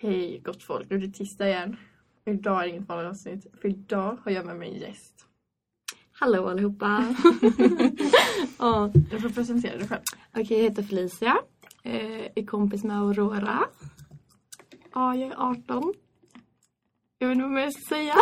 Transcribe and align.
Hej 0.00 0.40
gott 0.44 0.62
folk, 0.62 0.90
nu 0.90 0.96
är 0.96 1.00
det 1.00 1.12
tisdag 1.12 1.48
igen. 1.48 1.76
Idag 2.26 2.58
är 2.58 2.62
det 2.62 2.68
inget 2.68 2.88
vanligt 2.88 3.10
avsnitt, 3.10 3.46
för 3.60 3.68
idag 3.68 4.16
har 4.24 4.30
jag 4.32 4.46
med 4.46 4.56
mig 4.56 4.68
en 4.74 4.78
gäst. 4.80 5.26
Hallå 6.12 6.48
allihopa! 6.48 7.14
ja, 8.58 8.90
Du 9.10 9.20
får 9.20 9.28
presentera 9.30 9.76
dig 9.78 9.88
själv. 9.88 10.00
Okej, 10.36 10.56
jag 10.56 10.64
heter 10.70 10.82
Felicia. 10.82 11.38
Eh, 11.82 12.26
är 12.34 12.46
kompis 12.46 12.84
med 12.84 12.96
Aurora. 12.98 13.60
Ja, 14.94 15.14
jag 15.14 15.30
är 15.32 15.50
18. 15.50 15.94
Jag 17.18 17.28
vet 17.28 17.34
inte 17.34 17.42
vad 17.44 17.52
mer 17.52 17.62
jag 17.62 17.72
ska 17.72 17.94
säga. 17.94 18.14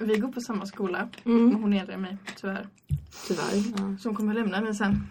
Vi 0.00 0.18
går 0.18 0.32
på 0.32 0.40
samma 0.40 0.66
skola, 0.66 1.08
Mm. 1.24 1.44
men 1.48 1.62
hon 1.62 1.72
är 1.72 1.80
äldre 1.80 1.94
än 1.94 2.00
mig, 2.00 2.16
tyvärr. 2.36 2.68
Tyvärr. 3.28 3.54
Ja. 3.76 3.96
Så 3.98 4.08
hon 4.08 4.16
kommer 4.16 4.34
lämna 4.34 4.60
mig 4.60 4.74
sen. 4.74 5.06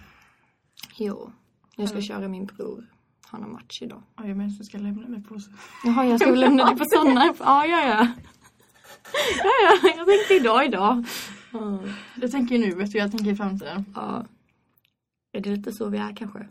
Jo, 0.97 1.31
jag 1.75 1.87
ska 1.87 1.97
Mm. 1.97 2.03
köra 2.07 2.27
min 2.27 2.45
bror. 2.45 2.85
Han 3.29 3.43
har 3.43 3.49
match 3.49 3.81
idag. 3.81 4.03
Ja, 4.17 4.27
jag 4.27 4.37
menar 4.37 4.49
att 4.51 4.57
du 4.57 4.63
ska 4.63 4.77
lämna 4.77 5.07
mig 5.07 5.23
på. 5.23 5.39
Jaha, 5.83 6.05
jag 6.05 6.19
ska 6.19 6.29
lämna 6.31 6.65
dig 6.65 6.77
på 6.77 6.85
sådana? 6.89 7.33
Ja, 7.39 7.65
ja, 7.65 7.87
ja. 7.87 8.07
Ja, 9.43 9.51
ja, 9.63 9.93
jag 9.97 10.07
tänkte 10.07 10.33
idag, 10.33 10.65
idag. 10.65 11.05
Ja. 11.51 11.79
Jag 12.21 12.31
tänker 12.31 12.57
nu, 12.57 12.71
vet 12.71 12.91
du, 12.91 12.97
jag 12.97 13.11
tänker 13.11 13.31
i 13.31 13.35
framtiden. 13.35 13.85
ja. 13.95 14.25
Är 15.31 15.41
det 15.41 15.49
lite 15.49 15.71
så 15.71 15.89
vi 15.89 15.97
är 15.97 16.15
kanske? 16.15 16.47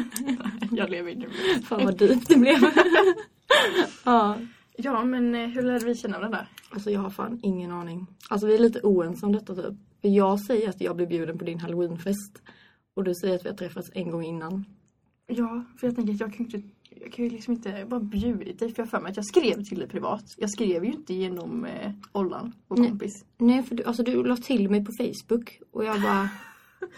Jag 0.70 0.90
lever 0.90 1.14
nu. 1.14 1.28
Fan 1.62 1.84
vad 1.84 1.98
dyrt 1.98 2.28
det 2.28 2.36
blev. 2.36 2.58
ja. 4.04 4.36
Ja, 4.76 5.04
men 5.04 5.34
eh, 5.34 5.46
hur 5.48 5.62
lärde 5.62 5.84
vi 5.84 5.94
känna 5.94 6.18
varandra? 6.18 6.46
Alltså 6.70 6.90
jag 6.90 7.00
har 7.00 7.10
fan 7.10 7.40
ingen 7.42 7.72
aning. 7.72 8.06
Alltså 8.28 8.46
vi 8.46 8.54
är 8.54 8.58
lite 8.58 8.80
oense 8.82 9.26
om 9.26 9.32
detta 9.32 9.54
typ. 9.54 9.74
För 10.00 10.08
jag 10.08 10.40
säger 10.40 10.68
att 10.68 10.80
jag 10.80 10.96
blev 10.96 11.08
bjuden 11.08 11.38
på 11.38 11.44
din 11.44 11.60
halloweenfest. 11.60 12.42
Och 12.94 13.04
du 13.04 13.14
säger 13.14 13.34
att 13.34 13.44
vi 13.44 13.48
har 13.48 13.56
träffats 13.56 13.90
en 13.94 14.10
gång 14.10 14.24
innan. 14.24 14.64
Ja, 15.30 15.64
för 15.76 15.86
jag 15.86 15.96
tänker 15.96 16.14
att 16.14 16.20
jag 16.20 16.32
kan 16.34 16.46
ju 16.46 16.56
inte 16.56 16.68
jag 17.00 17.12
kan 17.12 17.24
ju 17.24 17.30
liksom 17.30 17.54
inte 17.54 17.86
bara 17.88 18.00
bjudit 18.00 18.58
dig 18.58 18.74
för 18.74 18.82
jag 18.82 18.90
för 18.90 19.00
mig 19.00 19.10
att 19.10 19.16
jag 19.16 19.26
skrev 19.26 19.64
till 19.64 19.78
dig 19.78 19.88
privat. 19.88 20.34
Jag 20.36 20.50
skrev 20.50 20.84
ju 20.84 20.92
inte 20.92 21.14
genom 21.14 21.64
eh, 21.64 21.92
Ollan, 22.12 22.52
vår 22.68 22.76
Nej. 22.76 22.88
kompis. 22.88 23.24
Nej 23.38 23.62
för 23.62 23.74
du, 23.74 23.84
alltså 23.84 24.02
du 24.02 24.24
la 24.24 24.36
till 24.36 24.70
mig 24.70 24.84
på 24.84 24.92
Facebook. 24.92 25.60
Och 25.70 25.84
jag 25.84 26.02
bara... 26.02 26.28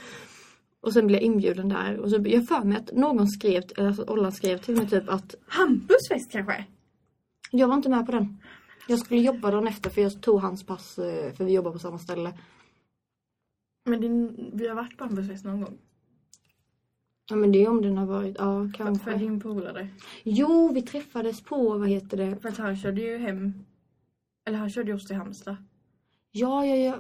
och 0.81 0.92
sen 0.92 1.06
blev 1.06 1.17
jag 1.17 1.27
inbjuden 1.27 1.69
där. 1.69 1.98
Och 1.98 2.11
så 2.11 2.22
jag 2.25 2.48
för 2.48 2.64
mig 2.64 2.78
att 2.78 2.92
någon 2.92 3.28
skrev, 3.28 3.62
alltså 3.77 4.05
Ollan 4.05 4.33
skrev 4.33 4.59
till 4.59 4.77
mig 4.77 4.89
typ 4.89 5.09
att 5.09 5.34
Hampus 5.47 6.09
fest 6.09 6.33
kanske? 6.33 6.65
jag 7.50 7.69
var 7.69 7.75
inte 7.75 7.89
med 7.89 8.06
på 8.06 8.12
den. 8.12 8.39
Jag 8.89 8.98
skulle 8.98 9.20
jobba 9.20 9.50
dagen 9.50 9.69
efter 9.69 9.91
för 9.91 10.03
jag 10.03 10.22
tog 10.22 10.41
hans 10.41 10.67
pass 10.67 10.98
eh, 10.98 11.33
för 11.33 11.44
vi 11.44 11.53
jobbar 11.53 11.72
på 11.72 11.78
samma 11.78 11.98
ställe. 11.98 12.33
Men 13.84 14.00
din, 14.00 14.50
vi 14.53 14.69
har 14.69 14.75
varit 14.75 14.98
på 14.98 15.05
Hampus 15.05 15.28
fest 15.28 15.44
någon 15.44 15.61
gång. 15.61 15.78
Ja 17.31 17.36
men 17.36 17.53
det 17.53 17.64
är 17.64 17.69
om 17.69 17.83
den 17.83 17.98
har 17.98 18.06
varit, 18.06 18.36
ja 18.39 18.64
För 18.67 18.73
kanske. 18.73 19.14
din 19.14 19.41
polare. 19.41 19.89
Jo 20.25 20.73
vi 20.75 20.83
träffades 20.83 21.42
på, 21.42 21.78
vad 21.78 21.89
heter 21.89 22.17
det? 22.17 22.37
För 22.37 22.48
att 22.48 22.59
han 22.59 22.77
körde 22.77 23.00
ju 23.00 23.19
hem. 23.19 23.55
Eller 24.47 24.59
han 24.59 24.70
körde 24.70 24.89
ju 24.91 24.95
oss 24.95 25.06
till 25.06 25.17
Halmstad. 25.17 25.56
Ja, 26.33 26.67
ja, 26.67 26.77
ja. 26.77 26.98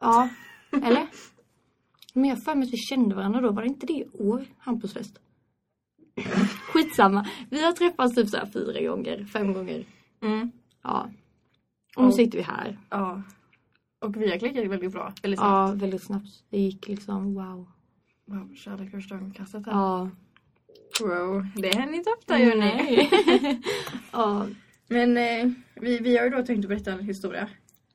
Ja, 0.00 0.28
eller? 0.72 1.06
Men 2.14 2.24
jag 2.30 2.42
för 2.42 2.54
mig 2.54 2.66
att 2.66 2.72
vi 2.72 2.76
kände 2.76 3.14
varandra 3.14 3.40
då. 3.40 3.50
Var 3.50 3.62
det 3.62 3.68
inte 3.68 3.86
det 3.86 3.92
i 3.92 4.06
år, 4.12 4.44
Hampusfest? 4.58 5.18
Skitsamma. 6.72 7.26
Vi 7.50 7.64
har 7.64 7.72
träffats 7.72 8.14
typ 8.14 8.28
så 8.28 8.36
här 8.36 8.46
fyra 8.46 8.88
gånger, 8.88 9.24
fem 9.24 9.52
gånger. 9.52 9.84
Mm. 10.22 10.50
Ja. 10.82 11.10
Och 11.96 12.04
nu 12.04 12.12
sitter 12.12 12.38
vi 12.38 12.44
här. 12.44 12.78
Ja. 12.90 13.22
Och 13.98 14.16
vi 14.16 14.30
har 14.30 14.38
klickat 14.38 14.66
väldigt 14.66 14.92
bra. 14.92 15.12
Eller 15.22 15.36
så. 15.36 15.42
Ja, 15.42 15.72
väldigt 15.74 16.02
snabbt. 16.02 16.44
Det 16.50 16.58
gick 16.58 16.88
liksom 16.88 17.34
wow. 17.34 17.68
Wow, 18.26 18.54
kärlek 18.54 18.90
första 18.90 19.14
ögonkastet 19.14 19.66
här. 19.66 19.72
Ja. 19.72 20.10
Wow, 21.00 21.46
det 21.56 21.76
händer 21.76 21.94
inte 21.94 22.10
ofta 22.10 22.36
ni. 22.36 22.56
Nej. 22.56 23.10
ja. 24.12 24.46
Men 24.88 25.16
eh, 25.16 25.52
vi, 25.74 25.98
vi 25.98 26.16
har 26.16 26.24
ju 26.24 26.30
då 26.30 26.42
tänkt 26.42 26.64
att 26.64 26.68
berätta 26.68 26.92
en 26.92 27.04
historia. 27.04 27.48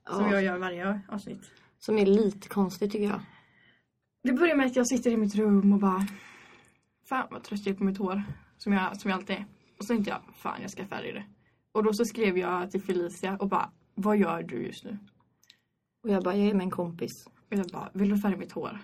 Som 0.09 0.25
ja. 0.25 0.31
jag 0.31 0.43
gör 0.43 0.57
varje 0.57 1.01
avsnitt. 1.07 1.51
Som 1.79 1.97
är 1.97 2.05
lite 2.05 2.47
konstigt 2.47 2.91
tycker 2.91 3.05
jag. 3.05 3.21
Det 4.23 4.33
börjar 4.33 4.55
med 4.55 4.65
att 4.65 4.75
jag 4.75 4.87
sitter 4.87 5.11
i 5.11 5.17
mitt 5.17 5.35
rum 5.35 5.73
och 5.73 5.79
bara 5.79 6.07
Fan 7.05 7.27
vad 7.31 7.43
trött 7.43 7.65
jag 7.65 7.73
är 7.73 7.77
på 7.77 7.83
mitt 7.83 7.97
hår. 7.97 8.23
Som 8.57 8.73
jag, 8.73 9.01
som 9.01 9.11
jag 9.11 9.17
alltid 9.17 9.35
är. 9.35 9.45
Och 9.77 9.85
så 9.85 9.93
tänkte 9.93 10.09
jag, 10.09 10.21
fan 10.35 10.61
jag 10.61 10.71
ska 10.71 10.85
färga 10.85 11.13
det. 11.13 11.23
Och 11.71 11.83
då 11.83 11.93
så 11.93 12.05
skrev 12.05 12.37
jag 12.37 12.71
till 12.71 12.81
Felicia 12.81 13.37
och 13.37 13.49
bara, 13.49 13.71
vad 13.95 14.17
gör 14.17 14.43
du 14.43 14.65
just 14.65 14.83
nu? 14.83 14.97
Och 16.03 16.09
jag 16.09 16.23
bara, 16.23 16.35
jag 16.35 16.47
är 16.47 16.53
med 16.53 16.63
en 16.63 16.71
kompis. 16.71 17.27
Och 17.27 17.57
jag 17.57 17.65
bara, 17.65 17.89
vill 17.93 18.09
du 18.09 18.17
färga 18.17 18.37
mitt 18.37 18.51
hår? 18.51 18.79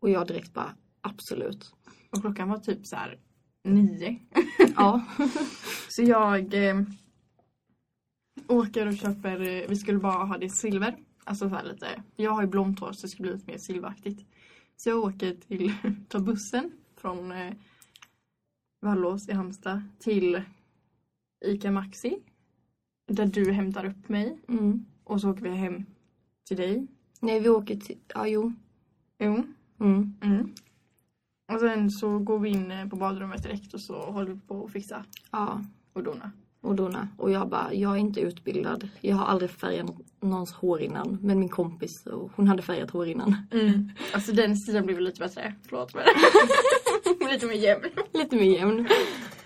Och 0.00 0.10
jag 0.10 0.26
direkt 0.26 0.54
bara, 0.54 0.74
absolut. 1.00 1.74
Och 2.10 2.20
klockan 2.20 2.48
var 2.48 2.58
typ 2.58 2.86
så 2.86 2.96
här 2.96 3.18
nio. 3.64 4.18
Ja. 4.76 5.06
Så 5.88 6.02
jag 6.02 6.54
eh, 6.68 6.82
åker 8.48 8.86
och 8.86 8.96
köper, 8.96 9.40
eh, 9.40 9.68
vi 9.68 9.76
skulle 9.76 9.98
bara 9.98 10.24
ha 10.24 10.38
det 10.38 10.46
i 10.46 10.50
silver. 10.50 10.96
Alltså 11.24 11.48
så 11.48 11.54
här 11.54 11.64
lite, 11.64 12.02
jag 12.16 12.30
har 12.30 12.42
ju 12.42 12.48
blont 12.48 12.80
hår 12.80 12.92
så 12.92 13.02
det 13.02 13.08
ska 13.08 13.22
bli 13.22 13.32
lite 13.32 13.50
mer 13.50 13.58
silveraktigt. 13.58 14.26
Så 14.76 14.88
jag 14.88 14.98
åker 14.98 15.34
till, 15.34 15.72
tar 16.08 16.20
bussen 16.20 16.72
från 16.96 17.32
eh, 17.32 17.52
Vallås 18.82 19.28
i 19.28 19.32
Halmstad 19.32 19.82
till 19.98 20.42
ICA 21.44 21.70
Maxi. 21.70 22.18
Där 23.12 23.26
du 23.26 23.52
hämtar 23.52 23.84
upp 23.84 24.08
mig 24.08 24.38
Mm. 24.48 24.84
och 25.04 25.20
så 25.20 25.30
åker 25.30 25.42
vi 25.42 25.50
hem 25.50 25.84
till 26.48 26.56
dig. 26.56 26.86
Nej, 27.20 27.40
vi 27.40 27.48
åker 27.48 27.76
till, 27.76 27.98
ja 28.14 28.26
jo. 28.26 28.52
Jo. 29.18 29.44
Mm. 29.80 30.14
Mm. 30.22 30.52
Och 31.52 31.60
sen 31.60 31.90
så 31.90 32.18
går 32.18 32.38
vi 32.38 32.48
in 32.48 32.70
eh, 32.70 32.88
på 32.88 32.96
badrummet 32.96 33.42
direkt 33.42 33.74
och 33.74 33.80
så 33.80 33.94
håller 33.94 34.32
vi 34.32 34.40
på 34.40 34.64
att 34.64 34.72
fixa 34.72 35.04
Ja. 35.30 35.60
och 35.92 36.02
dona. 36.02 36.32
och 36.60 36.74
dona. 36.74 37.08
Och 37.16 37.30
jag 37.30 37.48
bara, 37.48 37.74
jag 37.74 37.92
är 37.92 37.96
inte 37.96 38.20
utbildad. 38.20 38.88
Jag 39.00 39.16
har 39.16 39.26
aldrig 39.26 39.50
färgat 39.50 39.86
nå- 39.86 40.28
någons 40.28 40.52
hår 40.52 40.80
innan. 40.80 41.18
Men 41.22 41.38
min 41.38 41.48
kompis, 41.48 42.06
och 42.06 42.30
hon 42.36 42.48
hade 42.48 42.62
färgat 42.62 42.90
hår 42.90 43.06
innan. 43.08 43.36
Mm. 43.50 43.88
Alltså 44.14 44.32
den 44.32 44.56
stilen 44.56 44.86
blev 44.86 45.00
lite 45.00 45.18
bättre. 45.20 45.54
Förlåt 45.68 45.94
men. 45.94 46.04
lite 47.30 47.46
mer 47.46 47.54
jämn. 47.54 47.84
Lite 48.12 48.36
mer 48.36 48.52
jämn. 48.58 48.88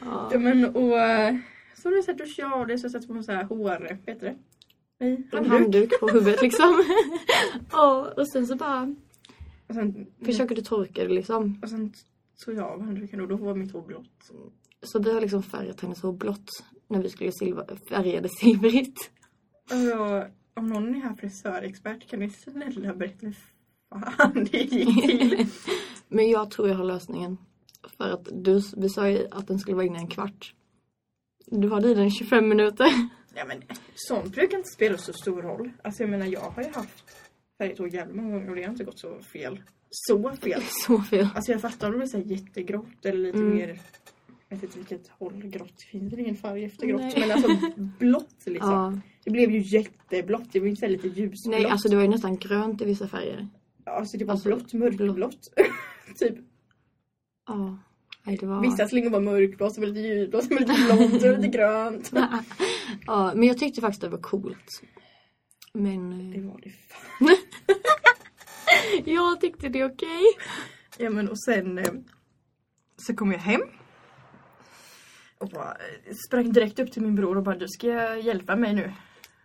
Ja. 0.01 0.29
Ja 0.33 0.39
men 0.39 0.65
och 0.77 0.99
eh, 0.99 1.37
så 1.75 1.89
har 1.89 1.97
du 1.97 2.03
sett 2.03 2.19
duschat 2.19 2.53
av 2.53 2.67
det 2.67 2.79
så 2.79 3.01
på 3.07 3.15
en 3.15 3.25
sån 3.25 3.35
här 3.35 3.45
hår, 3.45 3.99
vet 4.07 4.21
du 4.21 4.27
det? 4.27 4.37
Nej, 5.01 5.29
En 5.33 5.39
handduk. 5.39 5.53
handduk 5.61 6.01
på 6.01 6.09
huvudet 6.09 6.43
liksom. 6.43 6.85
ja, 7.73 8.13
och 8.17 8.29
sen 8.29 8.47
så 8.47 8.57
bara 8.57 8.95
Och 9.69 9.75
sen, 9.75 10.07
försöker 10.25 10.55
du 10.55 10.63
torka 10.63 11.03
det 11.03 11.15
liksom. 11.15 11.59
och 11.63 11.69
sen 11.71 11.93
tog 12.45 12.55
jag 12.55 12.65
av 12.65 12.83
handduken 12.83 13.21
och 13.21 13.29
då 13.29 13.37
var 13.37 13.55
mitt 13.55 13.73
hår 13.73 13.83
blått. 13.83 14.31
Så 14.83 14.99
vi 14.99 15.13
har 15.13 15.21
liksom 15.21 15.43
färgat 15.43 15.81
hennes 15.81 16.03
hår 16.03 16.13
blått. 16.13 16.51
När 16.89 17.03
vi 17.03 17.11
skulle 17.11 17.33
färga 17.89 18.21
det 18.21 18.29
silvrigt. 18.29 19.11
Jag, 19.71 20.31
om 20.55 20.69
någon 20.69 20.95
är 20.95 21.01
här 21.01 21.15
frisörexpert 21.15 22.11
kan 22.11 22.21
ni 22.21 22.31
snälla 22.31 22.95
berätta 22.95 23.27
hur 23.27 23.37
fan 23.91 24.49
det 24.51 24.59
gick 24.59 25.07
till? 25.07 25.47
Men 26.09 26.31
jag 26.31 26.51
tror 26.51 26.69
jag 26.69 26.77
har 26.77 26.85
lösningen. 26.85 27.39
För 27.97 28.11
att 28.11 28.29
du, 28.33 28.63
vi 28.77 28.89
sa 28.89 29.09
ju 29.09 29.27
att 29.31 29.49
den 29.49 29.59
skulle 29.59 29.77
vara 29.77 29.87
inne 29.87 29.99
en 29.99 30.09
kvart. 30.09 30.55
Du 31.47 31.71
hade 31.71 31.91
i 31.91 31.95
den 31.95 32.11
25 32.11 32.49
minuter. 32.49 32.87
ja 33.35 33.45
men 33.45 33.63
sånt 33.95 34.35
brukar 34.35 34.59
inte 34.59 34.71
spela 34.71 34.99
så 34.99 35.13
stor 35.13 35.43
roll. 35.43 35.71
Alltså 35.83 36.03
jag 36.03 36.11
menar 36.11 36.27
jag 36.27 36.41
har 36.41 36.63
ju 36.63 36.71
haft 36.71 37.05
färgat 37.59 37.79
hår 37.79 37.89
jävligt 37.89 38.17
många 38.17 38.31
gånger 38.35 38.51
och 38.51 38.57
det 38.57 38.63
har 38.63 38.71
inte 38.71 38.85
gått 38.85 38.99
så 38.99 39.19
fel. 39.33 39.63
Så 39.91 40.33
fel. 40.33 40.63
Så 40.87 41.03
fel. 41.03 41.29
Alltså 41.35 41.53
jag 41.53 41.61
fattar 41.61 41.87
om 41.87 41.93
det 41.93 41.99
blir 41.99 42.09
så 42.09 42.17
här 42.17 42.25
jättegrått 42.25 43.05
eller 43.05 43.19
lite 43.19 43.39
Mm. 43.39 43.57
mer 43.57 43.79
jag 44.49 44.57
vet 44.57 44.63
inte 44.77 44.79
vilket 44.79 45.09
håll 45.09 45.43
grått. 45.45 45.73
Det 45.79 45.85
finns 45.85 46.13
väl 46.13 46.21
ingen 46.21 46.37
färg 46.37 46.65
efter 46.65 46.87
grått. 46.87 47.01
Nej. 47.01 47.15
Men 47.17 47.31
alltså 47.31 47.49
blått 47.99 48.37
liksom. 48.47 48.71
Ja. 48.71 48.99
Det 49.25 49.31
blev 49.31 49.51
ju 49.51 49.61
jätteblått. 49.61 50.53
Det 50.53 50.61
var 50.61 50.67
inte 50.67 50.89
lite 50.89 51.09
ljusblått. 51.09 51.55
Nej, 51.55 51.67
alltså 51.67 51.89
det 51.89 51.97
var 51.97 52.03
ju 52.03 52.09
nästan 52.09 52.37
grönt 52.37 52.83
i 52.83 52.85
vissa 52.85 53.09
färger. 53.09 53.49
Alltså 53.87 54.17
det 54.17 54.25
var 54.25 54.33
alltså, 54.33 54.49
blått, 54.49 54.73
mörkblått. 54.73 55.55
typ. 56.19 56.35
Ja. 57.47 57.79
Nej, 58.27 58.37
det 58.37 58.47
var... 58.47 58.61
Vissa 58.63 58.89
slingor 58.89 59.11
var 59.11 59.21
mörkblått, 59.21 59.79
lite 59.79 60.01
ljusblått, 60.01 60.51
lite 60.51 60.65
blont 60.87 61.23
och 61.23 61.39
lite 61.39 61.49
grönt. 61.49 62.13
Ja, 63.07 63.33
men 63.35 63.49
jag 63.49 63.59
tyckte 63.59 63.81
faktiskt 63.81 64.01
det 64.01 64.09
var 64.09 64.19
coolt. 64.19 64.83
Men 65.75 66.31
Det 66.31 66.39
eh, 66.39 66.45
var 66.45 66.61
det 66.63 66.71
fan. 66.71 67.37
jag 69.05 69.41
tyckte 69.41 69.69
det 69.69 69.81
är 69.81 69.93
okej. 69.93 70.23
Ja 70.99 71.11
men 71.11 71.29
och 71.29 71.45
sen 71.45 71.79
eh, 71.79 71.93
så 72.97 73.17
kom 73.17 73.33
jag 73.33 73.39
hem. 73.39 73.61
Och 75.39 75.49
bara 75.49 75.73
eh, 75.73 76.15
sprang 76.27 76.53
direkt 76.53 76.79
upp 76.79 76.93
till 76.93 77.03
min 77.03 77.15
bror 77.15 77.37
och 77.37 77.43
bara 77.43 77.57
du 77.57 77.69
ska 77.69 78.17
hjälpa 78.17 78.57
mig 78.57 78.75
nu. 78.75 78.93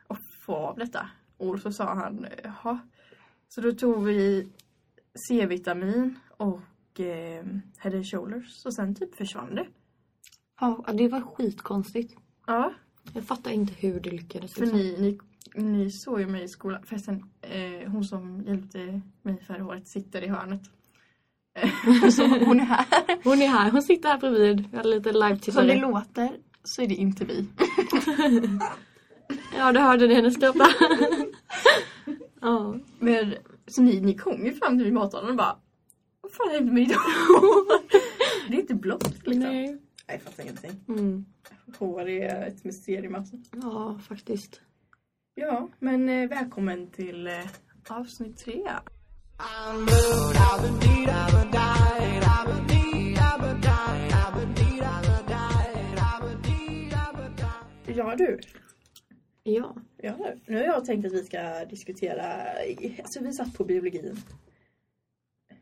Och 0.07 0.17
få 0.45 0.55
av 0.55 0.77
detta. 0.77 1.09
Och 1.37 1.59
så 1.59 1.71
sa 1.71 1.93
han 1.93 2.27
jaha. 2.43 2.79
Så 3.47 3.61
då 3.61 3.71
tog 3.71 4.03
vi 4.03 4.51
C-vitamin 5.27 6.19
och 6.37 6.99
eh, 6.99 7.45
Head 7.77 7.95
and 7.95 8.05
Shoulders 8.11 8.65
och 8.65 8.73
sen 8.73 8.95
typ 8.95 9.15
försvann 9.15 9.55
det. 9.55 9.67
Ja, 10.59 10.85
det 10.93 11.07
var 11.07 11.21
skitkonstigt. 11.21 12.15
Ja. 12.47 12.73
Jag 13.13 13.23
fattar 13.23 13.51
inte 13.51 13.73
hur 13.73 13.99
det 13.99 14.11
lyckades. 14.11 14.53
För 14.53 14.61
liksom. 14.61 14.79
ni, 14.79 14.95
ni, 14.99 15.19
ni 15.55 15.91
såg 15.91 16.19
ju 16.19 16.27
mig 16.27 16.43
i 16.43 16.47
skolan. 16.47 16.83
Förresten, 16.83 17.23
eh, 17.41 17.89
hon 17.91 18.03
som 18.03 18.43
hjälpte 18.47 19.01
mig 19.21 19.41
färga 19.47 19.63
håret 19.63 19.87
sitter 19.87 20.21
i 20.21 20.27
hörnet. 20.27 20.61
så 22.13 22.27
hon 22.27 22.59
är 22.59 22.65
här. 22.65 22.85
Hon 23.23 23.41
är 23.41 23.47
här, 23.47 23.71
hon 23.71 23.81
sitter 23.81 24.09
här 24.09 24.17
bredvid. 24.17 24.69
Jag 24.71 24.79
har 24.79 24.83
lite 24.83 25.13
Som 25.13 25.19
det 25.21 25.27
live-tittare. 25.29 25.79
låter 25.79 26.37
så 26.63 26.81
är 26.81 26.87
det 26.87 26.95
inte 26.95 27.25
vi. 27.25 27.47
Ja, 29.57 29.71
du 29.71 29.79
hörde 29.79 30.07
det 30.07 30.15
henne 30.15 30.31
skratta. 30.31 30.67
ja. 32.41 32.75
Men, 32.99 33.33
så 33.67 33.81
ni, 33.81 34.01
ni 34.01 34.13
kom 34.13 34.45
ju 34.45 34.53
fram 34.53 34.77
till 34.77 34.85
min 34.85 34.93
matsalen 34.93 35.29
och 35.29 35.35
bara 35.35 35.55
Vad 36.21 36.31
fan 36.31 36.49
hände 36.51 36.71
med 36.71 36.83
idag? 36.83 36.99
det 38.47 38.55
är 38.55 38.59
inte 38.59 38.73
blått 38.75 39.27
liksom. 39.27 39.39
Nej. 39.39 39.67
Nej. 39.67 39.79
jag 40.07 40.21
fattar 40.21 40.43
ingenting. 40.43 40.71
Mm. 40.87 41.25
Hår 41.79 42.09
är 42.09 42.47
ett 42.47 42.63
mysterium 42.63 43.15
alltså. 43.15 43.35
Ja, 43.51 43.99
faktiskt. 44.07 44.61
Ja, 45.41 45.69
men 45.79 46.09
eh, 46.09 46.29
välkommen 46.29 46.87
till 46.87 47.27
eh, 47.27 47.33
avsnitt 47.89 48.37
tre. 48.37 48.63
Ja 57.87 58.15
du. 58.15 58.39
Ja. 59.43 59.75
Ja, 59.97 60.15
nu 60.45 60.55
har 60.57 60.63
jag 60.63 60.85
tänkt 60.85 61.05
att 61.05 61.13
vi 61.13 61.23
ska 61.23 61.65
diskutera, 61.65 62.23
alltså 62.99 63.19
vi 63.23 63.33
satt 63.33 63.53
på 63.53 63.63
biologin. 63.63 64.17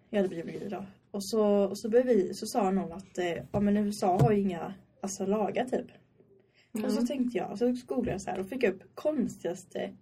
Jag 0.10 0.18
hade 0.18 0.30
biologi 0.30 0.66
idag. 0.66 0.86
Och 1.12 1.24
så, 1.24 1.46
och 1.46 1.78
så, 1.78 1.90
började 1.90 2.14
vi, 2.14 2.34
så 2.34 2.46
sa 2.46 2.72
någon 2.72 2.92
att 2.92 3.18
eh, 3.18 3.44
ja, 3.52 3.60
men 3.60 3.78
USA 3.78 4.20
har 4.22 4.32
ju 4.32 4.42
inga 4.42 4.74
alltså, 5.02 5.26
lagar 5.26 5.66
typ. 5.66 5.88
Och 6.86 6.92
så 6.92 6.98
Mm. 6.98 7.08
tänkte 7.08 7.38
jag, 7.38 7.58
så 7.58 7.76
googlade 7.86 8.12
jag 8.12 8.22
så 8.22 8.30
här 8.30 8.40
och 8.40 8.50
fick 8.50 8.64
upp 8.64 8.96
konstigaste 8.96 9.94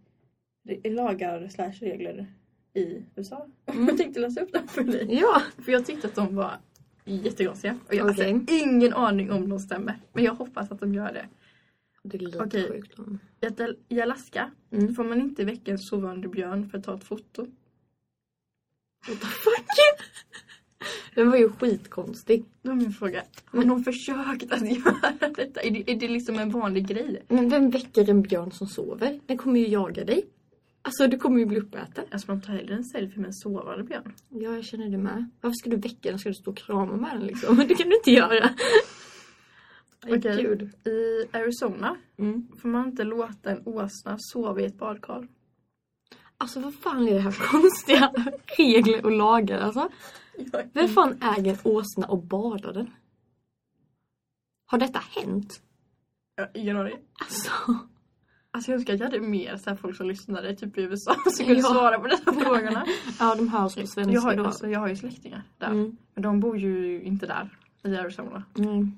lagar 0.83 1.47
slash 1.49 1.71
regler 1.79 2.33
i 2.73 3.03
USA. 3.15 3.47
Jag 3.87 3.97
tänkte 3.97 4.19
läsa 4.19 4.41
upp 4.41 4.53
dem 4.53 4.67
för 4.67 4.83
dig. 4.83 5.07
Ja. 5.21 5.41
För 5.65 5.71
jag 5.71 5.85
tyckte 5.85 6.07
att 6.07 6.15
de 6.15 6.35
var 6.35 6.53
jättekonstiga. 7.05 7.79
Och 7.87 7.93
jag 7.95 8.03
har 8.05 8.11
Okej. 8.11 8.31
alltså, 8.33 8.53
ingen 8.53 8.93
aning 8.93 9.31
om 9.31 9.49
de 9.49 9.59
stämmer. 9.59 9.99
Men 10.13 10.23
jag 10.23 10.35
hoppas 10.35 10.71
att 10.71 10.79
de 10.79 10.93
gör 10.93 11.13
det. 11.13 11.25
Det 12.03 12.17
lite 12.17 12.39
Okej. 12.43 12.67
sjukt. 12.71 12.99
I 13.89 14.01
Alaska 14.01 14.51
Mm. 14.71 14.95
får 14.95 15.03
man 15.03 15.21
inte 15.21 15.45
väcka 15.45 15.71
en 15.71 15.79
sovande 15.79 16.27
björn 16.27 16.69
för 16.69 16.77
att 16.77 16.83
ta 16.83 16.95
ett 16.95 17.03
foto. 17.03 17.41
What 19.07 19.19
the 19.19 19.25
fuck? 19.27 19.65
Den 21.15 21.29
var 21.29 21.37
ju 21.37 21.49
skitkonstig. 21.49 22.45
Då 22.61 22.71
är 22.71 22.75
min 22.75 22.91
fråga, 22.93 23.23
har 23.45 23.63
någon 23.63 23.83
försökt 23.83 24.51
att 24.53 24.61
göra 24.71 25.11
detta? 25.35 25.61
Är 25.61 25.71
det, 25.71 25.91
är 25.91 25.95
det 25.99 26.07
liksom 26.07 26.39
en 26.39 26.49
vanlig 26.49 26.87
grej? 26.87 27.23
Men 27.27 27.49
vem 27.49 27.69
väcker 27.69 28.09
en 28.09 28.21
björn 28.21 28.51
som 28.51 28.67
sover? 28.67 29.19
Den 29.25 29.37
kommer 29.37 29.59
ju 29.59 29.67
jaga 29.67 30.03
dig. 30.05 30.25
Alltså 30.81 31.07
du 31.07 31.17
kommer 31.17 31.39
ju 31.39 31.45
bli 31.45 31.59
uppäten. 31.59 32.05
Alltså 32.11 32.31
man 32.31 32.41
tar 32.41 32.53
hellre 32.53 32.75
en 32.75 32.83
selfie 32.83 33.17
med 33.19 33.27
en 33.27 33.33
sovande 33.33 33.83
björn. 33.83 34.13
Ja, 34.29 34.55
jag 34.55 34.65
känner 34.65 34.89
det 34.89 34.97
med. 34.97 35.29
Varför 35.41 35.55
ska 35.55 35.69
du 35.69 35.75
väcka 35.77 36.09
den? 36.09 36.19
Ska 36.19 36.29
du 36.29 36.35
stå 36.35 36.51
och 36.51 36.57
krama 36.57 36.95
med 36.95 37.09
den 37.13 37.27
liksom? 37.27 37.55
Det 37.67 37.75
kan 37.75 37.89
du 37.89 37.95
inte 37.95 38.11
göra. 38.11 38.49
Okej. 40.07 40.41
Gud. 40.43 40.61
I 40.87 41.25
Arizona 41.37 41.95
Mm. 42.17 42.47
får 42.61 42.69
man 42.69 42.87
inte 42.89 43.03
låta 43.03 43.51
en 43.51 43.61
åsna 43.65 44.15
sova 44.19 44.61
i 44.61 44.65
ett 44.65 44.77
badkar. 44.79 45.27
Alltså 46.37 46.59
vad 46.59 46.73
fan 46.75 47.07
är 47.07 47.13
det 47.13 47.19
här 47.19 47.31
för 47.31 47.43
konstiga 47.59 48.11
regler 48.57 49.05
och 49.05 49.11
lagar 49.11 49.59
alltså? 49.59 49.89
Vem 50.73 50.87
fan 50.87 51.17
äger 51.37 51.57
åsna 51.63 52.07
och 52.07 52.23
badar 52.23 52.73
den? 52.73 52.89
Har 54.65 54.77
detta 54.77 54.99
hänt? 55.15 55.61
Ingen 56.53 56.77
aning. 56.77 56.97
Alltså. 57.21 57.51
Alltså 58.51 58.71
jag 58.71 58.75
önskar 58.77 58.93
jag 58.93 59.05
hade 59.05 59.19
mer 59.21 59.57
så 59.57 59.69
här 59.69 59.77
folk 59.77 59.97
som 59.97 60.07
lyssnade 60.07 60.55
typ 60.55 60.77
i 60.77 60.81
USA 60.81 61.15
som 61.31 61.45
kunde 61.45 61.61
Ja. 61.61 61.67
svara 61.69 61.99
på 61.99 62.07
dessa 62.07 62.33
frågorna. 62.33 62.85
Ja, 63.19 63.35
de 63.35 63.47
hörs 63.47 63.75
på 63.75 63.87
svenska 63.87 64.13
Jag 64.13 64.21
har, 64.21 64.35
då. 64.35 64.45
alltså, 64.45 64.67
jag 64.67 64.79
har 64.79 64.87
ju 64.87 64.95
släktingar 64.95 65.43
där. 65.57 65.67
Mm. 65.67 65.97
Men 66.13 66.23
de 66.23 66.39
bor 66.39 66.57
ju 66.57 67.01
inte 67.03 67.25
där 67.25 67.57
i 67.83 67.95
Arizona. 67.97 68.43
Mm. 68.57 68.91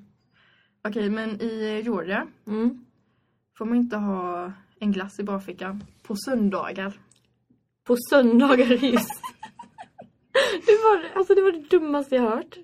Okej, 0.88 1.10
men 1.10 1.42
i 1.42 1.82
Georgia 1.84 2.28
Mm. 2.48 2.86
får 3.58 3.66
man 3.66 3.78
inte 3.78 3.98
ha 3.98 4.52
en 4.80 4.92
glass 4.92 5.20
i 5.20 5.24
bakfickan 5.24 5.84
på 6.04 6.16
söndagar. 6.16 7.00
På 7.84 7.96
söndagar 8.10 8.66
just. 8.66 9.22
det, 10.66 10.78
var, 10.84 11.12
alltså, 11.20 11.36
det 11.36 11.42
var 11.42 11.52
det 11.52 11.70
dummaste 11.70 12.16
jag 12.16 12.22
hört. 12.22 12.58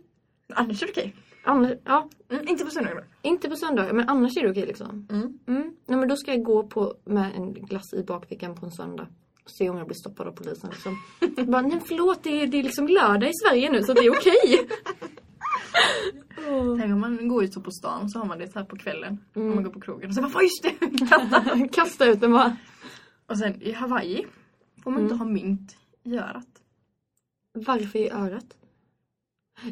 Annars 0.54 0.82
är 0.84 0.86
det 0.88 0.92
okej. 0.92 1.16
Annars, 1.46 1.72
ja, 1.86 2.10
Mm, 2.30 2.48
inte 2.48 2.66
på 2.66 2.72
söndagar. 2.72 3.06
inte 3.22 3.50
på 3.50 3.56
söndagar 3.56 3.94
men 3.94 4.10
annars 4.10 4.38
är 4.38 4.42
det 4.44 4.50
okej 4.52 4.66
liksom. 4.66 5.08
Mm. 5.12 5.40
Mm. 5.48 5.74
Nej 5.86 6.00
men 6.00 6.08
då 6.10 6.16
ska 6.16 6.32
jag 6.34 6.44
gå 6.44 6.64
på 6.68 6.94
med 7.06 7.32
en 7.36 7.54
glass 7.54 7.94
i 7.94 8.04
bakfickan 8.04 8.56
på 8.56 8.66
en 8.66 8.72
söndag. 8.72 9.08
Se 9.46 9.70
om 9.70 9.78
jag 9.78 9.88
blir 9.88 9.96
stoppad 9.96 10.28
av 10.28 10.32
polisen 10.32 10.70
liksom. 10.70 10.98
Bara, 11.52 11.62
nej 11.62 11.82
förlåt 11.88 12.24
det 12.24 12.42
är, 12.42 12.48
det 12.48 12.58
är 12.60 12.64
liksom 12.64 12.88
lördag 12.88 13.30
i 13.30 13.34
Sverige 13.34 13.72
nu 13.72 13.84
så 13.84 13.94
det 13.94 14.00
är 14.06 14.10
okej. 14.12 14.68
Tänk 16.80 16.94
om 16.94 17.00
man 17.00 17.28
går 17.28 17.44
ut 17.44 17.54
så 17.54 17.62
på 17.62 17.72
stan 17.72 18.10
så 18.10 18.20
har 18.20 18.26
man 18.26 18.40
det 18.40 18.48
så 18.52 18.60
här 18.60 18.66
på 18.66 18.78
kvällen. 18.78 19.18
Mm. 19.36 19.48
Om 19.50 19.56
man 19.56 19.64
går 19.64 19.72
på 19.72 19.80
krogen 19.82 20.10
och 20.10 20.16
så 20.16 20.22
bara 20.22 20.44
just 20.44 20.64
det! 20.64 20.98
Kasta. 21.10 21.68
Kasta 21.72 22.06
ut 22.06 22.22
den 22.22 22.32
bara. 22.34 22.58
och 23.28 23.38
sen 23.38 23.62
i 23.62 23.72
Hawaii 23.72 24.26
får 24.84 24.92
man 24.92 25.02
inte 25.04 25.16
ha 25.16 25.26
mynt 25.26 25.78
i 26.04 26.18
örat. 26.18 26.53
Varför 27.54 28.00
i 28.00 28.10
örat? 28.10 28.58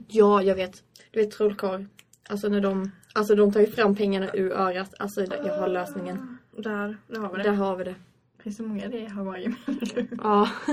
Ja, 0.07 0.42
jag 0.42 0.56
vet. 0.56 0.83
Du 1.12 1.19
vet 1.19 1.31
trollkarl. 1.31 1.86
Alltså 2.30 2.48
när 2.50 2.62
de, 2.62 2.92
alltså 3.13 3.36
de 3.36 3.51
tar 3.54 3.60
ju 3.60 3.68
fram 3.68 3.95
pengarna 3.95 4.33
ur 4.33 4.51
örat. 4.51 4.94
Alltså 5.00 5.22
jag 5.22 5.60
har 5.60 5.68
lösningen. 5.68 6.38
Där, 6.57 6.98
där 7.07 7.19
har 7.19 7.31
vi 7.31 7.38
det. 7.38 7.44
Där 7.44 7.54
har 7.56 7.75
vi 7.78 7.83
det. 7.83 7.95
Finns 8.39 8.57
det 8.57 8.63
många 8.63 8.88
det 8.88 9.00
i 9.00 9.06
Hawaii 9.07 9.48
menar? 9.48 10.07
Ja. 10.24 10.50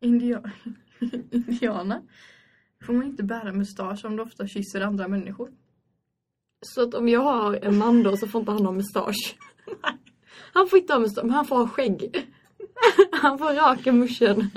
India- 0.00 0.50
Indianer 1.30 2.02
får 2.86 2.92
man 2.92 3.02
inte 3.02 3.22
bära 3.22 3.52
mustasch 3.52 4.04
om 4.04 4.16
du 4.16 4.22
ofta 4.22 4.46
kysser 4.46 4.80
andra 4.80 5.08
människor. 5.08 5.50
Så 6.66 6.82
att 6.82 6.94
om 6.94 7.08
jag 7.08 7.20
har 7.20 7.54
en 7.54 7.78
man 7.78 8.02
då 8.02 8.16
så 8.16 8.26
får 8.28 8.38
inte 8.40 8.52
han 8.52 8.66
ha 8.66 8.72
mustasch. 8.72 9.36
Han 10.54 10.68
får 10.68 10.78
inte 10.78 10.92
ha 10.92 11.00
mustasch, 11.00 11.24
men 11.24 11.34
han 11.34 11.44
får 11.46 11.56
ha 11.56 11.68
skägg. 11.68 12.26
Han 13.12 13.38
får 13.38 13.54
raka 13.54 13.92
muschen. 13.92 14.50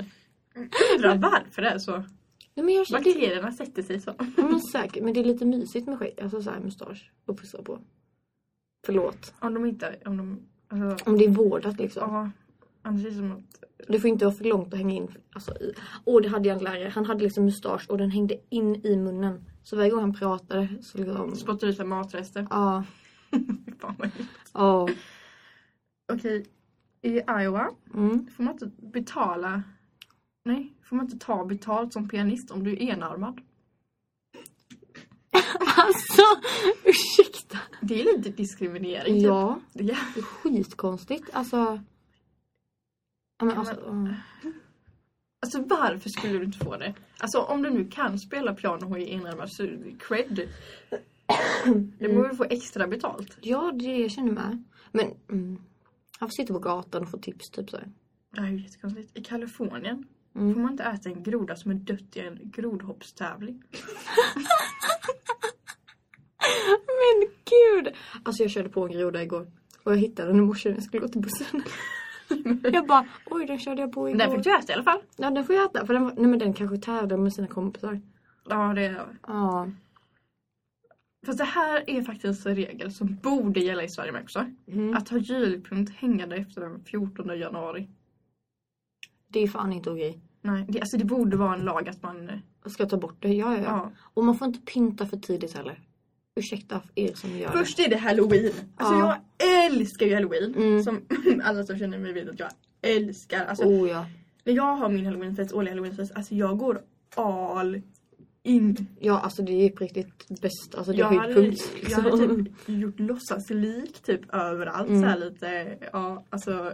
Undrar 0.94 1.16
varför 1.16 1.62
det 1.62 1.68
är 1.68 1.78
så. 1.78 2.04
Nej, 2.56 2.66
men 2.66 2.74
jag 2.74 2.86
känner, 2.86 3.04
det, 3.04 3.10
Bakterierna 3.10 3.52
sätter 3.52 3.82
sig 3.82 4.00
så. 4.00 4.14
men 4.36 4.60
säkert, 4.60 5.02
men 5.02 5.14
det 5.14 5.20
är 5.20 5.24
lite 5.24 5.44
mysigt 5.44 5.86
med 5.86 5.98
skägg. 5.98 6.20
Alltså 6.22 6.42
så 6.42 6.50
här 6.50 6.60
mustasch 6.60 7.10
och 7.26 7.38
pussa 7.38 7.62
på. 7.62 7.78
Förlåt. 8.86 9.34
Om 9.38 9.54
de 9.54 9.66
inte... 9.66 9.96
Om 10.04 10.16
de, 10.16 10.40
alltså, 10.68 11.10
Om 11.10 11.18
det 11.18 11.24
är 11.24 11.28
vårdat 11.28 11.78
liksom. 11.78 12.02
ja, 12.02 12.30
annars 12.82 13.04
är 13.04 13.10
det 13.10 13.16
som 13.16 13.32
att... 13.32 13.64
Det 13.88 14.00
får 14.00 14.10
inte 14.10 14.24
vara 14.24 14.34
för 14.34 14.44
långt 14.44 14.72
att 14.72 14.78
hänga 14.78 14.94
in. 14.94 15.14
Alltså, 15.32 15.50
i. 15.50 15.74
Åh, 16.04 16.22
det 16.22 16.28
hade 16.28 16.48
jag 16.48 16.58
en 16.58 16.64
lärare. 16.64 16.88
Han 16.88 17.04
hade 17.04 17.24
liksom 17.24 17.44
mustasch 17.44 17.90
och 17.90 17.98
den 17.98 18.10
hängde 18.10 18.38
in 18.48 18.86
i 18.86 18.96
munnen. 18.96 19.44
Så 19.62 19.76
varje 19.76 19.90
gång 19.90 20.00
han 20.00 20.14
pratade 20.14 20.68
så 20.82 20.98
liksom... 20.98 21.36
Spottar 21.36 21.66
ut 21.66 21.86
matrester. 21.86 22.46
Ja. 22.50 22.84
Fan 23.78 23.94
vad. 23.98 24.10
Ja. 24.52 24.88
Okej, 26.12 26.46
i 27.02 27.20
Iowa 27.42 27.70
Mm. 27.94 28.26
får 28.36 28.42
man 28.44 28.52
inte 28.52 28.70
betala... 28.78 29.62
Nej, 30.44 30.72
får 30.82 30.96
man 30.96 31.04
inte 31.06 31.26
ta 31.26 31.44
betalt 31.44 31.92
som 31.92 32.08
pianist 32.08 32.50
om 32.50 32.64
du 32.64 32.72
är 32.72 32.80
enarmad. 32.82 33.40
Alltså, 35.78 36.22
ursäkta. 36.84 37.58
Det 37.80 38.00
är 38.00 38.16
lite 38.16 38.30
diskriminering. 38.30 39.14
typ. 39.14 39.22
Ja, 39.24 39.60
Det 39.72 39.90
är 39.90 40.22
skitkonstigt. 40.22 41.24
Alltså... 41.32 41.56
Ja, 43.38 43.44
men 43.44 43.58
alltså, 43.58 43.74
ja. 43.86 44.14
Alltså 45.40 45.62
varför 45.62 46.10
skulle 46.10 46.38
du 46.38 46.44
inte 46.44 46.58
få 46.58 46.76
det? 46.76 46.94
Alltså 47.18 47.38
om 47.38 47.62
du 47.62 47.70
nu 47.70 47.88
kan 47.88 48.18
spela 48.18 48.54
piano 48.54 48.90
och 48.90 48.98
är 48.98 49.06
enarmad 49.06 49.52
så 49.52 49.68
cred. 49.98 50.48
Det 51.98 52.08
borde 52.14 52.28
du 52.28 52.36
få 52.36 52.44
extra 52.50 52.86
betalt. 52.86 53.38
ja, 53.40 53.72
det 53.74 53.96
jag 53.96 54.10
känner 54.10 54.32
med. 54.32 54.64
Men 54.92 55.06
mm, 55.30 55.58
han 56.18 56.28
får 56.28 56.32
sitta 56.32 56.52
på 56.52 56.58
gatan 56.58 57.02
och 57.02 57.10
få 57.10 57.18
tips 57.18 57.50
typ 57.50 57.70
så. 57.70 57.76
Det 58.34 58.40
här 58.40 58.48
är 58.48 58.52
ju 58.52 58.62
jättekonstigt. 58.62 59.18
I 59.18 59.24
Kalifornien 59.24 60.04
Mm. 60.36 60.54
får 60.54 60.60
man 60.60 60.70
inte 60.70 60.84
äta 60.84 61.08
en 61.08 61.22
groda 61.22 61.56
som 61.56 61.70
är 61.70 61.74
dött 61.74 62.16
i 62.16 62.20
en 62.20 62.38
grodhoppstävling. 62.42 63.62
Men 66.86 67.28
gud! 67.44 67.94
Alltså 68.22 68.42
jag 68.42 68.50
körde 68.50 68.68
på 68.68 68.84
en 68.86 68.92
groda 68.92 69.22
igår. 69.22 69.46
Och 69.82 69.92
jag 69.92 69.96
hittade 69.98 70.28
den 70.28 70.38
i 70.38 70.42
morse 70.42 70.68
när 70.68 70.76
jag 70.76 70.84
skulle 70.84 71.00
gå 71.00 71.08
till 71.08 71.20
bussen. 71.20 71.62
jag 72.72 72.86
bara, 72.86 73.06
oj 73.26 73.46
den 73.46 73.58
körde 73.58 73.80
jag 73.80 73.92
på 73.92 74.08
igår. 74.08 74.18
Den 74.18 74.30
fick 74.30 74.44
du 74.44 74.56
äta 74.58 74.72
i 74.72 74.74
alla 74.74 74.84
fall. 74.84 75.00
Ja 75.16 75.30
den 75.30 75.44
får 75.44 75.54
jag 75.54 75.64
äta. 75.64 75.86
För 75.86 75.94
den, 75.94 76.04
var, 76.04 76.12
nej 76.16 76.26
men 76.26 76.38
den 76.38 76.54
kanske 76.54 76.76
tärde 76.78 77.16
med 77.16 77.32
sina 77.34 77.46
kompisar. 77.46 78.00
Ja, 78.48 78.72
det 78.74 78.86
är... 78.86 79.06
Ja. 79.26 79.68
Fast 81.26 81.38
det 81.38 81.44
här 81.44 81.90
är 81.90 82.02
faktiskt 82.02 82.46
en 82.46 82.56
regel 82.56 82.92
som 82.92 83.16
borde 83.22 83.60
gälla 83.60 83.82
i 83.82 83.88
Sverige 83.88 84.20
också. 84.22 84.46
Mm. 84.68 84.94
Att 84.96 85.08
ha 85.08 85.18
julpynt 85.18 85.90
hängande 85.90 86.36
efter 86.36 86.60
den 86.60 86.84
14 86.84 87.38
januari. 87.38 87.88
Det 89.28 89.40
är 89.42 89.48
fan 89.48 89.72
inte 89.72 89.90
okej. 89.90 90.20
Nej, 90.42 90.64
det, 90.68 90.80
alltså 90.80 90.96
det 90.96 91.04
borde 91.04 91.36
vara 91.36 91.54
en 91.54 91.60
lag 91.64 91.88
att 91.88 92.02
man... 92.02 92.28
eh, 92.28 92.38
ska 92.66 92.86
ta 92.86 92.96
bort 92.96 93.16
det. 93.22 93.28
Ja, 93.28 93.54
ja, 93.56 93.62
ja. 93.62 93.64
Ja. 93.64 93.92
Och 94.14 94.24
man 94.24 94.38
får 94.38 94.46
inte 94.46 94.60
pynta 94.60 95.06
för 95.06 95.16
tidigt 95.16 95.56
heller. 95.56 95.80
Ursäkta 96.36 96.80
er 96.94 97.14
som 97.14 97.38
gör 97.38 97.50
Först 97.50 97.78
är 97.78 97.90
det 97.90 97.96
halloween. 97.96 98.52
Alltså 98.76 98.94
Ja. 98.94 99.18
jag 99.38 99.64
älskar 99.66 100.06
ju 100.06 100.14
halloween. 100.14 100.54
Mm. 100.54 100.82
Som 100.82 101.00
alla 101.44 101.64
som 101.64 101.78
känner 101.78 101.98
mig 101.98 102.12
vet 102.12 102.28
att 102.28 102.38
jag 102.40 102.50
älskar. 102.82 103.38
det. 103.38 103.46
Alltså, 103.46 103.64
Oh 103.64 103.88
ja. 103.88 104.06
När 104.44 104.52
jag 104.52 104.76
har 104.76 104.88
min 104.88 105.06
halloweenfest, 105.06 105.52
årliga 105.52 105.72
halloweenfest, 105.72 106.12
alltså 106.16 106.34
jag 106.34 106.58
går 106.58 106.80
all 107.14 107.82
in. 108.46 108.86
Ja, 109.00 109.20
alltså 109.20 109.42
det 109.42 109.52
är 109.52 109.70
på 109.70 109.84
riktigt 109.84 110.40
bäst. 110.40 110.74
Alltså 110.74 110.92
det 110.92 110.98
Jag 110.98 111.08
höjdpunkt. 111.08 111.60
jag 111.74 111.80
Liksom. 111.84 112.04
hade 112.04 112.44
typ 112.44 112.52
gjort 112.68 113.00
låtsaslik 113.00 114.02
typ 114.02 114.34
överallt 114.34 114.88
Mm. 114.88 115.02
så 115.02 115.08
här 115.08 115.18
lite, 115.18 115.78
ja 115.92 116.24
alltså 116.30 116.72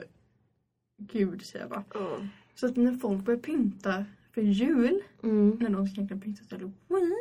Gud 0.98 1.42
säger 1.46 1.64
jag 1.64 1.70
bara. 1.70 1.84
Ja. 1.94 2.16
Så 2.54 2.66
att 2.66 2.76
när 2.76 2.92
folk 2.94 3.24
börjar 3.24 3.40
pynta 3.40 4.04
för 4.34 4.42
jul, 4.42 5.00
Mm. 5.22 5.56
när 5.60 5.70
de 5.70 5.86
ska 5.86 5.94
egentligen 5.94 6.20
pynta 6.20 6.44
till 6.44 6.56
halloween, 6.90 7.16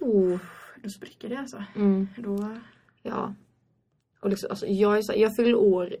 Oh. 0.00 0.38
då 0.82 0.88
spricker 0.90 1.28
det 1.28 1.38
alltså. 1.38 1.64
Mm. 1.76 2.08
Då, 2.18 2.56
Ja. 3.02 3.34
Och 4.20 4.30
liksom, 4.30 4.50
alltså, 4.50 4.66
jag, 4.66 4.98
är 4.98 5.02
så, 5.02 5.12
jag 5.16 5.36
fyller 5.36 5.54
år 5.54 5.96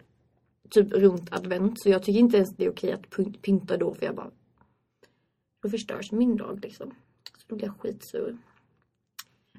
typ 0.70 0.92
runt 0.92 1.32
advent 1.32 1.82
så 1.82 1.88
jag 1.90 2.02
tycker 2.02 2.20
inte 2.20 2.36
ens 2.36 2.56
det 2.56 2.64
är 2.64 2.70
okej 2.70 2.92
att 2.92 3.10
pyn- 3.10 3.38
pynta 3.42 3.76
då 3.76 3.94
för 3.94 4.06
jag 4.06 4.14
bara 4.14 4.30
då 5.62 5.68
förstörs 5.68 6.12
min 6.12 6.36
dag 6.36 6.58
liksom. 6.62 6.90
Så 7.38 7.44
då 7.48 7.56
blir 7.56 7.66
jag 7.66 7.76
skitsur. 7.80 8.36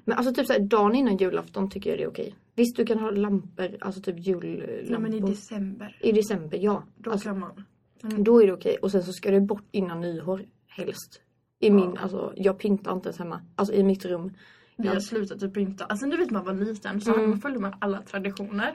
Men 0.04 0.18
alltså 0.18 0.34
typ 0.34 0.46
såhär 0.46 0.60
dagen 0.60 0.94
innan 0.94 1.16
julafton 1.16 1.70
tycker 1.70 1.90
jag 1.90 1.98
det 1.98 2.02
är 2.02 2.08
okej. 2.08 2.34
Visst 2.54 2.76
du 2.76 2.86
kan 2.86 2.98
ha 2.98 3.10
lampor, 3.10 3.76
alltså 3.80 4.00
typ 4.00 4.26
jullampor. 4.26 4.84
ja 4.88 4.98
men 4.98 5.14
i 5.14 5.20
december, 5.20 5.96
I 6.00 6.12
december, 6.12 6.58
ja. 6.58 6.84
då 6.96 7.10
Alltså, 7.10 7.28
kan 7.28 7.38
man. 7.38 7.64
Mm. 8.04 8.24
då 8.24 8.42
är 8.42 8.46
det 8.46 8.52
okej. 8.52 8.76
Och 8.82 8.90
sen 8.90 9.02
så 9.02 9.12
ska 9.12 9.30
det 9.30 9.40
bort 9.40 9.64
innan 9.70 10.00
nyår 10.00 10.44
helst. 10.66 11.20
I 11.58 11.66
Ja. 11.68 11.74
min, 11.74 11.96
alltså 11.98 12.32
jag 12.36 12.58
pyntar 12.58 12.92
inte 12.92 13.08
ens 13.08 13.18
hemma. 13.18 13.40
Alltså 13.56 13.74
i 13.74 13.82
mitt 13.82 14.04
rum. 14.04 14.32
Vi 14.76 14.88
har 14.88 15.00
slutat 15.00 15.40
typ 15.40 15.54
pynta. 15.54 15.84
Alltså 15.84 16.06
du 16.06 16.16
vet 16.16 16.30
man 16.30 16.44
var 16.44 16.54
liten 16.54 17.00
så 17.00 17.14
Mm. 17.14 17.30
man 17.30 17.40
följde 17.40 17.60
man 17.60 17.74
alla 17.80 18.02
traditioner. 18.02 18.74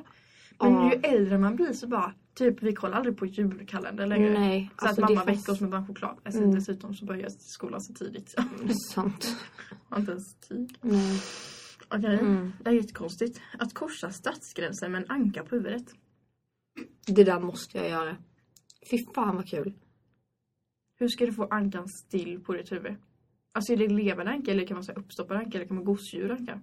Men 0.60 0.72
Ja. 0.74 0.94
ju 0.94 1.00
äldre 1.02 1.38
man 1.38 1.56
blir 1.56 1.74
så 1.74 1.88
bara, 1.88 2.14
typ 2.38 2.64
vi 2.64 2.74
kollar 2.74 2.98
aldrig 2.98 3.18
på 3.18 3.26
julkalender 3.26 4.08
längre. 4.08 4.34
Nej. 4.40 4.72
Så 4.80 4.86
alltså, 4.88 5.02
att 5.02 5.08
det 5.08 5.16
mamma 5.16 5.32
är 5.32 5.36
väcker 5.36 5.52
oss 5.52 5.62
med 5.62 5.70
bara 5.70 5.86
choklad. 5.88 6.18
Alltså, 6.24 6.42
Mm. 6.42 6.56
Dessutom 6.56 6.94
så 6.96 7.06
börjar 7.06 7.30
skolan 7.30 7.82
så 7.82 7.94
tidigt. 7.94 8.36
sant. 8.94 9.38
Har 9.90 10.00
inte 10.00 10.12
ens 10.12 10.36
tid. 10.36 10.78
Nej. 10.82 11.22
Okej, 11.90 12.20
Mm. 12.20 12.52
det 12.64 12.70
är 12.70 12.74
jättekonstigt. 12.74 13.42
Att 13.60 13.74
korsa 13.74 14.10
stadsgränsen 14.12 14.92
med 14.92 15.02
en 15.04 15.12
anka 15.12 15.44
på 15.44 15.56
huvudet. 15.56 15.86
Det 17.08 17.24
där 17.24 17.40
måste 17.40 17.78
jag 17.78 17.90
göra. 17.90 18.18
Fy 18.92 18.98
fan 19.16 19.36
vad 19.36 19.48
kul. 19.48 19.74
Hur 21.00 21.08
ska 21.08 21.26
du 21.26 21.34
få 21.34 21.46
ankan 21.48 21.88
still 21.88 22.40
på 22.44 22.54
ditt 22.54 22.72
huvud? 22.72 22.96
Alltså 23.54 23.74
är 23.74 23.78
det 23.78 23.88
levande 23.88 24.32
anka 24.32 24.52
eller 24.52 24.68
kan 24.68 24.76
man 24.76 24.84
säga 24.84 25.00
uppstoppad 25.00 25.38
anka 25.38 25.58
eller 25.58 25.68
kan 25.68 25.76
man 25.76 25.86
gosedjuranka? 25.86 26.62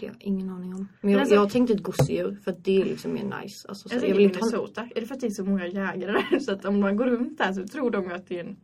Det 0.00 0.06
har 0.06 0.14
jag 0.14 0.22
ingen 0.22 0.50
aning 0.50 0.74
om. 0.74 0.88
Men 1.00 1.12
jag, 1.12 1.20
alltså- 1.20 1.34
jag 1.34 1.50
tänkte 1.50 1.74
ett 1.74 1.82
gosedjur 1.82 2.38
för 2.44 2.50
att 2.50 2.64
det 2.64 2.80
är 2.80 2.84
liksom 2.84 3.12
mer 3.12 3.40
nice. 3.42 3.68
Alltså, 3.68 3.88
så 3.88 3.94
Jag 3.94 3.96
jag 3.96 4.00
tänker 4.00 4.16
vill 4.16 4.24
inte 4.26 4.38
ha... 4.38 4.46
Minnesota. 4.46 4.88
Är 4.94 5.00
det 5.00 5.06
för 5.06 5.14
att 5.14 5.20
det 5.20 5.26
är 5.26 5.30
så 5.30 5.44
många 5.44 5.66
jägare 5.66 6.12
där? 6.30 6.38
Så 6.40 6.52
att 6.52 6.64
om 6.64 6.80
man 6.80 6.96
går 6.96 7.06
runt 7.06 7.38
där 7.38 7.52
så 7.52 7.66
tror 7.66 7.90
de 7.90 8.12
att 8.12 8.26
det 8.26 8.38
är 8.38 8.44
en... 8.44 8.56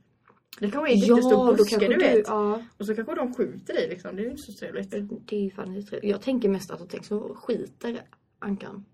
Det 0.61 0.71
kanske 0.71 0.93
är 0.93 0.95
en 0.95 0.99
Ja, 1.00 1.07
jättestor 1.07 1.57
buske 1.57 1.78
du 1.78 1.87
du... 1.88 1.97
vet. 1.97 2.28
Ja, 2.28 2.62
Och 2.78 2.87
så 2.87 2.95
kanske 2.95 3.14
de 3.14 3.35
skjuter 3.35 3.75
dig 3.75 3.88
liksom. 3.88 4.16
Det 4.16 4.23
är 4.23 4.25
ju 4.25 4.31
inte 4.31 4.43
så 4.43 4.52
trevligt. 4.52 4.90
det 4.90 5.37
är 5.37 5.40
ju 5.40 5.50
fan 5.50 5.75
lite 5.75 5.88
trevligt. 5.90 6.11
Jag 6.11 6.21
tänker 6.23 6.49
mest 6.49 6.71
att 6.71 6.88
tänk 6.90 7.05
så 7.05 7.35
skiter 7.35 8.00
ankan 8.38 8.85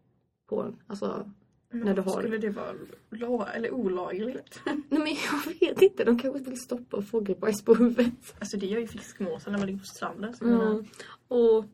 på 0.49 0.63
en. 0.63 0.77
Alltså, 0.87 1.31
När 1.75 1.95
du 1.95 2.03
har- 2.03 2.11
Skulle 2.21 2.39
det 2.39 2.51
vara 2.51 2.73
la- 3.11 3.49
eller 3.55 3.71
olagligt? 3.75 4.61
nej 4.65 4.77
men 4.89 5.07
jag 5.09 5.69
vet 5.71 5.83
inte. 5.83 6.05
De 6.05 6.19
kanske 6.19 6.41
vill 6.51 6.61
stoppa 6.61 7.03
fågelbajs 7.03 7.63
på 7.65 7.75
huvudet. 7.75 8.35
alltså 8.39 8.57
det 8.57 8.67
gör 8.67 8.81
ju 8.81 8.87
fiskmåsar 8.87 9.51
när 9.51 9.59
man 9.59 9.67
ligger 9.67 9.81
på 9.81 9.87
stranden. 9.87 10.35
Så 10.35 10.45
jag 10.45 10.63
Mm. 10.71 10.85
Och... 11.29 11.65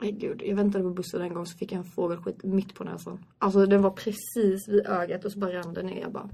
Gud, 0.00 0.42
jag 0.44 0.56
väntade 0.56 0.84
på 0.84 0.90
bussen 0.90 1.22
en 1.22 1.34
gång 1.34 1.46
så 1.46 1.58
fick 1.58 1.72
jag 1.72 1.78
en 1.78 1.84
fågelskit 1.84 2.44
mitt 2.44 2.74
på 2.74 2.84
näsan. 2.84 3.24
Alltså 3.38 3.66
den 3.66 3.82
var 3.82 3.90
precis 3.90 4.68
vid 4.68 4.86
ögat 4.86 5.24
och 5.24 5.32
så 5.32 5.38
bara 5.38 5.52
rann 5.52 5.74
den 5.74 5.86
ner. 5.86 6.00
Jag 6.00 6.12
bara... 6.12 6.30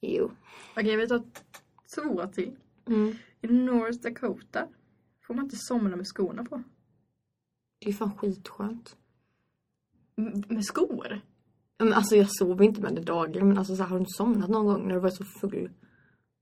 Jo. 0.00 0.30
Okej, 0.76 0.96
vi 0.96 1.08
tar 1.08 1.22
två 1.94 2.26
till. 2.26 2.56
Mm. 2.86 3.14
I 3.40 3.46
North 3.46 3.98
Dakota 3.98 4.68
får 5.26 5.34
man 5.34 5.44
inte 5.44 5.56
somna 5.58 5.96
med 5.96 6.06
skorna 6.06 6.44
på. 6.44 6.62
Det 7.78 7.88
är 7.88 7.92
fan 7.92 8.16
skitskönt. 8.16 8.96
M- 10.16 10.44
med 10.48 10.64
skor? 10.64 11.20
Men 11.78 11.92
alltså 11.92 12.16
jag 12.16 12.26
sover 12.30 12.64
inte 12.64 12.80
med 12.80 12.94
det 12.94 13.00
dagligen 13.02 13.48
men 13.48 13.58
alltså 13.58 13.76
så 13.76 13.82
här, 13.82 13.90
har 13.90 13.98
du 13.98 14.04
somnat 14.08 14.50
någon 14.50 14.66
gång 14.66 14.88
när 14.88 14.94
du 14.94 15.00
var 15.00 15.10
så 15.10 15.24
full? 15.24 15.70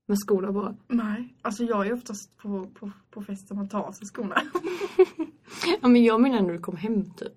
Med 0.05 0.17
skorna 0.19 0.51
bara. 0.51 0.75
Nej, 0.87 1.35
alltså 1.41 1.63
jag 1.63 1.87
är 1.87 1.93
oftast 1.93 2.37
på, 2.37 2.67
på, 2.73 2.91
på 3.09 3.21
fester 3.21 3.55
man 3.55 3.69
tar 3.69 3.81
av 3.83 3.91
sig 3.91 4.07
skorna. 4.07 4.35
Ja 5.81 5.87
men 5.87 6.03
jag 6.03 6.21
menar 6.21 6.41
när 6.41 6.53
du 6.53 6.59
kom 6.59 6.75
hem 6.77 7.13
typ. 7.13 7.33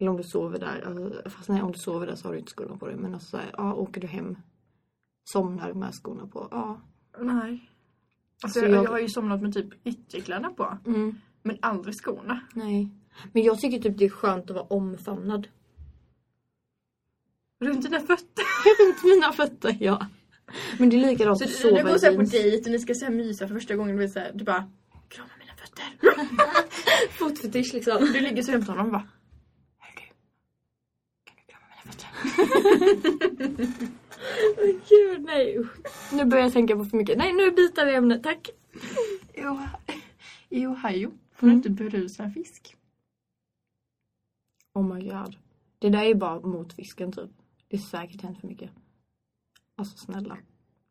Eller 0.00 0.10
om 0.10 0.16
du 0.16 0.22
sover 0.22 0.58
där. 0.58 0.84
Alltså, 0.86 1.30
fast 1.30 1.48
nej 1.48 1.62
om 1.62 1.72
du 1.72 1.78
sover 1.78 2.06
där 2.06 2.14
så 2.14 2.28
har 2.28 2.32
du 2.32 2.38
inte 2.38 2.50
skorna 2.52 2.76
på 2.76 2.86
dig. 2.86 2.96
Men 2.96 3.14
alltså 3.14 3.40
ja 3.56 3.74
åker 3.74 4.00
du 4.00 4.06
hem. 4.06 4.36
Somnar 5.24 5.72
med 5.72 5.94
skorna 5.94 6.26
på. 6.26 6.48
Ja. 6.50 6.80
Nej. 7.18 7.70
Alltså 8.42 8.60
Så 8.60 8.66
jag, 8.66 8.72
jag- 8.74 8.84
jag 8.84 8.90
har 8.90 8.98
ju 8.98 9.08
somnat 9.08 9.42
med 9.42 9.54
typ 9.54 9.86
ytterkläderna 9.86 10.50
på. 10.50 10.78
Mm. 10.86 11.14
Men 11.42 11.58
aldrig 11.62 11.94
skorna. 11.94 12.40
Nej. 12.54 12.88
Men 13.32 13.42
jag 13.42 13.58
tycker 13.60 13.78
typ 13.78 13.98
det 13.98 14.04
är 14.04 14.08
skönt 14.08 14.50
att 14.50 14.56
vara 14.56 14.66
omfamnad. 14.66 15.48
Runt 17.60 17.82
dina 17.82 18.00
fötter. 18.00 18.44
Runt 18.86 19.04
mina 19.04 19.32
fötter, 19.32 19.76
ja. 19.80 20.06
Men 20.78 20.88
det 20.90 20.96
är 20.96 21.06
likadant 21.10 21.38
Så 21.38 21.44
att 21.44 21.50
du, 21.50 21.56
sova 21.56 21.76
du 21.76 21.82
går 21.84 21.96
i 21.96 21.98
så 21.98 22.06
här 22.06 22.12
på 22.12 22.18
jeans. 22.22 22.30
dejt 22.30 22.64
och 22.64 22.70
ni 22.70 22.78
ska 22.78 22.94
så 22.94 23.04
här 23.04 23.12
mysa 23.12 23.48
för 23.48 23.54
första 23.54 23.76
gången. 23.76 23.96
Du, 23.96 24.08
så 24.08 24.18
här, 24.18 24.32
du 24.34 24.44
bara 24.44 24.70
krama 25.08 25.30
fötter. 25.60 25.84
Fotfetisch 27.18 27.74
liksom. 27.74 27.98
Du 28.00 28.20
ligger 28.20 28.42
så 28.42 28.50
jämte 28.52 28.70
honom 28.72 28.86
och 28.86 28.92
bara 28.92 29.08
Hör 29.78 29.92
du? 29.96 30.02
Kan 31.24 31.36
du 31.36 31.52
krama 31.52 31.66
mina 31.70 31.92
fötter? 31.92 32.08
Åh 34.58 34.80
gud 34.88 35.22
nej. 35.24 35.58
Nu 36.12 36.24
börjar 36.24 36.44
jag 36.44 36.52
tänka 36.52 36.76
på 36.76 36.84
för 36.84 36.96
mycket. 36.96 37.18
Nej 37.18 37.32
nu 37.32 37.50
byter 37.50 37.86
vi 37.86 37.94
ämne, 37.94 38.18
tack. 38.18 38.50
I 40.48 40.66
Ohio 40.66 41.10
får 41.34 41.46
du 41.46 41.52
Mm. 41.52 41.56
inte 41.56 41.70
berusa 41.70 42.30
fisk. 42.30 42.76
Oh 44.74 44.94
my 44.94 45.08
god. 45.08 45.36
Det 45.78 45.88
där 45.88 45.98
är 46.00 46.04
ju 46.08 46.14
bara 46.14 46.40
mot 46.40 46.72
fisken 46.72 47.12
typ. 47.12 47.30
Det 47.68 47.76
är 47.76 47.80
säkert 47.80 48.22
hänt 48.22 48.40
för 48.40 48.48
mycket. 48.48 48.70
Alltså 49.76 49.96
snälla. 49.96 50.38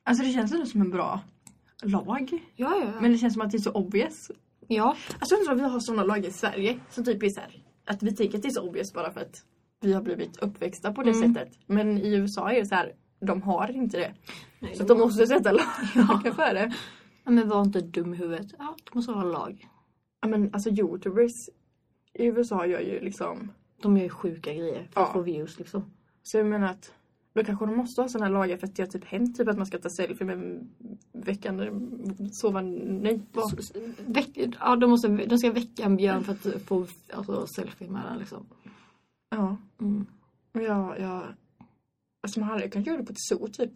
Alltså 0.04 0.24
det 0.24 0.32
känns 0.34 0.52
ändå 0.52 0.66
som 0.66 0.82
en 0.82 0.90
bra 0.90 1.22
lag. 1.84 2.30
Ja, 2.56 2.78
ja. 2.86 3.02
Men 3.02 3.12
det 3.12 3.18
känns 3.18 3.34
som 3.34 3.42
att 3.42 3.52
det 3.52 3.58
är 3.58 3.60
så 3.60 3.72
obvious. 3.72 4.32
Ja. 4.70 4.96
Alltså 5.20 5.36
undrar 5.36 5.52
om 5.52 5.58
vi 5.58 5.64
har 5.64 5.80
sådana 5.80 6.04
lag 6.04 6.26
i 6.26 6.32
Sverige 6.32 6.80
som 6.90 7.04
typ 7.06 7.24
är 7.24 7.30
så 7.30 7.40
här, 7.40 7.64
att 7.86 8.04
vi 8.04 8.16
tycker 8.16 8.38
att 8.38 8.42
det 8.42 8.48
är 8.50 8.54
så 8.54 8.68
obvious 8.70 8.94
bara 8.94 9.12
för 9.12 9.22
att 9.22 9.44
vi 9.82 9.94
har 9.94 10.02
blivit 10.02 10.38
uppväxta 10.38 10.94
på 10.94 11.04
det 11.04 11.12
Mm. 11.12 11.34
sättet. 11.36 11.58
Men 11.66 11.98
i 11.98 12.16
USA 12.16 12.52
är 12.52 12.60
det 12.60 12.66
så 12.66 12.76
här, 12.76 12.94
de 13.22 13.42
har 13.42 13.72
inte 13.72 13.98
det. 13.98 14.14
Nej, 14.60 14.76
Så 14.76 14.82
att 14.82 14.88
de 14.88 15.00
måste 15.00 15.28
sätta 15.28 15.52
lagar 15.52 16.32
för 16.36 16.54
det. 16.54 16.74
Ja, 17.26 17.32
men 17.32 17.50
var 17.50 17.62
inte 17.62 17.82
dum 17.82 18.14
i 18.14 18.18
huvudet. 18.18 18.48
Ja, 18.58 18.76
det 18.86 18.96
måste 18.96 19.12
vara 19.12 19.24
lag. 19.24 19.68
Ja 20.22 20.28
men 20.28 20.54
alltså 20.54 20.70
youtubers 20.70 21.50
i 22.14 22.26
USA 22.26 22.66
gör 22.66 22.80
ju 22.80 23.00
liksom, 23.00 23.52
De 23.82 23.98
gör 23.98 24.04
ju 24.04 24.10
sjuka 24.10 24.54
grejer 24.54 24.88
för 24.94 25.02
att 25.02 25.08
Ja. 25.08 25.14
få 25.14 25.22
views 25.22 25.60
liksom. 25.60 25.94
så 26.24 26.38
jag 26.38 26.46
menar 26.46 26.68
att 26.72 26.94
då 27.34 27.44
kanske 27.44 27.66
de 27.66 27.78
måste 27.78 28.02
ha 28.02 28.10
sådana 28.10 28.26
här 28.26 28.34
lagar 28.34 28.58
för 28.58 28.68
att 28.68 28.76
det 28.76 28.84
har 28.84 28.88
typ 28.88 29.06
hänt 29.06 29.38
typ 29.38 29.48
att 29.48 29.58
man 29.58 29.66
ska 29.66 29.78
ta 29.78 29.90
selfie 29.90 30.28
med 30.28 30.68
väckande, 31.12 31.72
sova, 32.32 32.62
nej 32.62 33.22
vad? 33.34 33.60
Väck, 34.08 34.30
ja, 34.60 34.76
de, 34.76 34.90
måste, 34.90 35.08
de 35.08 35.38
ska 35.38 35.52
väcka 35.52 35.84
en 35.84 35.96
björn 35.96 36.24
för 36.24 36.32
att 36.32 36.62
få 36.62 36.88
alltså, 37.14 37.48
selfie 37.48 37.90
med 37.90 38.04
den 38.10 38.20
liksom. 38.20 38.46
Ja. 39.30 39.58
Mm. 39.80 40.06
Jag, 40.52 41.00
jag, 41.00 41.24
alltså 42.24 42.40
man 42.40 42.50
hade 42.50 42.70
kanske 42.70 42.92
göra 42.92 43.02
det 43.02 43.08
på 43.08 43.12
ett 43.12 43.28
zoo 43.30 43.48
typ. 43.48 43.72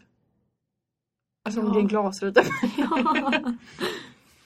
Alltså 1.45 1.61
om 1.61 1.67
Ja. 1.67 1.73
det 1.73 1.79
är 1.79 1.81
en 1.81 1.87
glasruta. 1.87 2.43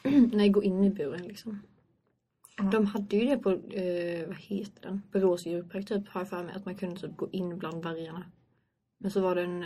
Nej, 0.38 0.50
gå 0.50 0.64
in 0.64 0.84
i 0.84 0.90
buren 0.90 1.28
liksom. 1.28 1.60
Ja. 2.58 2.64
De 2.64 2.86
hade 2.86 3.16
ju 3.16 3.26
det 3.26 3.38
på, 3.38 3.52
eh, 3.52 4.28
vad 4.28 4.38
heter 4.38 4.82
den? 4.82 5.02
Borås 5.12 5.46
djurpark 5.46 5.88
typ, 5.88 6.08
har 6.08 6.22
jag 6.22 6.30
för 6.30 6.44
mig. 6.44 6.56
Att 6.56 6.66
man 6.66 6.76
kunde 6.76 7.00
typ 7.00 7.18
gå 7.18 7.30
in 7.32 7.58
bland 7.58 7.84
vargarna. 7.84 8.24
Men 8.98 9.12
så 9.12 9.22
var 9.22 9.36
det 9.36 9.44
en, 9.44 9.64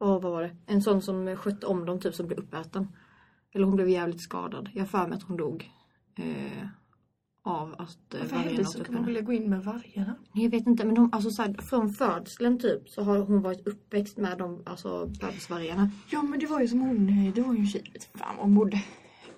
åh 0.00 0.20
vad 0.20 0.32
var 0.32 0.42
det? 0.42 0.56
En 0.66 0.82
sån 0.82 1.02
som 1.02 1.36
skötte 1.36 1.66
om 1.66 1.84
dem 1.86 2.00
typ 2.00 2.14
som 2.14 2.26
blev 2.26 2.38
uppäten. 2.38 2.88
Eller 3.54 3.66
hon 3.66 3.76
blev 3.76 3.88
jävligt 3.88 4.20
skadad. 4.20 4.70
Jag 4.74 4.88
för 4.88 5.06
mig 5.06 5.16
att 5.16 5.22
hon 5.22 5.36
dog. 5.36 5.70
Eh, 6.18 6.68
av 7.44 7.74
att 7.78 8.14
eh, 8.14 8.20
Varför 8.20 8.36
hände 8.36 8.62
åt 8.62 8.74
upp 8.76 8.86
henne. 8.86 9.06
vilja 9.06 9.20
gå 9.20 9.32
in 9.32 9.50
med 9.50 9.64
vargarna? 9.64 10.14
Jag 10.32 10.50
vet 10.50 10.66
inte 10.66 10.84
men 10.84 10.94
de, 10.94 11.10
alltså 11.12 11.30
så 11.30 11.42
här, 11.42 11.54
från 11.62 11.92
födseln 11.92 12.58
typ 12.58 12.88
så 12.88 13.02
har 13.02 13.18
hon 13.18 13.42
varit 13.42 13.66
uppväxt 13.66 14.16
med 14.16 14.38
de 14.38 14.62
alltså 14.66 15.06
bebisvargarna. 15.06 15.90
Ja 16.10 16.22
men 16.22 16.38
det 16.38 16.46
var 16.46 16.60
ju 16.60 16.68
som 16.68 16.80
hon, 16.80 17.08
eh, 17.08 17.34
det 17.34 17.40
var 17.40 17.54
ju 17.54 17.60
en 17.60 17.66
tjej, 17.66 17.92
fan 18.14 18.36
hon 18.38 18.54
bodde. 18.54 18.82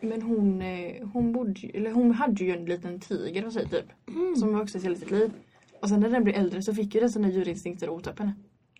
Men 0.00 0.23
hon, 0.23 0.62
eh, 0.62 1.09
hon 1.09 1.33
bodde 1.33 1.71
eller 1.75 1.92
hon 1.92 2.12
hade 2.12 2.45
ju 2.45 2.50
en 2.50 2.64
liten 2.64 3.00
tiger 3.00 3.42
hos 3.42 3.54
sig 3.54 3.68
typ. 3.68 3.87
Som 4.38 4.52
var 4.52 4.62
också 4.62 4.78
hela 4.78 4.97
sitt 4.97 5.11
liv. 5.11 5.33
Och 5.83 5.88
sen 5.88 6.00
när 6.00 6.11
den 6.11 6.25
blev 6.25 6.37
äldre 6.37 6.62
så 6.62 6.75
fick 6.75 6.95
ju 6.95 7.00
den 7.00 7.11
sina 7.11 7.28
djurinstinkter 7.28 7.88
och 7.88 7.97
åt 7.97 8.06
upp 8.06 8.18
henne. 8.18 8.35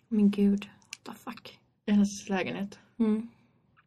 Men 0.07 0.29
gud, 0.29 0.65
what 0.65 1.03
the 1.03 1.23
fuck. 1.23 1.59
I 1.85 1.91
hennes 1.91 2.29
lägenhet. 2.29 2.79
Mm. 2.99 3.27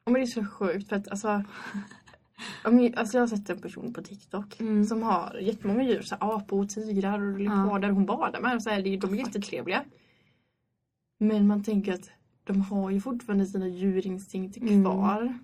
Och 0.05 0.13
men 0.13 0.21
det 0.21 0.21
är 0.21 0.27
så 0.27 0.45
sjukt 0.45 0.89
för 0.89 0.97
att 0.97 1.09
alltså 1.09 1.29
Ja, 2.65 2.71
men, 2.71 2.95
Alltså 2.97 3.17
jag 3.17 3.23
har 3.23 3.27
sett 3.29 3.51
en 3.51 3.61
person 3.61 3.93
på 3.93 4.03
TikTok 4.03 4.61
Mm. 4.61 4.85
som 4.85 5.03
har 5.03 5.39
jättemånga 5.41 5.83
djur, 5.83 6.03
så 6.03 6.17
här, 6.21 6.37
apor, 6.37 6.67
tigrar 6.67 7.21
och 7.21 7.39
leoparder. 7.39 7.91
Hon 7.91 8.07
badar 8.07 8.41
med. 8.41 8.63
Så 8.63 8.71
här, 8.71 8.83
de 8.83 9.13
är 9.15 9.19
jättetrevliga. 9.19 9.85
Men 11.19 11.47
man 11.47 11.65
tänker 11.65 11.93
att 11.95 12.11
de 12.45 12.61
har 12.61 12.91
ju 12.91 13.01
fortfarande 13.01 13.47
sina 13.47 13.69
djurinstinkter 13.69 14.61
Mm. 14.61 14.83
kvar. 14.85 15.39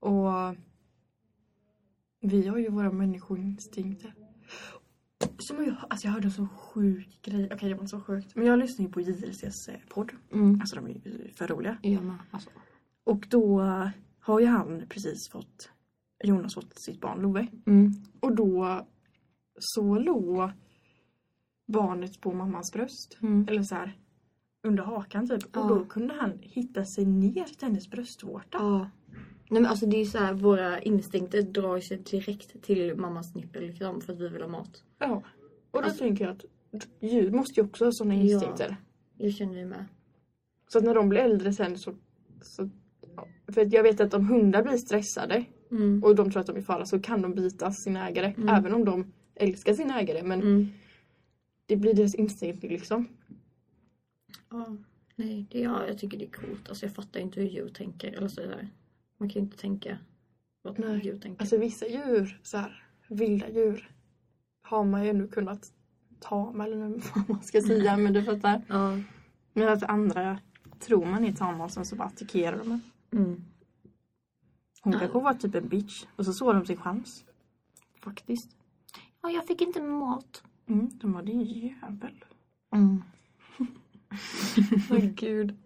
Och 0.00 0.56
vi 2.20 2.48
har 2.48 2.58
ju 2.58 2.68
våra 2.68 2.92
människoinstinkter. 2.92 4.14
Som 5.38 5.64
jag, 5.64 5.76
alltså 5.90 6.06
jag 6.06 6.12
hörde 6.12 6.26
en 6.26 6.32
så 6.32 6.46
sjuk 6.46 7.22
grej. 7.22 7.48
Okej, 7.52 7.68
det 7.68 7.74
var 7.74 7.82
inte 7.82 7.90
så 7.90 8.00
sjukt. 8.00 8.36
Men 8.36 8.46
jag 8.46 8.58
lyssnar 8.58 8.86
ju 8.86 8.92
på 8.92 9.00
JLCs 9.00 9.68
eh, 9.68 9.74
podd. 9.88 10.12
Mm. 10.32 10.60
Alltså 10.60 10.76
de 10.76 10.86
är 10.86 10.90
ju 10.90 11.28
för 11.32 11.46
roliga. 11.48 11.76
Jag 11.82 12.04
med. 12.04 12.18
Alltså. 12.30 12.50
Och 13.04 13.26
då 13.30 13.60
har 14.20 14.40
ju 14.40 14.46
han 14.46 14.82
precis 14.88 15.30
fått, 15.32 15.70
Jonas 16.24 16.54
fått 16.54 16.78
sitt 16.78 17.00
barn 17.00 17.20
Love. 17.20 17.46
Mm. 17.66 17.92
Och 18.20 18.34
då 18.34 18.86
så 19.58 19.98
låg 19.98 20.50
barnet 21.66 22.20
på 22.20 22.32
mammans 22.32 22.72
bröst. 22.72 23.18
Mm. 23.22 23.48
Eller 23.48 23.62
så 23.62 23.74
här 23.74 23.98
under 24.62 24.82
hakan 24.82 25.28
typ. 25.28 25.42
Ja. 25.52 25.60
Och 25.60 25.68
då 25.68 25.84
kunde 25.84 26.14
han 26.14 26.38
hitta 26.40 26.84
sig 26.84 27.06
ner 27.06 27.44
till 27.44 27.68
hennes 27.68 27.90
bröstvårta. 27.90 28.58
Ja. 28.58 28.90
Nej 29.52 29.62
men 29.62 29.70
alltså 29.70 29.86
det 29.86 29.96
är 29.96 29.98
ju 29.98 30.06
så 30.06 30.18
här, 30.18 30.32
våra 30.34 30.80
instinkter 30.80 31.42
drar 31.42 31.80
sig 31.80 31.96
direkt 31.98 32.62
till 32.62 32.96
mammas 32.96 33.34
nippel 33.34 33.62
liksom 33.66 34.00
för 34.00 34.12
att 34.12 34.18
vi 34.18 34.28
vill 34.28 34.42
ha 34.42 34.48
mat. 34.48 34.84
Ja. 34.98 35.22
Och 35.70 35.80
då 35.82 35.86
Alltså- 35.88 35.98
tänker 35.98 36.24
jag 36.24 36.32
att 36.34 36.86
djur 37.00 37.30
måste 37.30 37.60
ju 37.60 37.66
också 37.66 37.84
ha 37.84 37.92
sådana 37.92 38.14
Ja. 38.14 38.20
instinkter. 38.22 38.76
Jag 39.18 39.32
känner 39.32 39.58
ju 39.58 39.66
med. 39.66 39.84
Så 40.68 40.78
att 40.78 40.84
när 40.84 40.94
de 40.94 41.08
blir 41.08 41.20
äldre 41.20 41.52
sen 41.52 41.78
så... 41.78 41.94
så 42.42 42.70
ja. 43.16 43.28
För 43.52 43.60
att 43.60 43.72
jag 43.72 43.82
vet 43.82 44.00
att 44.00 44.14
om 44.14 44.26
hundar 44.28 44.62
blir 44.62 44.76
stressade 44.76 45.44
Mm. 45.70 46.04
och 46.04 46.14
de 46.16 46.30
tror 46.30 46.40
att 46.40 46.46
de 46.46 46.56
är 46.56 46.60
i 46.60 46.62
fara 46.62 46.86
så 46.86 47.00
kan 47.00 47.22
de 47.22 47.34
bita 47.34 47.72
sin 47.72 47.96
ägare. 47.96 48.34
Mm. 48.36 48.48
Även 48.48 48.74
om 48.74 48.84
de 48.84 49.12
älskar 49.34 49.74
sin 49.74 49.90
ägare. 49.90 50.22
Men 50.22 50.40
Mm. 50.42 50.66
det 51.66 51.76
blir 51.76 51.94
deras 51.94 52.14
instinkt 52.14 52.62
liksom. 52.62 53.08
Ja. 54.50 54.76
Nej, 55.16 55.46
det, 55.50 55.58
ja, 55.60 55.86
jag 55.86 55.98
tycker 55.98 56.18
det 56.18 56.24
är 56.24 56.30
coolt. 56.30 56.68
Alltså 56.68 56.86
jag 56.86 56.94
fattar 56.94 57.20
inte 57.20 57.40
hur 57.40 57.48
djur 57.48 57.68
tänker. 57.68 58.12
Eller 58.12 58.28
så 58.28 58.40
är 58.40 58.44
det 58.46 58.54
där. 58.54 58.68
Man 59.22 59.28
kan 59.28 59.42
ju 59.42 59.46
inte 59.46 59.56
tänka 59.56 59.98
vad 60.62 60.78
Nej. 60.78 61.00
djur 61.04 61.18
tänker. 61.18 61.40
Alltså 61.40 61.56
vissa 61.56 61.86
djur, 61.86 62.40
så 62.42 62.56
här, 62.58 62.84
vilda 63.08 63.50
djur, 63.50 63.90
har 64.62 64.84
man 64.84 65.04
ju 65.04 65.10
ändå 65.10 65.28
kunnat 65.28 65.72
ta 66.20 66.52
med 66.52 66.66
eller 66.66 66.78
vad 67.14 67.30
man 67.30 67.42
ska 67.42 67.62
säga. 67.62 67.96
Men 68.02 68.12
du 68.12 68.24
fattar. 68.24 68.62
ja. 68.68 68.98
Men 69.52 69.68
att 69.68 69.82
andra 69.82 70.38
tror 70.78 71.06
man 71.06 71.24
är 71.24 71.32
tama 71.32 71.64
och 71.64 71.70
sen 71.70 71.84
så 71.84 71.96
bara 71.96 72.08
attackerar 72.08 72.58
de. 72.58 72.80
Mm. 73.12 73.44
Hon 74.82 74.92
kanske 74.92 75.18
var 75.18 75.34
typ 75.34 75.54
en 75.54 75.68
bitch 75.68 76.04
och 76.16 76.24
så 76.24 76.32
såg 76.32 76.54
de 76.54 76.66
sin 76.66 76.76
chans. 76.76 77.24
Faktiskt. 78.00 78.56
Ja, 79.22 79.30
jag 79.30 79.46
fick 79.46 79.60
inte 79.60 79.82
mat. 79.82 80.42
Mm, 80.66 80.90
de 80.94 81.12
var 81.12 81.22
din 81.22 81.42
jävel. 81.42 82.24
Mm. 82.72 83.02
Åh 84.90 84.98
gud. 84.98 85.56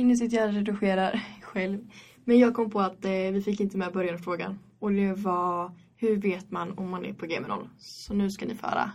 Inne 0.00 0.16
sitter 0.16 0.36
jag 0.36 0.48
och 0.48 0.54
redigerar 0.54 1.20
själv. 1.42 1.90
Men 2.24 2.38
jag 2.38 2.54
kom 2.54 2.70
på 2.70 2.80
att 2.80 3.04
eh, 3.04 3.10
vi 3.10 3.42
fick 3.42 3.60
inte 3.60 3.76
med 3.76 3.92
börjarfrågan. 3.92 4.58
Och 4.78 4.92
det 4.92 5.12
var 5.12 5.72
hur 5.96 6.16
vet 6.16 6.50
man 6.50 6.78
om 6.78 6.90
man 6.90 7.04
är 7.04 7.12
på 7.12 7.26
G 7.26 7.40
noll? 7.40 7.68
Så 7.78 8.14
nu 8.14 8.30
ska 8.30 8.46
ni 8.46 8.54
få 8.54 8.66
höra 8.66 8.92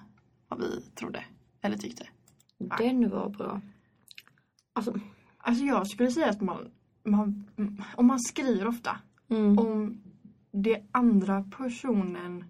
vad 0.47 0.59
vi 0.59 0.81
trodde. 0.95 1.23
Eller 1.61 1.77
tyckte. 1.77 2.07
Den 2.77 3.09
var 3.09 3.29
bra. 3.29 3.61
Alltså. 4.73 4.99
Alltså 5.37 5.63
jag 5.63 5.87
skulle 5.87 6.11
säga 6.11 6.29
att 6.29 6.41
man, 6.41 6.71
man 7.03 7.45
om 7.95 8.07
man 8.07 8.19
skriver 8.19 8.67
ofta 8.67 8.97
Mm. 9.29 9.59
om 9.59 10.01
det 10.51 10.83
andra 10.91 11.43
personen 11.57 12.43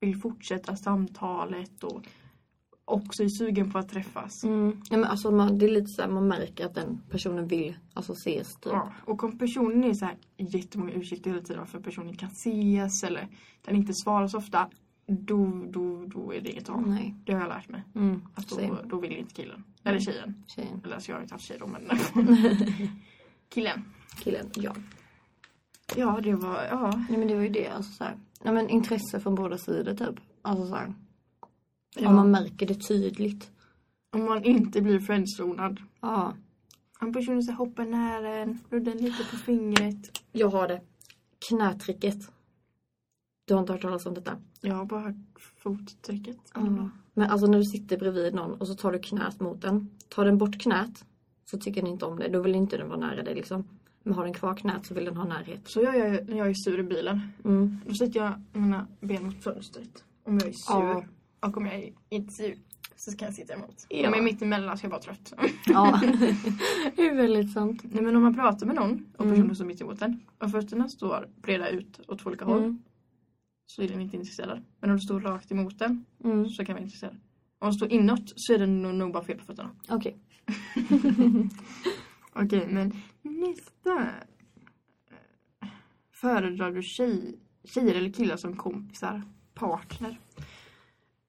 vill 0.00 0.16
fortsätta 0.16 0.76
samtalet 0.76 1.84
och 1.84 2.06
också 2.84 3.22
är 3.22 3.28
sugen 3.28 3.70
på 3.70 3.78
att 3.78 3.88
träffas. 3.88 4.44
Mm. 4.44 4.82
Ja, 4.90 4.96
men 4.96 5.04
alltså 5.04 5.30
man, 5.30 5.58
det 5.58 5.66
är 5.66 5.70
lite 5.70 5.86
så 5.86 6.02
här, 6.02 6.08
man 6.08 6.28
märker 6.28 6.66
att 6.66 6.74
den 6.74 7.00
personen 7.10 7.46
vill 7.46 7.76
alltså 7.94 8.12
ses 8.12 8.54
typ. 8.54 8.72
Ja, 8.72 8.92
och 9.04 9.24
om 9.24 9.38
personen 9.38 9.84
är 9.84 9.94
så 9.94 10.04
här 10.04 10.16
jättemånga 10.36 10.92
ursäkter 10.92 11.30
hela 11.30 11.42
tiden 11.42 11.58
varför 11.58 11.80
personen 11.80 12.16
kan 12.16 12.28
ses 12.28 13.04
eller 13.04 13.28
den 13.64 13.76
inte 13.76 13.94
svarar 13.94 14.28
så 14.28 14.38
ofta. 14.38 14.68
Då, 15.06 15.64
då, 15.70 16.06
då 16.06 16.34
är 16.34 16.40
det 16.40 16.50
inget 16.50 16.68
av. 16.68 16.88
Nej. 16.88 17.14
Det 17.24 17.32
har 17.32 17.40
jag 17.40 17.48
lärt 17.48 17.68
mig. 17.68 17.82
Mm. 17.94 18.22
Att 18.34 18.48
då, 18.48 18.56
Same. 18.56 18.76
då 18.84 19.00
vill 19.00 19.12
inte 19.12 19.34
killen. 19.34 19.64
Eller 19.84 20.00
tjejen. 20.00 20.44
Tjejen. 20.46 20.80
Eller 20.84 20.94
alltså 20.94 21.10
jag 21.10 21.16
har 21.16 21.22
inte 21.22 21.34
haft 21.34 21.44
tjej 21.44 21.56
då 21.60 21.66
men 21.66 21.88
killen. 23.48 23.84
Killen. 24.18 24.50
Ja. 24.54 24.74
Ja 25.96 26.20
det 26.22 26.34
var, 26.34 26.62
ja. 26.70 27.04
Nej 27.08 27.18
men 27.18 27.28
det 27.28 27.34
var 27.34 27.42
ju 27.42 27.48
det. 27.48 27.68
Alltså 27.68 27.92
så 27.92 28.04
här. 28.04 28.16
Ja, 28.42 28.52
men 28.52 28.68
intresse 28.68 29.20
från 29.20 29.34
båda 29.34 29.58
sidor 29.58 29.94
typ. 29.94 30.20
Alltså 30.42 30.66
så 30.66 30.74
här. 30.74 30.94
Ja. 31.94 32.08
Om 32.08 32.14
man 32.14 32.30
märker 32.30 32.66
det 32.66 32.74
tydligt. 32.74 33.50
Om 34.12 34.24
man 34.24 34.44
inte 34.44 34.80
blir 34.80 35.00
friendzonad. 35.00 35.80
Ja. 36.00 36.34
Om 37.00 37.12
personen 37.12 37.42
så 37.42 37.52
hoppar 37.52 37.84
nära 37.84 38.36
en, 38.36 38.58
nuddar 38.70 38.94
lite 38.94 39.24
på 39.30 39.36
fingret. 39.36 40.20
Jag 40.32 40.48
har 40.48 40.68
det. 40.68 40.80
Knätricket. 41.48 42.18
Du 43.44 43.54
har 43.54 43.60
inte 43.60 43.72
hört 43.72 43.82
talas 43.82 44.06
om 44.06 44.14
detta? 44.14 44.36
Jag 44.60 44.74
har 44.74 44.84
bara 44.84 45.00
hört 45.00 45.14
fottrycket. 45.62 46.36
Ja. 46.54 46.90
Men 47.14 47.30
alltså 47.30 47.46
när 47.46 47.58
du 47.58 47.64
sitter 47.64 47.98
bredvid 47.98 48.34
någon 48.34 48.60
och 48.60 48.66
så 48.66 48.74
tar 48.74 48.92
du 48.92 48.98
knät 48.98 49.40
mot 49.40 49.62
den. 49.62 49.90
Tar 50.08 50.24
den 50.24 50.38
bort 50.38 50.60
knät 50.60 51.04
så 51.44 51.58
tycker 51.58 51.82
den 51.82 51.90
inte 51.90 52.04
om 52.04 52.18
det. 52.18 52.28
Då 52.28 52.42
vill 52.42 52.54
inte 52.54 52.76
den 52.76 52.88
vara 52.88 52.98
nära 52.98 53.22
dig 53.22 53.34
liksom. 53.34 53.68
Men 54.02 54.14
har 54.14 54.24
den 54.24 54.34
kvar 54.34 54.54
knät 54.56 54.86
så 54.86 54.94
vill 54.94 55.04
den 55.04 55.16
ha 55.16 55.24
närhet. 55.24 55.60
Så 55.64 55.82
gör 55.82 55.94
jag 55.94 56.28
när 56.28 56.36
jag 56.36 56.48
är 56.48 56.54
sur 56.54 56.80
i 56.80 56.82
bilen. 56.82 57.20
Mm. 57.44 57.80
Då 57.86 57.94
sätter 57.94 58.20
jag 58.20 58.42
mina 58.52 58.86
ben 59.00 59.24
mot 59.24 59.44
fönstret. 59.44 60.04
Om 60.24 60.38
jag 60.38 60.48
är 60.48 60.52
sur. 60.52 60.74
Ja. 60.74 61.04
Och 61.44 61.56
om 61.56 61.66
jag 61.66 61.74
är 61.74 61.92
inte 62.10 62.32
sur 62.32 62.58
så 62.96 63.16
kan 63.16 63.26
jag 63.26 63.34
sitta 63.34 63.54
emot. 63.54 63.86
Ja. 63.88 63.96
Om 64.08 64.14
jag 64.14 64.18
är 64.18 64.22
mitt 64.22 64.42
emellan 64.42 64.78
så 64.78 64.86
är 64.86 64.90
jag 64.90 64.90
bara 64.90 65.00
trött. 65.14 65.32
Ja. 65.66 66.00
det 66.96 67.02
är 67.02 67.14
väldigt 67.14 67.52
sant. 67.52 67.82
Nej 67.84 68.02
men 68.02 68.16
om 68.16 68.22
man 68.22 68.34
pratar 68.34 68.66
med 68.66 68.76
någon 68.76 69.06
och 69.18 69.24
Mm. 69.24 69.36
personen 69.36 69.54
står 69.54 69.64
mitt 69.64 69.80
emot 69.80 70.02
en. 70.02 70.20
Och 70.38 70.50
fötterna 70.50 70.88
står 70.88 71.28
breda 71.42 71.68
ut 71.68 72.00
åt 72.08 72.18
två 72.18 72.28
olika 72.30 72.44
håll. 72.44 72.58
Mm. 72.62 72.82
Så 73.66 73.82
är 73.82 73.88
den 73.88 74.00
inte 74.00 74.16
intresserad. 74.16 74.64
Men 74.80 74.90
om 74.90 74.96
du 74.96 75.02
står 75.02 75.20
rakt 75.20 75.52
emot 75.52 75.78
den 75.78 76.04
Mm. 76.24 76.48
så 76.48 76.64
kan 76.64 76.72
man 76.72 76.74
vara 76.74 76.84
intresserad. 76.84 77.16
Om 77.58 77.70
du 77.70 77.74
står 77.76 77.92
inåt 77.92 78.32
så 78.36 78.52
är 78.52 78.58
det 78.58 78.66
nog, 78.66 78.94
nog 78.94 79.12
bara 79.12 79.24
fel 79.24 79.38
på 79.38 79.44
fötterna. 79.44 79.70
Okej. 79.88 80.16
Okej 82.32 82.66
men 82.70 82.92
nästa. 83.22 84.08
Föredrar 86.12 86.70
du 86.72 86.82
tjej, 86.82 87.38
tjejer 87.64 87.94
eller 87.94 88.10
killar 88.10 88.36
som 88.36 88.56
kompisar? 88.56 89.22
Partner? 89.54 90.18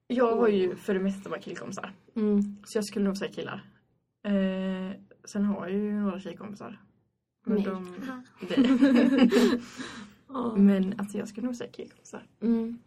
Jag 0.07 0.35
har 0.35 0.47
ju 0.47 0.75
för 0.75 0.93
det 0.93 0.99
mesta 0.99 1.29
bara 1.29 1.39
killkompisar. 1.39 1.93
Mm. 2.15 2.57
Så 2.65 2.77
jag 2.77 2.85
skulle 2.85 3.05
nog 3.05 3.17
säga 3.17 3.31
killar. 3.31 3.63
Eh, 4.25 4.97
sen 5.23 5.45
har 5.45 5.67
jag 5.67 5.77
ju 5.77 5.93
några 5.93 6.19
tjejkompisar. 6.19 6.81
Men 7.45 7.55
Mig. 7.55 7.63
de... 7.63 7.95
Ja. 10.27 10.55
Men 10.55 10.95
alltså 10.97 11.17
jag 11.17 11.27
skulle 11.27 11.45
nog 11.45 11.55
säga 11.55 11.71
killkompisar. 11.71 12.23
Mm. 12.41 12.79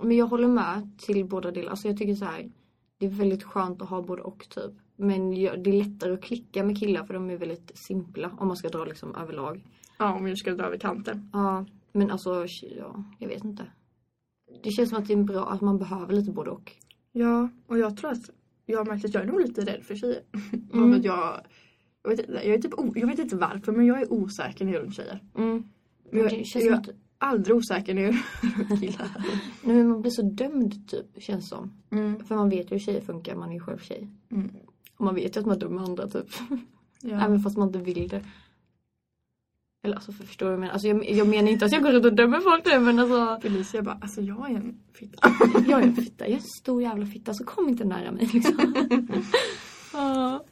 Men 0.00 0.16
jag 0.16 0.26
håller 0.26 0.48
med 0.48 0.98
till 0.98 1.24
båda 1.24 1.50
delar. 1.50 1.70
Alltså 1.70 1.88
jag 1.88 1.96
tycker 1.96 2.14
så 2.14 2.24
här. 2.24 2.50
Det 2.98 3.06
är 3.06 3.10
väldigt 3.10 3.42
skönt 3.42 3.82
att 3.82 3.88
ha 3.88 4.02
både 4.02 4.22
och 4.22 4.46
typ. 4.48 4.72
Men 4.96 5.32
jag, 5.32 5.64
det 5.64 5.70
är 5.70 5.84
lättare 5.84 6.12
att 6.12 6.22
klicka 6.22 6.64
med 6.64 6.78
killar 6.78 7.04
för 7.04 7.14
de 7.14 7.30
är 7.30 7.36
väldigt 7.36 7.78
simpla. 7.78 8.30
Om 8.38 8.48
man 8.48 8.56
ska 8.56 8.68
dra 8.68 8.84
liksom 8.84 9.14
överlag. 9.14 9.64
Ja 9.98 10.14
om 10.14 10.28
jag 10.28 10.38
ska 10.38 10.54
dra 10.54 10.64
över 10.64 10.78
kanten. 10.78 11.30
Ja. 11.32 11.66
Men 11.92 12.10
alltså, 12.10 12.46
ja, 12.78 13.04
jag 13.18 13.28
vet 13.28 13.44
inte. 13.44 13.66
Det 14.62 14.70
känns 14.70 14.88
som 14.88 14.98
att 14.98 15.06
det 15.06 15.12
är 15.12 15.22
bra 15.22 15.50
att 15.50 15.60
man 15.60 15.78
behöver 15.78 16.14
lite 16.14 16.30
både 16.30 16.50
och. 16.50 16.72
Ja 17.12 17.48
och 17.66 17.78
jag 17.78 17.96
tror 17.96 18.10
att 18.10 18.30
jag 18.66 18.78
har 18.78 18.84
märkt 18.84 19.04
att 19.04 19.14
jag 19.14 19.22
är 19.22 19.26
nog 19.26 19.40
lite 19.40 19.60
rädd 19.60 19.82
för 19.84 19.94
tjejer. 19.94 20.22
Mm. 20.72 20.92
Att 20.92 21.04
jag, 21.04 21.40
jag, 22.02 22.10
vet, 22.10 22.20
inte- 22.20 22.32
jag, 22.32 22.54
är 22.54 22.58
typ, 22.58 22.72
jag 22.94 23.06
vet 23.06 23.18
inte 23.18 23.36
varför 23.36 23.72
men 23.72 23.86
jag 23.86 24.02
är 24.02 24.12
osäker 24.12 24.64
när 24.64 24.72
jag 24.72 24.80
är 24.80 24.84
runt 24.84 24.96
tjejer. 24.96 25.20
Mm. 25.36 25.64
Men 26.10 26.20
jag, 26.20 26.30
det 26.30 26.44
känns 26.44 26.54
jag 26.54 26.62
som 26.64 26.72
är 26.72 26.78
att 26.78 26.88
aldrig 27.18 27.56
osäker 27.56 27.94
när 27.94 28.02
jag 28.02 28.10
är 28.10 28.68
runt 28.68 28.80
killar. 28.80 29.10
nej, 29.62 29.76
men 29.76 29.88
man 29.88 30.00
blir 30.00 30.10
så 30.10 30.22
dömd 30.22 30.88
typ, 30.88 31.22
känns 31.22 31.48
som. 31.48 31.72
Mm. 31.90 32.24
För 32.24 32.34
man 32.34 32.48
vet 32.48 32.66
ju 32.66 32.74
hur 32.74 32.78
tjejer 32.78 33.00
funkar, 33.00 33.36
man 33.36 33.48
är 33.50 33.54
ju 33.54 33.60
själv 33.60 33.78
tjej. 33.78 34.08
Mm. 34.30 34.50
Och 34.96 35.04
man 35.04 35.14
vet 35.14 35.36
ju 35.36 35.40
att 35.40 35.46
man 35.46 35.74
med 35.74 35.84
andra 35.84 36.08
typ. 36.08 36.26
Ja. 37.02 37.20
Även 37.24 37.40
fast 37.40 37.56
man 37.56 37.68
inte 37.68 37.78
vill 37.78 38.08
det. 38.08 38.24
Eller 39.84 39.94
alltså 39.94 40.12
för, 40.12 40.24
förstår 40.24 40.50
du? 40.50 40.56
Men, 40.56 40.70
alltså, 40.70 40.88
jag, 40.88 41.10
jag 41.10 41.28
menar 41.28 41.50
inte 41.50 41.64
att 41.64 41.72
jag 41.72 41.82
går 41.82 41.92
runt 41.92 42.04
och 42.04 42.14
dömer 42.14 42.40
folk 42.40 42.66
nu 42.66 42.78
men 42.78 42.98
alltså. 42.98 43.38
Felicia 43.42 43.82
bara, 43.82 43.98
alltså 44.02 44.20
jag 44.20 44.50
är 44.50 44.54
en 44.54 44.78
fitta. 44.94 45.32
Jag 45.68 45.82
är 45.82 45.86
en 45.86 45.96
fitta, 45.96 46.24
jag 46.24 46.32
är 46.32 46.36
en 46.36 46.42
stor 46.42 46.82
jävla 46.82 47.06
fitta 47.06 47.34
så 47.34 47.44
kom 47.44 47.68
inte 47.68 47.84
nära 47.84 48.12
mig 48.12 48.30
liksom. 48.32 48.74
Ja. 49.92 50.44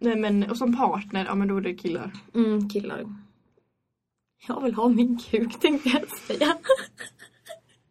Nej 0.00 0.16
men 0.16 0.50
och 0.50 0.58
som 0.58 0.76
partner, 0.76 1.24
ja 1.24 1.34
men 1.34 1.48
då 1.48 1.56
är 1.56 1.60
det 1.60 1.74
killar. 1.74 2.12
mm, 2.34 2.68
killar. 2.68 3.04
Jag 4.48 4.62
vill 4.62 4.74
ha 4.74 4.88
min 4.88 5.18
kuk 5.18 5.60
tänkte 5.60 5.88
jag 5.88 6.08
säga. 6.10 6.58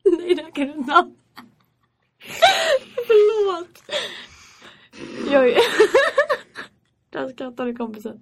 Nej 0.20 0.36
det 0.36 0.52
kan 0.52 0.68
du 0.68 0.74
inte 0.74 0.92
ha. 0.92 1.10
Förlåt. 3.08 3.84
Jag 5.32 5.50
är... 5.50 5.58
Där 7.10 7.28
skrattade 7.28 7.74
kompisen. 7.74 8.22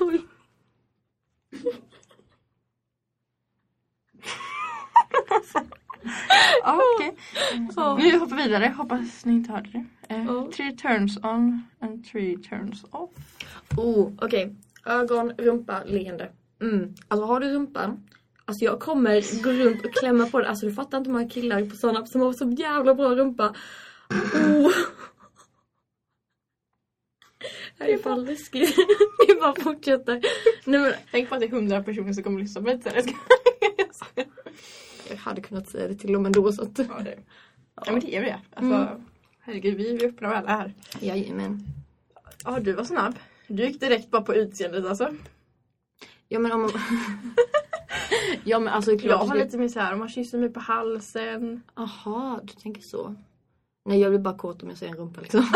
Oj. 0.00 0.20
Okej. 6.64 7.16
Nu 7.98 8.18
hoppar 8.18 8.36
vi 8.36 8.42
vidare. 8.42 8.74
Hoppas 8.76 9.24
ni 9.24 9.32
inte 9.32 9.52
hörde 9.52 9.70
det. 9.70 10.14
Eh, 10.14 10.24
Ja. 10.26 10.48
Three 10.56 10.72
turns 10.76 11.16
on 11.16 11.62
and 11.80 12.04
three 12.04 12.36
turns 12.36 12.84
off. 12.90 13.10
Oh, 13.76 14.12
okej. 14.22 14.56
Ögon, 14.86 15.32
rumpa, 15.38 15.82
leende. 15.86 16.30
Mm. 16.62 16.94
Alltså 17.08 17.26
har 17.26 17.40
du 17.40 17.46
rumpan, 17.54 18.06
alltså 18.44 18.64
jag 18.64 18.80
kommer 18.80 19.42
gå 19.42 19.50
runt 19.50 19.84
och 19.84 19.94
klämma 19.94 20.26
på 20.26 20.38
den. 20.40 20.48
Alltså 20.48 20.66
du 20.66 20.72
fattar 20.72 20.98
inte 20.98 21.10
hur 21.10 21.18
många 21.18 21.28
killar 21.30 21.64
på 21.64 21.76
sådana 21.76 22.06
som 22.06 22.20
har 22.20 22.32
så 22.32 22.50
jävla 22.50 22.94
bra 22.94 23.14
rumpa. 23.14 23.54
Oh. 24.34 24.70
Det 27.86 27.92
är 27.92 27.98
fan 27.98 28.24
läskigt. 28.24 28.76
Vi 29.28 29.34
bara 29.34 29.54
fortsätter. 29.54 30.20
Nej 30.64 30.80
men 30.80 30.92
Tänk 31.10 31.28
på 31.28 31.34
att 31.34 31.40
det 31.40 31.46
är 31.46 31.50
hundra 31.50 31.82
personer 31.82 32.12
som 32.12 32.22
kommer 32.22 32.40
lyssna 32.40 32.60
på 32.60 32.66
det. 32.66 33.04
Jag 35.08 35.16
hade 35.16 35.40
kunnat 35.40 35.68
säga 35.68 35.88
det 35.88 35.94
till 35.94 36.12
dem 36.12 36.26
ändå 36.26 36.52
så 36.52 36.62
att... 36.62 36.78
ja, 36.78 37.00
det... 37.04 37.18
ja 37.86 37.92
men 37.92 38.00
det 38.00 38.16
är 38.16 38.22
det. 38.22 38.40
Alltså, 38.54 39.00
Herregud, 39.40 39.76
vi 39.76 39.96
är 39.96 40.08
öppna 40.08 40.28
och 40.28 40.36
alla 40.36 40.48
här. 40.48 40.74
Jajamän. 41.00 41.60
Ja, 42.44 42.60
du 42.60 42.72
var 42.72 42.84
snabb. 42.84 43.14
Du 43.46 43.64
gick 43.64 43.80
direkt 43.80 44.10
bara 44.10 44.22
på 44.22 44.34
utseendet 44.34 44.86
alltså. 44.86 45.14
Ja 46.28 46.38
men 46.38 46.52
om 46.52 46.60
man... 46.60 46.70
ja 48.44 48.58
men 48.58 48.74
alltså 48.74 48.90
är 48.90 48.94
Jag 48.94 49.00
klart. 49.02 49.28
har 49.28 49.36
lite 49.36 49.58
mer 49.58 49.68
såhär, 49.68 49.92
om 49.92 49.98
man 49.98 50.08
kysser 50.08 50.38
mig 50.38 50.48
på 50.52 50.60
halsen. 50.60 51.62
Aha, 51.74 52.40
du 52.42 52.52
tänker 52.52 52.82
så. 52.82 53.14
Nej 53.84 54.00
jag 54.00 54.10
blir 54.10 54.20
bara 54.20 54.38
kåt 54.38 54.62
om 54.62 54.68
jag 54.68 54.78
ser 54.78 54.88
en 54.88 54.96
rumpa 54.96 55.20
liksom. 55.20 55.40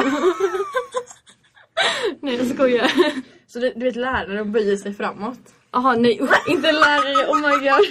Nej 2.20 2.37
jag 2.37 2.47
skojar. 2.47 2.90
Så 3.47 3.59
du, 3.59 3.73
du 3.77 3.85
vet 3.85 3.97
läraren 3.97 4.53
böjer 4.53 4.77
sig 4.77 4.94
framåt. 4.94 5.55
Jaha 5.70 5.97
nej 5.97 6.18
usch, 6.23 6.49
inte 6.49 6.73
lärare, 6.73 7.27
oh 7.31 7.37
my 7.40 7.68
god. 7.68 7.87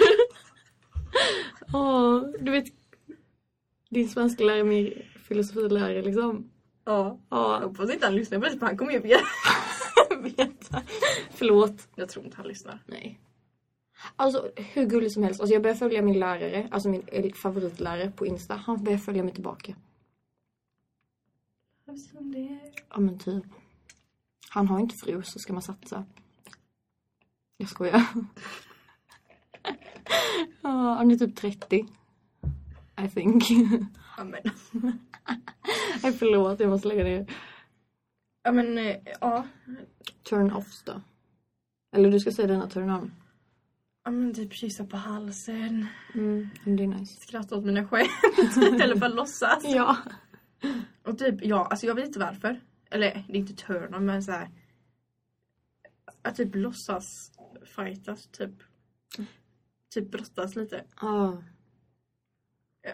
Åh, 1.73 2.21
du 2.39 2.51
vet 2.51 2.65
din 3.89 4.09
svenska 4.09 4.43
lärare, 4.43 4.63
min 4.63 4.93
filosofilärare 5.27 6.01
liksom. 6.01 6.49
Ja. 6.85 7.19
Jag 7.29 7.39
Ja, 7.39 7.59
hoppas 7.63 7.93
inte 7.93 8.05
han 8.05 8.15
lyssnar 8.15 8.39
på 8.39 8.45
det 8.45 8.59
för 8.59 8.65
han 8.65 8.77
kommer 8.77 8.91
ju 8.91 8.99
veta. 8.99 10.81
förlåt. 11.31 11.87
Jag 11.95 12.09
tror 12.09 12.25
inte 12.25 12.37
han 12.37 12.47
lyssnar. 12.47 12.79
Nej. 12.85 13.19
Alltså 14.15 14.51
hur 14.55 14.85
gullig 14.85 15.11
som 15.11 15.23
helst. 15.23 15.41
Alltså 15.41 15.53
jag 15.53 15.61
börjar 15.63 15.75
följa 15.75 16.01
min 16.01 16.19
lärare, 16.19 16.67
alltså 16.71 16.89
min 16.89 17.33
favoritlärare 17.35 18.11
på 18.15 18.25
Insta. 18.25 18.55
Han 18.55 18.83
börjar 18.83 18.97
följa 18.97 19.23
mig 19.23 19.33
tillbaka. 19.33 19.75
Ja 22.89 22.99
men 22.99 23.19
typ. 23.19 23.43
Han 24.53 24.67
har 24.67 24.79
inte 24.79 24.95
fru 24.95 25.23
så 25.23 25.39
ska 25.39 25.53
man 25.53 25.61
satsa. 25.61 26.05
Jag 27.57 27.69
skojar. 27.69 28.07
Ja, 30.61 30.69
han 30.69 31.11
är 31.11 31.15
typ 31.15 31.35
30. 31.35 31.87
I 33.05 33.09
think. 33.09 33.43
Ja 34.17 34.23
men, 34.23 34.41
Nej 36.03 36.13
förlåt, 36.13 36.59
jag 36.59 36.69
måste 36.69 36.87
lägga 36.87 37.03
ner. 37.03 37.33
ja, 38.43 38.51
men 38.51 38.77
eh, 38.77 38.95
ja. 39.21 39.47
Turn 40.29 40.51
offs 40.51 40.83
då. 40.83 41.01
Eller 41.95 42.11
du 42.11 42.19
ska 42.19 42.31
säga 42.31 42.47
denna 42.47 42.69
turn 42.69 42.89
on. 42.89 43.11
ja 44.05 44.11
men 44.11 44.33
typ 44.33 44.53
kyssa 44.53 44.85
på 44.85 44.97
halsen. 44.97 45.87
Mm, 46.13 46.49
det 46.65 46.83
är 46.83 46.87
nice. 46.87 47.21
Skratta 47.21 47.57
åt 47.57 47.65
mina 47.65 47.87
skämt. 47.87 48.09
Eller 48.81 48.95
bara 48.95 49.09
låtsas. 49.09 49.63
Ja. 49.63 49.97
Och 51.03 51.17
typ, 51.17 51.35
ja, 51.41 51.65
alltså 51.65 51.85
jag 51.85 51.95
vet 51.95 52.05
inte 52.07 52.19
varför. 52.19 52.61
Eller 52.93 53.23
det 53.27 53.33
är 53.33 53.39
inte 53.39 53.53
turn 53.53 54.05
men 54.05 54.23
så 54.23 54.31
här. 54.31 54.49
Att 56.21 56.35
typ 56.35 56.55
låtsas 56.55 57.31
fightas, 57.65 58.27
typ. 58.27 58.51
Typ 59.93 60.11
brottas 60.11 60.55
lite. 60.55 60.83
Ja. 61.01 61.43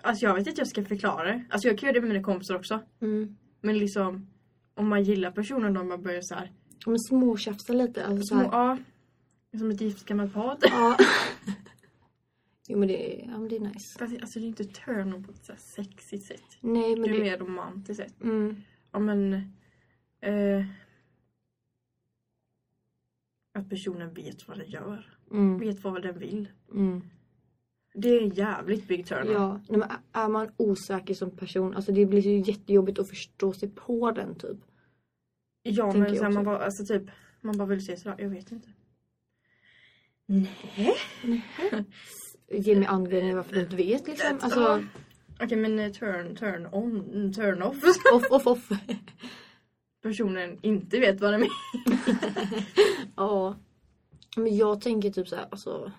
Alltså 0.04 0.26
jag 0.26 0.34
vet 0.34 0.48
inte 0.48 0.52
hur 0.52 0.60
jag 0.60 0.68
ska 0.68 0.86
förklara 0.86 1.24
det. 1.24 1.44
Alltså 1.50 1.68
jag 1.68 1.78
kan 1.78 1.88
göra 1.88 1.94
det 1.94 2.02
med 2.02 2.10
mina 2.10 2.24
kompisar 2.24 2.56
också. 2.56 2.80
Mm. 3.02 3.38
Men 3.62 3.78
liksom, 3.78 4.28
om 4.74 4.88
man 4.88 5.04
gillar 5.04 5.32
personen 5.32 5.74
då 5.74 5.84
man 5.84 6.04
börjar 6.04 6.22
så 6.22 6.36
här. 6.36 6.52
Men 6.86 7.00
småtjafsa 7.00 7.74
lite. 7.74 8.06
Alltså, 8.06 8.24
så 8.24 8.36
Små, 8.36 8.52
här. 8.52 8.78
ja. 9.52 9.58
Som 9.60 9.72
ett 9.72 9.82
gift 9.82 10.06
gammalt 10.06 10.34
par. 10.34 10.58
Ja. 10.62 10.98
Jo 12.72 12.78
men 12.80 12.88
det 12.88 13.22
är, 13.22 13.26
ja, 13.26 13.38
men 13.38 13.48
det 13.50 13.56
är 13.56 13.60
nice. 13.60 14.00
Fast 14.00 14.22
Alltså 14.22 14.40
det 14.40 14.46
är 14.46 14.48
inte 14.48 14.64
turn 14.66 15.24
på 15.24 15.32
ett 15.32 15.46
så 15.46 15.54
sexigt 15.58 16.24
sätt. 16.24 16.58
Nej 16.62 16.96
Det 16.96 17.02
men 17.02 17.10
är 17.10 17.14
det... 17.14 17.20
mer 17.24 17.38
romantiskt 17.38 18.04
sätt. 18.04 18.22
Mm. 18.24 18.62
Ja 18.92 19.00
men... 19.00 19.52
Eh, 20.22 20.66
att 23.54 23.70
personen 23.70 24.14
vet 24.14 24.48
vad 24.48 24.58
den 24.58 24.70
gör. 24.70 25.18
Mm. 25.32 25.60
Vet 25.60 25.84
vad 25.84 26.02
den 26.02 26.20
vill. 26.20 26.50
Mm. 26.72 27.02
Det 27.94 28.10
är 28.10 28.22
en 28.22 28.30
jävligt 28.30 28.88
big 28.88 29.08
turn. 29.08 29.32
Ja, 29.32 29.62
men 29.70 29.84
är- 30.14 30.28
man 30.28 30.52
osäker 30.58 31.14
som 31.14 31.32
person, 31.32 31.76
alltså 31.76 31.92
det 31.92 32.06
blir 32.06 32.22
ju 32.22 32.40
jättejobbigt 32.52 33.00
att 33.00 33.10
förstå 33.10 33.54
sig 33.54 33.70
på 33.70 34.12
den 34.12 34.36
typ. 34.36 34.58
Ja 35.64 35.92
Tänker 35.92 36.10
men 36.10 36.16
så 36.16 36.24
här, 36.24 36.32
man 36.32 36.46
bara, 36.46 36.58
alltså 36.66 36.86
typ, 36.86 37.04
man 37.42 37.58
bara 37.58 37.68
vill 37.68 37.86
säga 37.86 37.98
sådär, 37.98 38.16
jag 38.20 38.30
vet 38.30 38.52
inte. 38.52 38.70
Nej. 40.26 40.96
Ge 42.52 42.76
mig 42.76 42.86
anledning 42.86 43.36
varför 43.36 43.56
du 43.56 43.62
inte 43.62 43.76
vet 43.76 44.08
liksom. 44.08 44.40
Alltså, 44.42 44.84
Okej 45.42 45.58
men 45.58 45.80
eh, 45.80 45.92
turn, 45.92 46.36
turn 46.36 46.66
on, 46.72 47.34
turn 47.34 47.62
off. 47.62 47.84
off, 48.14 48.32
off, 48.32 48.48
off. 48.48 48.70
Personen 50.02 50.60
inte 50.62 51.00
vet 51.00 51.22
vad 51.22 51.34
den 51.34 51.42
vill. 51.42 51.50
Ja. 53.16 53.56
Men 54.38 54.58
jag 54.58 54.82
tänker 54.82 55.10
typ 55.10 55.28
så 55.28 55.36
här, 55.36 55.48
alltså. 55.52 55.92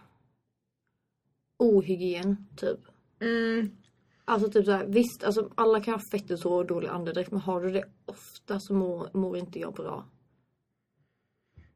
Ohygien, 1.59 2.47
typ. 2.57 2.79
Mm, 3.21 3.77
Alltså 4.25 4.51
typ 4.51 4.65
så 4.65 4.71
här, 4.73 4.87
visst, 4.87 5.25
alltså 5.25 5.53
alla 5.55 5.81
kan 5.81 5.95
ha 5.95 6.01
fettesår 6.01 6.59
och 6.61 6.67
dålig 6.67 6.89
andedräkt 6.89 7.31
men 7.31 7.41
har 7.41 7.61
du 7.61 7.71
det 7.73 7.85
ofta 8.05 8.61
så 8.61 8.75
mår, 8.75 9.11
mår 9.13 9.37
inte 9.37 9.59
jag 9.59 9.75
bra. 9.75 10.09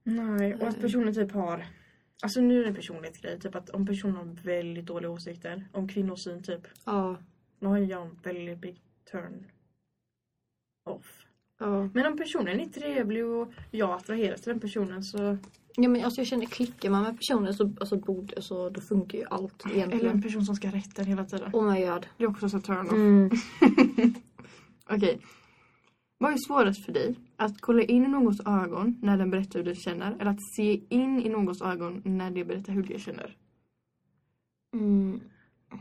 nej, 0.02 0.54
och 0.54 0.62
att 0.62 0.72
Nej. 0.72 0.82
personen 0.82 1.14
typ 1.14 1.32
har 1.32 1.66
Alltså 2.22 2.40
nu 2.40 2.58
är 2.58 2.62
det 2.62 2.68
en 2.68 2.74
personlighetsgrej, 2.74 3.40
typ 3.40 3.54
att 3.54 3.70
om 3.70 3.87
personen 3.87 4.16
har 4.16 4.24
väldigt 4.24 4.87
dåliga 4.87 5.10
åsikter 5.10 5.68
om 5.72 5.88
kvinnosyn 5.88 6.42
typ. 6.42 6.60
Ja. 6.87 7.16
Då 7.60 7.68
har 7.68 7.78
jag 7.78 8.02
en 8.02 8.18
väldigt 8.22 8.58
big 8.58 8.82
turn 9.10 9.46
off. 10.84 11.26
Ja. 11.64 11.88
Men 11.94 12.07
om 12.07 12.16
personen 12.16 12.61
är 12.61 12.66
trevlig 12.66 13.24
och 13.27 13.53
jag 13.70 13.90
attraheras 13.90 14.40
till 14.40 14.53
den 14.53 14.61
personen 14.61 15.03
så... 15.03 15.38
ja 15.77 15.88
men 15.88 16.05
alltså 16.05 16.20
jag 16.20 16.27
känner 16.29 16.46
klickar 16.46 16.90
man 16.90 17.03
med 17.03 17.16
personer 17.16 17.53
så 17.53 17.72
alltså, 17.81 17.96
borde, 17.96 18.42
så 18.42 18.70
då 18.70 18.81
funkar 18.81 19.18
ju 19.18 19.24
allt 19.24 19.64
Eller 19.64 19.74
en 19.74 19.79
egentligen. 19.79 20.22
person 20.22 20.44
som 20.44 20.55
ska 20.55 20.68
ha 20.68 20.77
rätten 20.77 21.05
hela 21.07 21.24
tiden. 21.24 21.50
Oh 21.53 21.72
my 21.72 21.87
god. 21.87 22.07
Det 22.18 22.24
är 22.24 22.29
också 22.29 22.48
så 22.48 22.61
turn 22.61 22.87
off. 22.87 22.92
Mm. 22.92 23.31
Okej. 24.90 25.20
Vad 26.18 26.33
är 26.33 26.37
svårast 26.48 26.85
för 26.85 26.92
dig? 26.92 27.14
Att 27.37 27.61
kolla 27.61 27.83
in 27.83 28.05
i 28.05 28.09
någons 28.09 28.40
ögon 28.40 28.98
när 29.03 29.16
den 29.16 29.31
berättar 29.31 29.59
hur 29.59 29.66
du 29.66 29.74
känner 29.74 30.12
eller 30.20 30.31
att 30.31 30.55
se 30.57 30.81
in 30.88 31.22
i 31.22 31.29
någons 31.29 31.62
ögon 31.62 32.03
när 32.05 32.31
de 32.31 32.44
berättar 32.44 32.72
hur 32.72 32.83
de 32.83 32.98
känner? 32.98 33.37
Mm. 34.74 35.20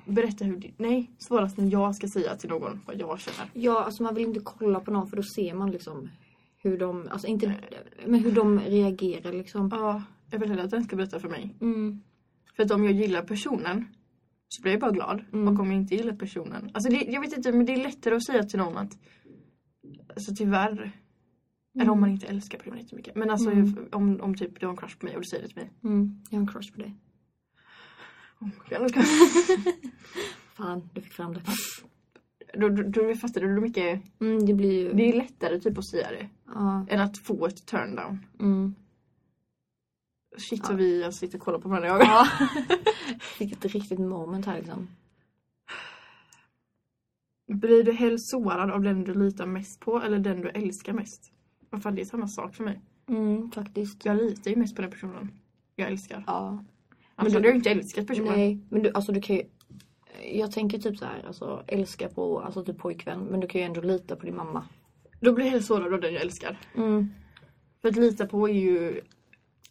Berätta 0.05 0.45
hur 0.45 0.57
de... 0.57 0.73
Nej, 0.77 1.11
svårast 1.17 1.57
när 1.57 1.71
jag 1.71 1.95
ska 1.95 2.07
säga 2.07 2.35
till 2.35 2.49
någon 2.49 2.81
vad 2.85 2.99
jag 2.99 3.19
känner. 3.19 3.51
Ja, 3.53 3.83
alltså 3.83 4.03
man 4.03 4.15
vill 4.15 4.23
inte 4.27 4.39
kolla 4.39 4.79
på 4.79 4.91
någon 4.91 5.07
för 5.07 5.17
då 5.17 5.23
ser 5.23 5.53
man 5.53 5.71
liksom 5.71 6.09
hur 6.57 6.77
de, 6.77 7.07
alltså 7.11 7.27
inte, 7.27 7.55
men 8.05 8.19
hur 8.19 8.31
de 8.31 8.59
reagerar 8.59 9.33
liksom. 9.33 9.69
Ja, 9.71 10.03
jag 10.31 10.39
vill 10.39 10.49
hellre 10.49 10.63
att 10.63 10.71
den 10.71 10.83
ska 10.83 10.95
berätta 10.95 11.19
för 11.19 11.29
mig. 11.29 11.55
Mm. 11.61 12.01
För 12.55 12.63
att 12.63 12.71
om 12.71 12.83
jag 12.83 12.93
gillar 12.93 13.21
personen 13.21 13.85
så 14.49 14.61
blir 14.61 14.71
jag 14.71 14.81
bara 14.81 14.91
glad. 14.91 15.23
Mm. 15.33 15.47
Och 15.53 15.59
om 15.59 15.71
jag 15.71 15.81
inte 15.81 15.95
gillar 15.95 16.15
personen. 16.15 16.71
Alltså 16.73 16.89
det, 16.89 17.11
jag 17.11 17.21
vet 17.21 17.37
inte, 17.37 17.51
men 17.51 17.65
det 17.65 17.73
är 17.73 17.83
lättare 17.83 18.15
att 18.15 18.25
säga 18.25 18.43
till 18.43 18.59
någon 18.59 18.77
att... 18.77 18.97
Alltså 20.15 20.35
tyvärr. 20.35 20.91
Eller 21.79 21.91
om 21.91 21.99
man 21.99 22.09
inte 22.09 22.27
älskar 22.27 22.57
personen 22.57 22.79
jättemycket. 22.79 23.15
Men 23.15 23.29
alltså 23.29 23.51
Mm. 23.51 23.89
om, 23.91 24.21
om 24.21 24.35
typ 24.35 24.59
du 24.59 24.65
har 24.65 24.73
en 24.73 24.77
crush 24.77 24.97
på 24.97 25.05
mig 25.05 25.15
och 25.15 25.21
du 25.21 25.27
säger 25.27 25.43
det 25.43 25.49
till 25.49 25.57
mig. 25.57 25.71
Mm. 25.83 26.21
Jag 26.29 26.37
har 26.37 26.41
en 26.41 26.47
crush 26.47 26.73
på 26.73 26.81
dig. 26.81 26.95
Oh. 28.43 28.89
Fan, 30.53 30.89
du 30.93 31.01
fick 31.01 31.13
fram 31.13 31.33
det. 31.33 31.41
då, 32.53 32.69
då, 32.69 32.83
då 32.83 33.15
fattar 33.15 33.41
du 33.41 33.47
hur 33.47 33.61
mycket... 33.61 34.01
Mm, 34.21 34.45
det 34.45 34.53
blir 34.53 34.71
ju... 34.71 34.93
Det 34.93 35.09
är 35.09 35.13
lättare 35.13 35.59
typ 35.59 35.77
att 35.77 35.85
säga 35.85 36.11
det. 36.11 36.29
Ja. 36.45 36.85
Än 36.89 37.01
att 37.01 37.17
få 37.17 37.47
ett 37.47 37.65
turn 37.65 37.95
down. 37.95 38.25
Mm. 38.39 38.75
Shit 40.37 40.59
Ja. 40.63 40.67
så 40.67 40.73
vi 40.73 41.03
alltså, 41.03 41.19
sitter 41.19 41.37
och 41.37 41.43
kollar 41.43 41.59
på 41.59 41.69
varandra 41.69 41.87
i 41.89 41.91
ögonen. 41.91 42.07
Ja. 42.09 42.27
Fick 43.19 43.51
ett 43.51 43.65
riktigt 43.65 43.99
moment 43.99 44.45
här 44.45 44.57
liksom. 44.57 44.87
Blir 47.47 47.83
du 47.83 47.91
helst 47.91 48.29
sårad 48.29 48.71
av 48.71 48.81
den 48.81 49.03
du 49.03 49.13
litar 49.13 49.45
mest 49.45 49.79
på 49.79 50.01
eller 50.01 50.19
den 50.19 50.41
du 50.41 50.49
älskar 50.49 50.93
mest? 50.93 51.31
Vad 51.69 51.83
fan 51.83 51.95
det 51.95 52.01
är 52.01 52.05
samma 52.05 52.27
sak 52.27 52.55
för 52.55 52.63
mig. 52.63 52.81
Mm, 53.09 53.51
faktiskt. 53.51 54.05
Jag 54.05 54.17
litar 54.17 54.51
ju 54.51 54.57
mest 54.57 54.75
på 54.75 54.81
den 54.81 54.91
personen 54.91 55.31
jag 55.75 55.87
älskar. 55.87 56.23
Ja. 56.27 56.63
Annars 57.15 57.31
du- 57.33 57.37
hade 57.37 57.47
jag 57.47 57.53
ju 57.53 57.57
inte 57.57 57.69
älskat 57.69 58.07
personen. 58.07 58.33
Nej, 58.33 58.59
men 58.69 58.83
du, 58.83 58.91
alltså 58.93 59.11
du 59.11 59.21
kan 59.21 59.35
ju... 59.35 59.43
Jag 60.33 60.51
tänker 60.51 60.77
typ 60.79 60.97
så 60.97 61.05
här, 61.05 61.23
alltså 61.27 61.63
älska 61.67 62.09
på, 62.09 62.39
alltså 62.39 62.65
typ 62.65 62.77
pojkvän, 62.77 63.19
men 63.19 63.39
du 63.39 63.47
kan 63.47 63.61
ju 63.61 63.67
ändå 63.67 63.81
lita 63.81 64.15
på 64.15 64.25
din 64.25 64.35
mamma. 64.35 64.67
Då 65.19 65.33
blir 65.33 65.45
jag 65.53 65.63
sårad 65.63 65.93
av 65.93 66.01
den 66.01 66.13
jag 66.13 66.21
älskar. 66.21 66.57
Mm. 66.75 67.07
För 67.81 67.89
att 67.89 67.95
lita 67.95 68.27
på 68.27 68.49
är 68.49 68.53
ju 68.53 69.01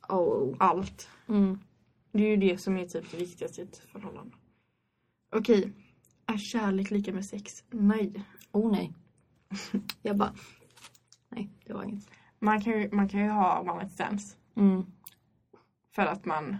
Oh. 0.09 0.57
allt. 0.59 1.09
Mm. 1.29 1.59
Det 2.13 2.23
är 2.25 2.29
ju 2.29 2.37
det 2.37 2.59
som 2.59 2.77
är 2.77 2.87
typ 2.87 3.11
det 3.11 3.17
viktigaste 3.17 3.61
i 3.61 3.65
ett 3.65 3.77
förhållande. 3.93 4.37
Okej. 5.37 5.73
Är 6.27 6.37
kärlek 6.37 6.91
lika 6.91 7.13
med 7.13 7.25
sex? 7.27 7.65
Nej. 7.71 8.13
Oh 8.53 8.73
nej. 8.73 8.93
Jag 10.03 10.17
bara... 10.17 10.35
Nej, 11.29 11.51
det 11.67 11.73
var 11.73 11.83
inget. 11.85 12.11
Man 12.39 12.61
kan 12.61 12.81
ju, 12.81 12.91
man 12.93 13.09
kan 13.09 13.21
ju 13.21 13.29
ha 13.29 13.61
one 13.61 13.75
night 13.75 13.93
stands. 13.93 14.37
Mm. 14.57 14.83
För 15.95 16.03
att 16.03 16.25
man, 16.25 16.57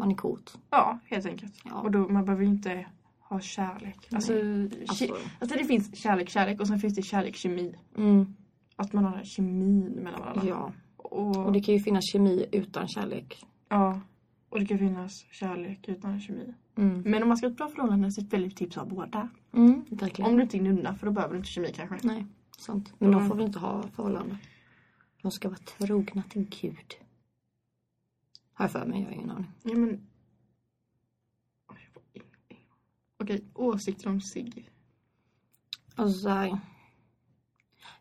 Man 0.00 0.10
är 0.10 0.14
kort. 0.16 0.50
ja 0.70 0.98
helt 1.04 1.26
enkelt. 1.26 1.54
Ja. 1.64 1.80
Och 1.80 1.90
då, 1.90 2.08
man 2.08 2.24
behöver 2.24 2.44
ju 2.44 2.50
inte 2.50 2.86
ha 3.20 3.40
kärlek. 3.40 4.08
Alltså, 4.12 4.32
Alltså, 4.88 5.04
alltså 5.38 5.58
det 5.58 5.64
finns 5.64 5.96
kärlek, 5.96 6.28
kärlek 6.28 6.60
och 6.60 6.66
sen 6.68 6.78
finns 6.78 6.94
det 6.94 7.02
kärlek, 7.02 7.36
kemi. 7.36 7.74
mm, 7.96 8.34
Att 8.76 8.92
man 8.92 9.04
har 9.04 9.22
kemin 9.24 9.84
mellan 9.84 10.20
varandra. 10.20 10.42
ja. 10.48 10.72
Och, 10.96 11.36
Och 11.46 11.52
det 11.52 11.60
kan 11.60 11.74
ju 11.74 11.80
finnas 11.80 12.04
kemi 12.12 12.46
utan 12.52 12.88
kärlek. 12.88 13.46
ja. 13.68 14.00
Och 14.48 14.60
det 14.60 14.66
kan 14.66 14.78
finnas 14.78 15.24
kärlek 15.30 15.88
utan 15.88 16.20
kemi. 16.20 16.54
Mm. 16.76 17.02
Men 17.02 17.22
om 17.22 17.28
man 17.28 17.36
ska 17.36 17.46
ha 17.46 17.50
ett 17.50 17.56
bra 17.56 17.68
förhållande 17.68 18.12
så 18.12 18.20
är 18.20 18.24
ett 18.24 18.32
väldigt 18.32 18.56
tips 18.56 18.76
att 18.76 18.82
ha 18.88 18.90
båda. 18.96 19.28
Mm. 19.54 19.84
Om 20.18 20.36
du 20.36 20.42
inte 20.42 20.56
är 20.56 20.62
nunna 20.62 20.94
för 20.94 21.06
då 21.06 21.12
behöver 21.12 21.34
du 21.34 21.38
inte 21.38 21.50
kemi 21.50 21.72
kanske. 21.76 21.98
Nej, 22.02 22.26
sant. 22.58 22.92
Men 22.98 23.10
de 23.10 23.28
får 23.28 23.34
väl 23.34 23.46
inte 23.46 23.58
ha 23.58 23.82
förhållande. 23.94 24.36
De 25.22 25.30
ska 25.30 25.48
vara 25.48 25.58
trogna 25.58 26.22
till 26.30 26.46
Gud. 26.60 26.94
Har 28.60 28.64
jag 28.64 28.72
för 28.72 28.86
mig, 28.86 29.00
jag 29.00 29.06
har 29.06 29.14
ingen 29.14 29.30
aning. 29.30 29.50
Ja 29.62 29.74
men... 29.74 30.06
Okej, 33.16 33.44
åsikter 33.54 34.08
om 34.08 34.20
sig. 34.20 34.70
Alltså 35.94 36.18
så 36.18 36.28
här, 36.28 36.58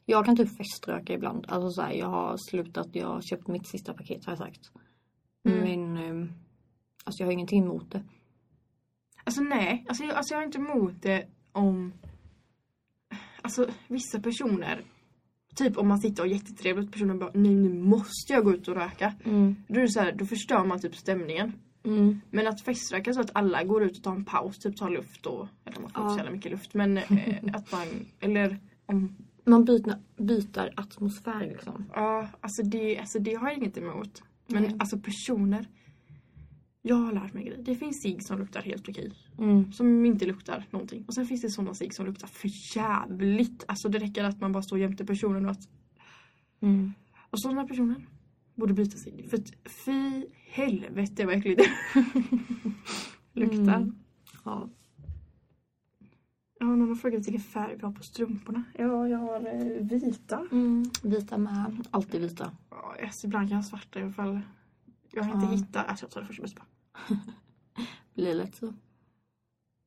Jag 0.05 0.25
kan 0.25 0.35
typ 0.35 0.57
feströka 0.57 1.13
ibland. 1.13 1.45
Alltså 1.49 1.69
så 1.69 1.81
här, 1.81 1.91
jag 1.91 2.07
har 2.07 2.37
slutat, 2.37 2.87
jag 2.91 3.07
har 3.07 3.21
köpt 3.21 3.47
mitt 3.47 3.67
sista 3.67 3.93
paket 3.93 4.25
har 4.25 4.31
jag 4.31 4.37
sagt. 4.37 4.71
Mm. 5.43 5.59
Men 5.59 5.97
ehm, 5.97 6.33
alltså 7.03 7.23
jag 7.23 7.27
har 7.27 7.33
ingenting 7.33 7.63
emot 7.63 7.91
det. 7.91 8.03
Alltså 9.23 9.41
nej, 9.41 9.85
alltså 9.87 10.03
jag, 10.03 10.15
alltså 10.15 10.33
jag 10.33 10.39
har 10.39 10.45
inte 10.45 10.57
emot 10.57 11.01
det 11.01 11.27
om... 11.51 11.93
Alltså 13.41 13.69
vissa 13.87 14.19
personer, 14.19 14.83
typ 15.59 15.77
om 15.77 15.87
man 15.87 15.99
sitter 15.99 16.23
och 16.23 16.29
är 16.29 16.33
jättetrevligt 16.33 16.87
och 16.87 16.93
personen 16.93 17.19
bara 17.19 17.31
nej 17.33 17.55
nu 17.55 17.73
måste 17.73 18.33
jag 18.33 18.43
gå 18.43 18.53
ut 18.53 18.67
och 18.67 18.75
röka. 18.75 19.13
Mm. 19.23 19.55
Då 19.67 19.79
är 19.79 19.87
så 19.87 19.99
här, 19.99 20.11
då 20.11 20.25
förstör 20.25 20.63
man 20.65 20.81
typ 20.81 20.95
stämningen. 20.95 21.53
Mm. 21.83 22.21
Men 22.31 22.47
att 22.47 22.61
feströka 22.61 23.13
så 23.13 23.21
att 23.21 23.31
alla 23.33 23.63
går 23.63 23.83
ut 23.83 23.97
och 23.97 24.03
tar 24.03 24.11
en 24.11 24.25
paus, 24.25 24.59
typ 24.59 24.77
tar 24.77 24.89
luft 24.89 25.25
och... 25.25 25.47
Eller 25.65 25.81
man 25.81 25.91
får 25.91 26.11
inte 26.11 26.25
så 26.25 26.31
mycket 26.31 26.51
luft 26.51 26.73
men 26.73 26.97
eh, 26.97 27.03
att 27.53 27.71
man... 27.71 27.87
Eller 28.19 28.57
om... 28.85 29.15
Man 29.45 29.65
byter, 29.65 29.95
byter 30.17 30.73
atmosfär 30.75 31.47
liksom. 31.47 31.85
Ja, 31.93 32.27
alltså 32.41 32.63
det, 32.63 32.99
alltså 32.99 33.19
det 33.19 33.33
har 33.33 33.47
jag 33.47 33.57
inget 33.57 33.77
emot. 33.77 34.23
Men 34.47 34.63
Nej. 34.63 34.75
alltså 34.79 34.99
personer... 34.99 35.67
Jag 36.81 36.95
har 36.95 37.13
lärt 37.13 37.33
mig 37.33 37.43
grejer. 37.43 37.63
Det 37.63 37.75
finns 37.75 38.01
cigg 38.01 38.23
som 38.23 38.39
luktar 38.39 38.61
helt 38.61 38.89
okej. 38.89 39.11
Mm. 39.37 39.73
Som 39.73 40.05
inte 40.05 40.25
luktar 40.25 40.65
någonting. 40.69 41.05
Och 41.07 41.13
sen 41.13 41.25
finns 41.25 41.41
det 41.41 41.49
sådana 41.49 41.73
cigg 41.73 41.93
som 41.93 42.05
luktar 42.05 42.27
för 42.27 42.77
jävligt. 42.77 43.63
Alltså 43.67 43.89
det 43.89 43.99
räcker 43.99 44.23
att 44.23 44.41
man 44.41 44.51
bara 44.51 44.63
står 44.63 44.79
jämte 44.79 45.05
personen 45.05 45.45
och 45.45 45.51
att... 45.51 45.69
Mm. 46.61 46.93
Och 47.29 47.41
sådana 47.41 47.67
personer 47.67 48.05
borde 48.55 48.73
byta 48.73 48.97
cigg. 48.97 49.29
För 49.29 49.37
att 49.37 49.71
fy 49.85 50.25
helvete 50.51 51.25
vad 51.25 51.35
äckligt 51.35 51.61
det 51.61 51.69
luktar. 53.39 53.75
Mm. 53.75 53.95
Ja. 54.45 54.69
Ja, 56.59 56.65
någon 56.65 56.89
har 56.89 56.95
frågat 56.95 57.27
vilken 57.27 57.41
färg 57.41 57.75
vi 57.75 57.85
har 57.85 57.91
på 57.91 58.03
strumporna. 58.03 58.63
Ja, 58.77 59.07
jag 59.07 59.17
har 59.17 59.47
eh, 59.47 59.85
vita. 59.85 60.47
Mm. 60.51 60.85
Vita 61.03 61.37
med. 61.37 61.87
Alltid 61.91 62.21
vita. 62.21 62.51
Ja, 62.69 62.95
yes, 63.01 63.23
ibland 63.23 63.49
kan 63.49 63.57
jag 63.57 63.63
ha 63.63 63.69
svarta 63.69 63.99
i 63.99 64.03
alla 64.03 64.11
fall. 64.11 64.39
Jag 65.11 65.23
har 65.23 65.33
inte 65.33 65.45
Ja. 65.45 65.51
hittat... 65.51 65.87
Alltså 65.87 66.05
jag 66.05 66.11
tar 66.11 66.21
det 66.21 66.27
först 66.27 66.41
bäst 66.41 66.55
bara. 66.55 66.65
Blir 68.15 68.33
lätt 68.35 68.55
så. 68.55 68.73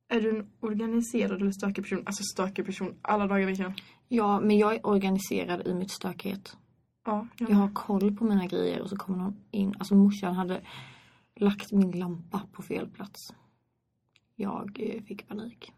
Är 0.07 0.21
du 0.21 0.39
en 0.39 0.49
organiserad 0.59 1.41
eller 1.41 1.51
stökig 1.51 1.83
person? 1.83 2.03
Alltså 2.05 2.23
stökig 2.23 2.65
person 2.65 2.95
alla 3.01 3.27
dagar 3.27 3.41
i 3.41 3.45
veckan. 3.45 3.73
Ja, 4.07 4.39
men 4.39 4.57
jag 4.57 4.75
är 4.75 4.85
organiserad 4.87 5.67
i 5.67 5.73
mitt 5.73 5.91
stökighet. 5.91 6.57
Ja, 7.05 7.27
jag 7.37 7.49
Jag 7.49 7.55
har 7.55 7.71
koll 7.73 8.15
på 8.15 8.23
mina 8.25 8.45
grejer 8.45 8.81
och 8.81 8.89
så 8.89 8.95
kommer 8.95 9.17
någon 9.17 9.35
in. 9.51 9.75
Alltså 9.79 9.95
morsan 9.95 10.35
hade 10.35 10.61
lagt 11.35 11.71
min 11.71 11.91
lampa 11.91 12.41
på 12.51 12.61
fel 12.61 12.89
plats. 12.89 13.19
Jag 14.35 14.79
eh, 14.79 15.03
fick 15.03 15.27
panik. 15.27 15.73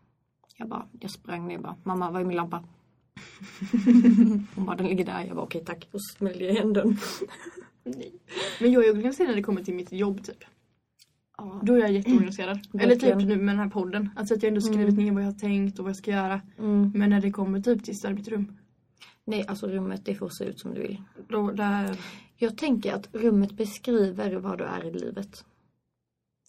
Jag 0.58 0.69
bara, 0.69 0.88
jag 0.99 1.12
sprang 1.12 1.47
ner 1.47 1.60
bara, 1.60 1.75
mamma 1.84 2.12
var 2.12 2.19
är 2.19 2.25
min 2.25 2.38
lampa? 2.38 2.63
Hon 4.56 4.65
bara, 4.65 4.75
den 4.75 4.88
ligger 4.88 5.06
där. 5.06 5.23
Jag 5.23 5.36
bara, 5.36 5.45
okej 5.45 5.65
tack. 5.65 5.88
Och 5.91 5.99
smällde 6.04 6.43
jag 6.43 6.54
igen 6.54 6.73
den. 6.73 6.97
Nej. 7.84 8.13
Men 8.62 8.71
jag 8.71 8.86
är 8.86 8.91
organiserad 8.91 9.30
när 9.30 9.36
det 9.36 9.43
kommer 9.43 9.63
till 9.63 9.75
mitt 9.75 9.91
jobb 9.91 10.23
typ. 10.23 10.43
Ja. 11.38 11.60
Då 11.63 11.73
är 11.73 11.80
jag 11.80 11.91
jätteorganiserad. 11.91 12.60
Eller 12.73 12.88
Verkligen. 12.88 13.19
typ 13.19 13.28
nu 13.28 13.36
med 13.36 13.56
den 13.56 13.60
här 13.60 13.69
podden. 13.69 14.10
Alltså 14.15 14.34
att 14.34 14.43
jag 14.43 14.47
ändå 14.47 14.62
skrivit 14.62 14.97
ner 14.97 15.12
vad 15.12 15.23
jag 15.23 15.28
har 15.28 15.39
tänkt 15.39 15.80
och 15.80 15.86
vad 15.86 15.89
jag 15.89 15.97
ska 15.97 16.12
göra. 16.12 16.41
Mm. 16.60 16.91
Men 16.95 17.10
när 17.10 17.21
det 17.21 17.32
kommer 17.32 17.62
typ 17.62 17.84
till 17.84 17.99
så 17.99 18.10
rum. 18.10 18.58
Nej, 19.25 19.45
alltså 19.47 19.67
rummet 19.67 20.06
det 20.06 20.15
får 20.15 20.30
se 20.30 20.43
ut 20.43 20.60
som 20.60 20.73
du 20.73 20.82
vill. 20.82 21.01
Då 21.28 21.51
där... 21.51 21.97
Jag 22.38 22.58
tänker 22.58 22.93
att 22.93 23.10
rummet 23.12 23.51
beskriver 23.51 24.36
vad 24.36 24.58
du 24.58 24.63
är 24.63 24.86
i 24.86 24.93
livet. 24.93 25.45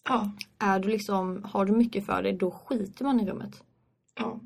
Ja. 0.09 0.31
Är 0.57 0.79
du 0.79 0.89
liksom, 0.89 1.43
har 1.43 1.65
du 1.65 1.73
mycket 1.73 2.05
för 2.05 2.23
dig, 2.23 2.33
då 2.33 2.51
skiter 2.51 3.05
man 3.05 3.19
i 3.19 3.25
rummet. 3.25 3.63
Ja. 4.15 4.39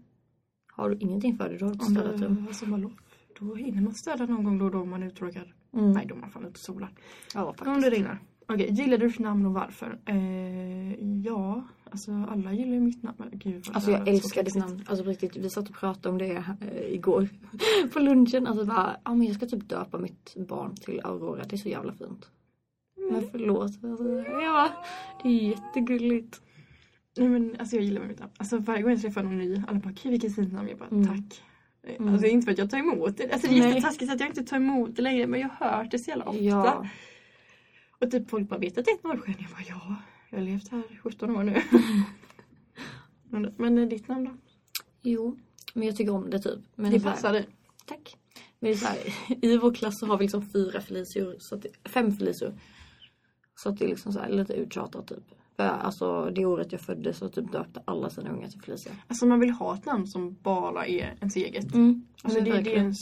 Har 0.82 0.90
du 0.90 0.98
ingenting 1.00 1.38
för 1.38 1.50
dig, 1.50 1.58
då 1.58 1.66
har 1.66 1.74
du 1.74 1.80
Om 1.86 1.86
städat 1.96 2.22
rum. 2.22 2.46
alltså, 2.48 2.66
vadå? 2.66 2.92
Då 3.40 3.56
hinner 3.56 3.82
man 3.82 3.94
städa 3.94 4.26
någon 4.26 4.44
gång 4.44 4.58
då 4.58 4.66
och 4.66 4.72
då 4.72 4.80
om 4.82 4.90
man 4.90 5.04
är 5.04 5.08
uttråkad. 5.08 5.44
Mm. 5.74 5.92
Nej, 5.92 6.06
då 6.10 6.16
är 6.16 6.20
man 6.20 6.30
fan 6.32 6.44
ute 6.44 6.52
och 6.52 6.58
solar. 6.58 6.90
Ja, 7.34 7.46
Om 7.46 7.54
faktiskt. 7.56 7.82
det 7.82 7.90
regnar. 7.90 8.20
Okej, 8.48 8.72
gillar 8.72 8.98
du 8.98 9.08
ditt 9.08 9.20
namn 9.20 9.46
och 9.46 9.54
varför? 9.54 10.00
Eh, 10.06 10.94
ja, 11.26 11.64
alltså 11.92 12.12
alla 12.30 12.54
gillar 12.54 12.74
ju 12.74 12.80
mitt 12.80 13.04
namn. 13.04 13.30
Gud, 13.32 13.66
Alltså 13.74 13.92
jag 13.92 14.08
älskar 14.08 14.44
ditt 14.44 14.56
namn. 14.56 14.84
Alltså 14.88 15.04
på 15.04 15.10
riktigt, 15.10 15.36
vi 15.36 15.50
satt 15.50 15.70
och 15.70 15.76
pratade 15.76 16.10
om 16.10 16.18
det 16.18 16.32
eh, 16.62 16.94
igår 16.94 17.30
på 17.94 18.00
lunchen. 18.00 18.48
Alltså 18.48 18.66
bara, 18.66 18.98
ja 19.06 19.14
men 19.16 19.28
jag 19.28 19.36
ska 19.36 19.46
typ 19.46 19.70
döpa 19.70 19.98
mitt 19.98 20.36
barn 20.48 20.76
till 20.76 21.02
Aurora. 21.04 21.44
Det 21.44 21.56
är 21.56 21.58
så 21.58 21.70
jävla 21.70 21.94
fint. 21.94 22.30
Men 23.12 23.24
förlåt. 23.32 23.62
Alltså, 23.84 24.24
ja, 24.42 24.70
det 25.24 25.30
är 25.30 25.50
jättegulligt. 25.50 26.42
Nej 27.18 27.30
men 27.30 27.56
alltså 27.60 27.76
jag 27.76 27.86
gillar 27.86 28.02
mitt 28.02 28.20
namn. 28.20 28.32
Alltså 28.38 28.58
varje 28.58 28.82
gång 28.82 28.92
jag 28.92 29.02
träffar 29.02 29.24
någon 29.24 29.38
ny, 29.38 29.62
alla 29.68 29.80
bara 29.80 29.90
okej 29.92 30.12
vilket 30.12 30.36
fint 30.36 30.54
namn. 30.54 30.70
Jag 30.70 30.78
bara 30.78 30.90
Mm. 30.90 31.08
tack. 31.08 31.44
Eh, 31.84 31.96
Mm. 32.02 32.14
Alltså 32.14 32.28
inte 32.28 32.46
för 32.46 32.52
att 32.52 32.58
jag 32.58 32.70
tar 32.70 32.78
emot 32.78 33.18
det. 33.18 33.32
Alltså 33.32 33.48
det 33.48 33.60
är 33.60 33.68
jättetaskigt 33.68 34.12
att 34.12 34.20
jag 34.20 34.30
inte 34.30 34.44
tar 34.44 34.58
emot 34.58 34.96
det 34.96 35.02
längre. 35.02 35.28
Men 35.28 35.40
jag 35.40 35.50
har 35.50 35.78
hört 35.78 35.92
det 35.92 36.00
så 36.00 36.10
jävla 36.10 36.26
ofta. 36.26 36.42
Ja. 36.44 36.88
Och 38.00 38.12
typ 38.12 38.30
folk 38.30 38.50
bara 38.50 38.60
vet 38.60 38.78
att 38.78 38.86
det 38.86 38.92
är 38.92 38.96
ett 38.96 39.04
norrsken. 39.04 39.36
Jag 39.40 39.50
bara 39.52 39.64
ja, 39.68 39.96
jag 40.30 40.38
har 40.38 40.46
levt 40.46 40.68
här 40.72 40.84
i 40.94 40.98
17 40.98 41.36
år 41.36 41.44
nu. 41.44 41.62
men, 43.30 43.54
men 43.58 43.78
eh, 43.78 43.88
ditt 43.88 44.08
namn 44.08 44.26
då? 44.26 44.32
Jo, 45.02 45.38
men 45.74 45.88
jag 45.88 45.96
tycker 45.98 46.12
om 46.14 46.30
det 46.30 46.40
typ. 46.40 46.60
Men 46.76 46.92
Det 46.92 46.98
här- 46.98 47.12
passar 47.12 47.34
dig. 47.34 47.48
Tack. 47.86 48.18
Men 48.60 48.72
det 48.72 48.76
är 48.76 48.78
så 48.78 48.86
här, 48.88 48.98
i 49.46 49.58
vår 49.58 49.74
klass 49.74 50.00
så 50.00 50.06
har 50.06 50.18
vi 50.18 50.24
liksom 50.24 50.46
fyra 50.50 50.82
Felicior, 50.82 51.36
så 51.40 51.56
att 51.56 51.62
det, 51.62 51.70
fem 51.90 52.12
Felicior. 52.12 52.54
Så 53.56 53.70
att 53.70 53.78
det 53.78 53.86
är 53.86 53.90
liksom 53.90 54.14
så 54.14 54.20
här 54.20 54.30
lite 54.30 54.54
uttjatat 54.54 55.08
typ. 55.08 55.24
För 55.56 55.64
alltså 55.64 56.30
det 56.36 56.46
året 56.46 56.72
jag 56.72 56.82
föddes 56.82 57.18
så 57.18 57.30
typ 57.30 57.52
döpte 57.52 57.82
alla 57.86 58.10
sina 58.10 58.30
ungar 58.30 58.48
till 58.48 58.62
Felicia. 58.62 58.92
Alltså 59.08 59.26
man 59.26 59.40
vill 59.40 59.50
ha 59.50 59.76
ett 59.76 59.86
namn 59.86 60.08
som 60.08 60.38
bara 60.42 60.86
är 60.88 61.16
ens 61.20 61.36
eget. 61.36 61.74
Mm. 61.74 62.06
Alltså 62.24 62.42
det, 62.42 62.62
det 62.62 62.72
är 62.74 62.78
ens 62.78 62.98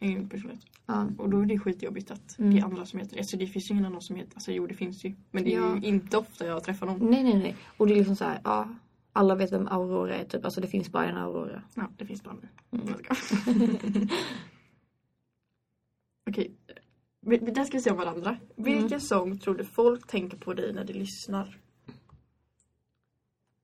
egen 0.00 0.28
personlighet. 0.28 0.64
Ja. 0.86 1.06
Och 1.18 1.28
då 1.30 1.40
är 1.40 1.46
det 1.46 1.58
skitjobbigt 1.58 2.10
att 2.10 2.38
Mm. 2.38 2.50
det 2.54 2.60
är 2.60 2.64
andra 2.64 2.86
som 2.86 2.98
heter 2.98 3.12
det. 3.14 3.18
Alltså 3.20 3.36
det 3.36 3.46
finns 3.46 3.70
ju 3.70 3.72
ingen 3.74 3.86
annan 3.86 4.00
som 4.02 4.16
heter, 4.16 4.34
alltså 4.34 4.52
jo 4.52 4.66
det 4.66 4.74
finns 4.74 5.04
ju. 5.04 5.14
Men 5.30 5.44
det 5.44 5.54
är 5.54 5.58
Ja. 5.60 5.76
ju 5.76 5.88
inte 5.88 6.18
ofta 6.18 6.46
jag 6.46 6.64
träffar 6.64 6.86
någon. 6.86 7.10
Nej 7.10 7.22
nej 7.24 7.34
nej. 7.38 7.56
Och 7.76 7.86
det 7.86 7.92
är 7.92 7.96
liksom 7.96 8.16
så 8.16 8.24
här, 8.24 8.40
ja. 8.44 8.68
Alla 9.12 9.34
vet 9.34 9.52
vem 9.52 9.66
Aurora 9.68 10.14
är 10.16 10.24
typ. 10.24 10.44
Alltså 10.44 10.60
det 10.60 10.66
finns 10.68 10.92
bara 10.92 11.06
en 11.08 11.16
Aurora. 11.16 11.62
Ja, 11.74 11.88
det 11.96 12.04
finns 12.06 12.22
bara 12.22 12.34
nu. 12.34 12.48
Mm. 12.78 12.94
Okej. 16.30 16.52
Vi- 17.26 17.36
Där 17.38 17.64
ska 17.64 17.76
vi 17.76 17.82
se 17.82 17.90
om 17.90 17.96
varandra. 17.96 18.36
Vilken 18.56 19.00
sång 19.00 19.38
tror 19.38 19.54
du 19.54 19.64
folk 19.64 20.06
tänker 20.06 20.36
på 20.38 20.54
dig 20.54 20.72
när 20.72 20.84
de 20.84 20.92
lyssnar? 20.92 21.56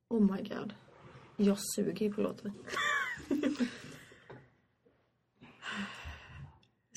Oh 0.08 0.20
my 0.20 0.42
god. 0.42 0.74
Jag 1.36 1.58
suger 1.58 2.06
ju 2.06 2.12
på 2.12 2.20
låten. 2.20 2.52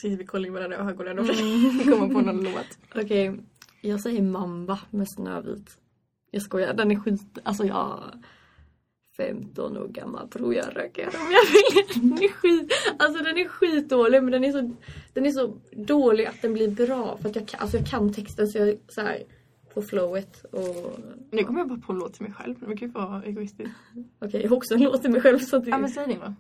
Sitter 0.01 0.17
vi 0.17 0.25
kollar 0.25 0.49
varandra 0.49 0.77
i 0.77 0.79
ögonen 0.79 1.19
och 1.19 1.27
försöker 1.27 1.91
komma 1.91 2.13
på 2.13 2.21
någon 2.21 2.43
låt. 2.43 2.77
Okej, 2.95 3.39
jag 3.81 4.01
säger 4.01 4.21
Mamba 4.21 4.79
med 4.89 5.07
Snövit. 5.09 5.77
Jag 6.31 6.41
skojar, 6.41 6.73
den 6.73 6.91
är 6.91 6.95
skit... 6.95 7.37
Alltså 7.43 7.63
jag... 7.63 8.23
15 9.17 9.77
år 9.77 9.87
gammal 9.87 10.29
tror 10.29 10.55
jag 10.55 10.65
röker 10.75 11.07
om 11.07 11.31
jag 11.31 11.45
vill. 11.51 12.01
Den 12.09 12.23
är 12.23 12.31
skit... 12.31 12.73
Alltså 12.99 13.23
den 13.23 13.37
är 13.37 13.47
skitdålig 13.47 14.23
men 14.23 14.31
den 14.31 14.43
är 14.43 14.51
så... 14.51 14.71
Den 15.13 15.25
är 15.25 15.31
så 15.31 15.57
dålig 15.71 16.25
att 16.25 16.41
den 16.41 16.53
blir 16.53 16.67
bra. 16.67 17.17
För 17.21 17.29
att 17.29 17.35
jag 17.35 17.47
kan, 17.47 17.59
alltså 17.59 17.77
jag 17.77 17.87
kan 17.87 18.13
texten 18.13 18.47
så 18.47 18.57
jag 18.57 18.77
så 18.87 19.01
här 19.01 19.23
på 19.77 19.83
flowet 19.83 20.43
och... 20.43 20.99
Nu 21.31 21.43
kommer 21.43 21.59
jag 21.59 21.69
bara 21.69 21.79
på 21.79 21.93
en 21.93 21.99
låt 21.99 22.13
till 22.13 22.23
mig 22.23 22.33
själv. 22.33 22.55
Det 22.59 22.77
kan 22.77 22.87
ju 22.87 22.91
vara 22.93 23.23
egoistiskt. 23.23 23.75
Okej, 24.19 24.41
jag 24.41 24.49
har 24.49 24.57
också 24.57 24.73
en 24.73 24.83
låt 24.83 25.01
till 25.01 25.11
mig 25.11 25.21
själv 25.21 25.39
så 25.39 25.57
att 25.57 25.65
det... 25.65 25.69
Ja 25.69 25.77
men 25.77 25.89
säg 25.89 26.07
din 26.07 26.19
då. 26.19 26.33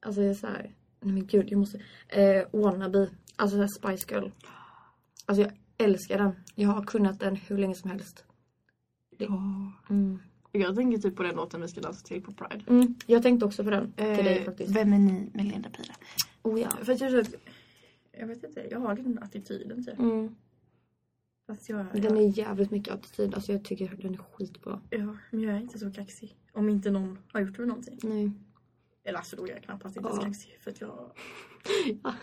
Alltså 0.00 0.20
jag 0.20 0.30
är 0.30 0.34
så 0.34 0.46
här. 0.46 0.74
Nej 1.00 1.14
men 1.14 1.26
gud 1.26 1.50
jag 1.50 1.58
måste. 1.58 1.78
Eh, 2.08 2.46
wannabe. 2.52 3.10
Alltså 3.36 3.56
så 3.56 3.60
här 3.60 3.68
Spice 3.96 4.14
Girl. 4.14 4.30
Alltså 5.26 5.42
jag 5.42 5.52
älskar 5.78 6.18
den. 6.18 6.32
Jag 6.54 6.68
har 6.68 6.84
kunnat 6.84 7.20
den 7.20 7.36
hur 7.36 7.58
länge 7.58 7.74
som 7.74 7.90
helst. 7.90 8.24
Ja. 9.18 9.42
Mm. 9.90 10.18
Jag 10.52 10.76
tänker 10.76 10.98
typ 10.98 11.16
på 11.16 11.22
den 11.22 11.34
låten 11.34 11.60
vi 11.60 11.68
ska 11.68 11.80
dansa 11.80 12.06
till 12.06 12.22
på 12.22 12.32
Pride. 12.32 12.64
Mm, 12.68 12.94
jag 13.06 13.22
tänkte 13.22 13.46
också 13.46 13.64
på 13.64 13.70
den. 13.70 13.92
till 13.92 14.04
dig 14.06 14.38
Eh, 14.38 14.44
faktiskt. 14.44 14.76
Vem 14.76 14.92
är 14.92 14.98
ni 14.98 15.30
med 15.34 15.44
Linda 15.44 15.70
Pira? 15.70 15.94
Oh 16.42 16.60
ja. 16.60 16.70
För 16.82 16.92
att 16.92 17.00
jag, 17.00 17.26
jag 18.12 18.26
vet 18.26 18.44
inte, 18.44 18.66
jag 18.70 18.80
har 18.80 18.94
den 18.94 19.18
attityden 19.22 19.84
typ. 19.84 19.98
Mm. 19.98 20.34
Fast 21.46 21.68
jag, 21.68 21.86
Den 21.92 22.16
är 22.16 22.38
jävligt 22.38 22.70
mycket 22.70 22.94
attityd. 22.94 23.34
Alltså 23.34 23.52
jag 23.52 23.64
tycker 23.64 23.96
den 24.02 24.14
är 24.14 24.18
skitbra. 24.32 24.80
ja, 24.90 25.16
men 25.30 25.40
jag 25.40 25.54
är 25.54 25.60
inte 25.60 25.78
så 25.78 25.92
kaxig. 25.92 26.36
Om 26.52 26.68
inte 26.68 26.90
någon 26.90 27.18
har 27.32 27.40
gjort 27.40 27.58
mig 27.58 27.66
någonting. 27.66 27.98
Nej. 28.02 28.30
Eller 29.04 29.18
alltså 29.18 29.36
då 29.36 29.46
är 29.46 29.50
jag 29.50 29.62
knappast 29.62 29.96
inte 29.96 30.08
så 30.10 30.16
Ja. 30.16 30.22
kaxig. 30.22 30.58
För 30.60 30.70
att 30.70 30.80
jag... 30.80 31.10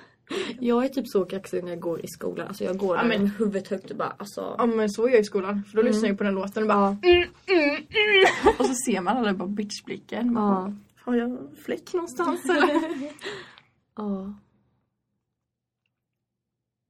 Jag 0.60 0.86
är 0.86 0.90
typ 0.90 1.08
så 1.08 1.26
kaxig 1.26 1.64
när 1.64 1.70
jag 1.72 1.80
går 1.80 2.00
i 2.06 2.08
skolan. 2.08 2.48
Alltså 2.48 2.64
jag 2.64 2.78
går 2.78 2.96
Ja, 2.98 3.04
men- 3.04 3.22
med 3.22 3.32
huvudet 3.32 3.68
högt 3.68 3.92
och 3.92 3.98
bara 3.98 4.10
alltså. 4.18 4.56
Ja 4.58 4.66
men 4.66 4.90
så 4.90 5.08
är 5.08 5.12
jag 5.12 5.20
i 5.20 5.24
skolan. 5.24 5.64
För 5.64 5.74
då 5.76 5.82
Mm. 5.82 5.94
lyssnar 5.94 6.10
jag 6.10 6.18
på 6.18 6.24
den 6.24 6.34
låten 6.36 6.64
och 6.64 6.70
bara 6.70 6.98
Ja. 7.02 7.10
mm, 7.10 7.30
mm, 7.48 7.76
mm. 7.76 8.56
Och 8.60 8.66
så 8.66 8.74
ser 8.86 9.02
man 9.02 9.18
alla 9.18 9.34
bara 9.34 9.48
bitchblicken. 9.48 10.34
Ja. 10.34 10.74
Har 11.00 11.16
jag 11.16 11.38
fläck 11.66 11.94
någonstans 11.94 12.46
eller? 12.46 12.82
Ja. 13.96 14.34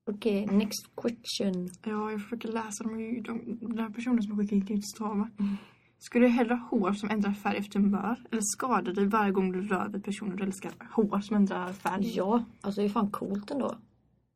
Okej, 0.09 0.45
next 0.45 0.89
question. 0.95 1.69
Ja, 1.83 2.11
jag 2.11 2.21
försöker 2.23 2.47
läsa. 2.51 2.83
De, 2.83 3.21
de, 3.21 3.57
den 3.61 3.79
här 3.79 3.89
personen 3.89 4.23
som 4.23 4.37
skickar 4.37 4.55
inte 4.55 4.81
stava. 4.81 5.29
Mm. 5.39 5.55
Skulle 5.97 6.25
du 6.25 6.29
hellre 6.31 6.53
ha 6.53 6.67
hår 6.69 6.93
som 6.93 7.09
ändrar 7.09 7.33
färg 7.33 7.57
efter 7.57 7.79
humör? 7.79 8.23
Eller 8.31 8.41
skada 8.41 8.93
dig 8.93 9.05
varje 9.05 9.31
gång 9.31 9.51
du 9.51 9.61
rör 9.61 9.89
vid 9.89 10.03
personer 10.03 10.35
du 10.35 10.43
älskar? 10.43 10.71
Hår 10.91 11.19
som 11.19 11.35
ändrar 11.35 11.73
färg? 11.73 12.11
Ja, 12.15 12.43
alltså 12.61 12.81
det 12.81 12.87
är 12.87 12.89
fan 12.89 13.11
coolt 13.11 13.51
ändå. 13.51 13.77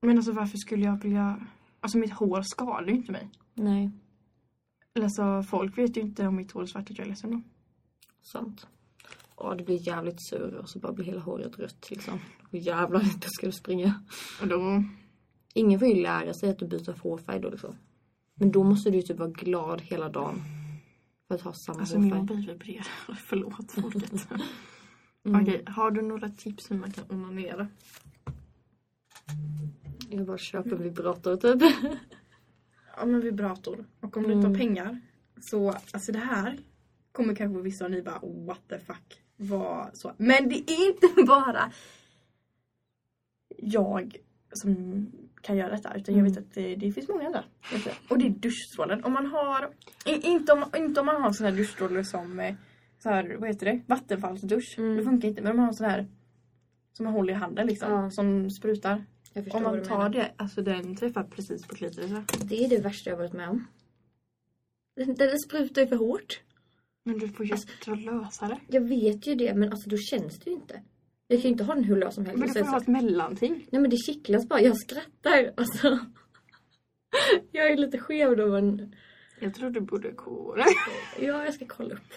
Men 0.01 0.17
alltså 0.17 0.31
varför 0.31 0.57
skulle 0.57 0.85
jag 0.85 1.01
vilja... 1.01 1.39
Alltså 1.79 1.97
mitt 1.97 2.13
hår 2.13 2.41
skadar 2.41 2.87
ju 2.87 2.93
inte 2.95 3.11
mig. 3.11 3.29
Nej, 3.53 3.91
Eller 4.95 5.05
alltså 5.05 5.43
folk 5.49 5.77
vet 5.77 5.97
ju 5.97 6.01
inte 6.01 6.27
om 6.27 6.35
mitt 6.35 6.51
hår 6.51 6.61
är 6.61 6.65
svart 6.65 6.91
att 6.91 6.97
jag 6.97 7.05
är 7.05 7.09
ledsen 7.09 7.31
då. 7.31 7.41
sant. 8.21 8.67
Ja, 9.37 9.55
det 9.55 9.63
blir 9.63 9.87
jävligt 9.87 10.29
sur 10.29 10.55
och 10.55 10.69
så 10.69 10.79
bara 10.79 10.93
blir 10.93 11.05
hela 11.05 11.21
håret 11.21 11.59
rött 11.59 11.89
liksom. 11.89 12.19
Och 12.51 12.57
jävlar, 12.57 12.99
då 13.21 13.27
ska 13.27 13.45
du 13.45 13.51
springa. 13.51 14.03
Och 14.41 14.47
då... 14.47 14.83
Ingen 15.53 15.79
får 15.79 15.87
ju 15.87 16.01
lära 16.01 16.33
sig 16.33 16.49
att 16.49 16.59
du 16.59 16.67
byter 16.67 16.99
hårfärg 17.01 17.39
då 17.39 17.49
liksom. 17.49 17.75
Men 18.35 18.51
då 18.51 18.63
måste 18.63 18.89
du 18.89 18.97
ju 18.97 19.01
typ 19.03 19.17
vara 19.17 19.29
glad 19.29 19.81
hela 19.81 20.09
dagen. 20.09 20.41
För 21.27 21.35
att 21.35 21.41
ha 21.41 21.53
samma 21.53 21.79
Alltså 21.79 21.99
min 21.99 22.11
hårfärg. 22.11 22.21
mobil 22.37 22.47
vibrerar. 22.47 22.87
Förlåt 23.25 23.71
folket. 23.71 24.27
Mm. 25.25 25.41
Okej, 25.41 25.63
har 25.67 25.91
du 25.91 26.01
några 26.01 26.29
tips 26.29 26.71
hur 26.71 26.75
man 26.77 26.91
kan 26.91 27.03
onanera? 27.09 27.67
Jag 30.09 30.25
bara 30.25 30.37
köper 30.37 30.75
vibrator 30.75 31.35
typ. 31.37 31.73
Ja 32.97 33.05
men 33.05 33.21
vibrator. 33.21 33.85
Och 33.99 34.17
om 34.17 34.23
du 34.23 34.31
Mm. 34.31 34.37
inte 34.37 34.47
har 34.47 34.55
pengar. 34.67 35.01
Så 35.41 35.69
alltså 35.91 36.11
det 36.11 36.19
här 36.19 36.59
kommer 37.11 37.35
kanske 37.35 37.61
vissa 37.61 37.85
av 37.85 37.91
ni 37.91 38.01
bara 38.01 38.19
what 38.45 38.59
the 38.69 38.79
fuck. 38.79 39.21
Vad 39.37 39.97
så. 39.97 40.13
Men 40.17 40.49
det 40.49 40.71
är 40.71 40.87
inte 40.87 41.23
bara 41.27 41.71
jag 43.57 44.15
som 44.53 45.05
kan 45.43 45.57
göra 45.57 45.69
detta. 45.69 45.93
Utan 45.95 46.15
jag 46.15 46.19
Mm. 46.21 46.33
vet 46.33 46.37
att 46.43 46.53
det, 46.53 46.75
det 46.75 46.91
finns 46.91 47.07
många 47.09 47.25
andra. 47.25 47.43
Och 48.09 48.17
det 48.17 48.25
är 48.25 48.29
duschstrålen. 48.29 49.03
Om 49.03 49.13
man 49.13 49.25
har, 49.25 49.69
inte 50.05 50.53
om, 50.53 50.63
inte 50.75 50.99
om 50.99 51.05
man 51.05 51.21
har 51.21 51.31
sån 51.33 51.45
här 51.45 51.53
duschstråle 51.53 52.03
som 52.03 52.39
eh, 52.39 52.55
så 52.99 53.09
här, 53.09 53.35
vad 53.39 53.49
heter 53.49 53.65
det? 53.65 53.81
Vattenfallsdusch. 53.87 54.75
Mm. 54.77 54.97
Det 54.97 55.03
funkar 55.03 55.27
inte. 55.27 55.41
Men 55.41 55.51
om 55.51 55.57
man 55.57 55.65
har 55.65 55.73
sån 55.73 55.89
här 55.89 56.07
som 56.93 57.03
man 57.03 57.13
håller 57.13 57.33
i 57.33 57.35
handen 57.35 57.67
liksom. 57.67 57.91
Ja. 57.91 58.09
Som 58.11 58.49
sprutar. 58.51 59.05
Om 59.51 59.63
man 59.63 59.83
tar 59.83 59.97
menar. 59.97 60.09
det, 60.09 60.31
alltså 60.37 60.61
den 60.61 60.95
träffar 60.95 61.23
precis 61.23 61.67
på 61.67 61.75
klitoris. 61.75 62.11
Det 62.43 62.65
är 62.65 62.69
det 62.69 62.77
värsta 62.81 63.09
jag 63.09 63.17
varit 63.17 63.33
med 63.33 63.49
om. 63.49 63.67
Den, 64.95 65.15
den 65.15 65.39
sprutar 65.39 65.81
ju 65.81 65.87
för 65.87 65.95
hårt. 65.95 66.41
Men 67.05 67.19
du 67.19 67.27
får 67.27 67.45
ju 67.45 67.55
dra 67.85 67.95
lösare. 67.95 68.59
Jag 68.67 68.81
vet 68.81 69.27
ju 69.27 69.35
det 69.35 69.53
men 69.53 69.71
alltså 69.71 69.89
då 69.89 69.97
känns 69.97 70.39
det 70.39 70.49
ju 70.49 70.55
inte. 70.55 70.81
Jag 71.33 71.41
kan 71.41 71.49
ju 71.49 71.49
inte 71.51 71.63
ha 71.63 71.75
den 71.75 71.83
hur 71.83 71.95
lös 71.97 72.15
som 72.15 72.25
helst. 72.25 72.39
Men 72.39 72.47
du 72.47 72.53
får 72.59 72.65
ha 72.65 72.71
så- 72.79 72.81
ett 72.81 72.87
mellanting. 72.87 73.67
Nej 73.71 73.81
men 73.81 73.89
det 73.91 73.97
kittlas 73.97 74.47
bara. 74.47 74.61
Jag 74.61 74.77
skrattar. 74.77 75.53
Alltså. 75.57 75.99
Jag 77.51 77.71
är 77.71 77.77
lite 77.77 77.97
skev 77.97 78.37
då 78.37 78.47
men 78.47 78.95
Jag 79.39 79.53
tror 79.53 79.69
du 79.69 79.81
borde 79.81 80.11
kolla. 80.15 80.65
ja, 81.19 81.45
jag 81.45 81.53
ska 81.53 81.65
kolla 81.67 81.93
upp 81.95 82.13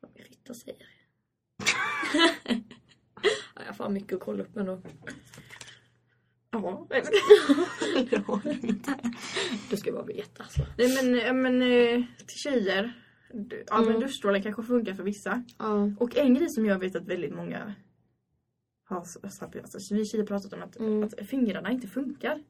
vad 0.00 0.10
min 0.14 0.24
fitta 0.24 0.54
säger. 0.54 0.86
ja, 3.54 3.62
jag 3.66 3.76
fan 3.76 3.92
mycket 3.92 4.12
att 4.12 4.20
kolla 4.20 4.42
upp 4.42 4.56
ändå. 4.56 4.82
Ja. 6.50 6.88
Du 9.70 9.76
ska 9.76 9.92
bara 9.92 10.04
veta 10.04 10.42
alltså. 10.42 10.62
Nej 10.78 11.02
men, 11.02 11.14
ja, 11.18 11.32
men 11.32 11.62
eh, 11.62 12.02
till 12.26 12.38
tjejer. 12.38 12.92
Ja 13.66 13.78
men 13.78 13.88
Mm. 13.88 14.00
duschstrålen 14.00 14.42
kanske 14.42 14.62
funkar 14.62 14.94
för 14.94 15.02
vissa. 15.02 15.42
Ja. 15.58 15.90
Och 15.98 16.16
en 16.16 16.34
grej 16.34 16.48
som 16.50 16.66
jag 16.66 16.78
vet 16.78 16.96
att 16.96 17.06
väldigt 17.06 17.34
många 17.34 17.74
har 18.88 18.96
alltså, 18.96 19.94
vi 19.94 20.04
tjejer 20.04 20.22
har 20.22 20.26
pratat 20.26 20.52
om 20.52 20.62
att, 20.62 20.76
Mm. 20.76 21.02
att 21.02 21.28
fingrarna 21.28 21.70
inte 21.70 21.88
funkar. 21.88 22.42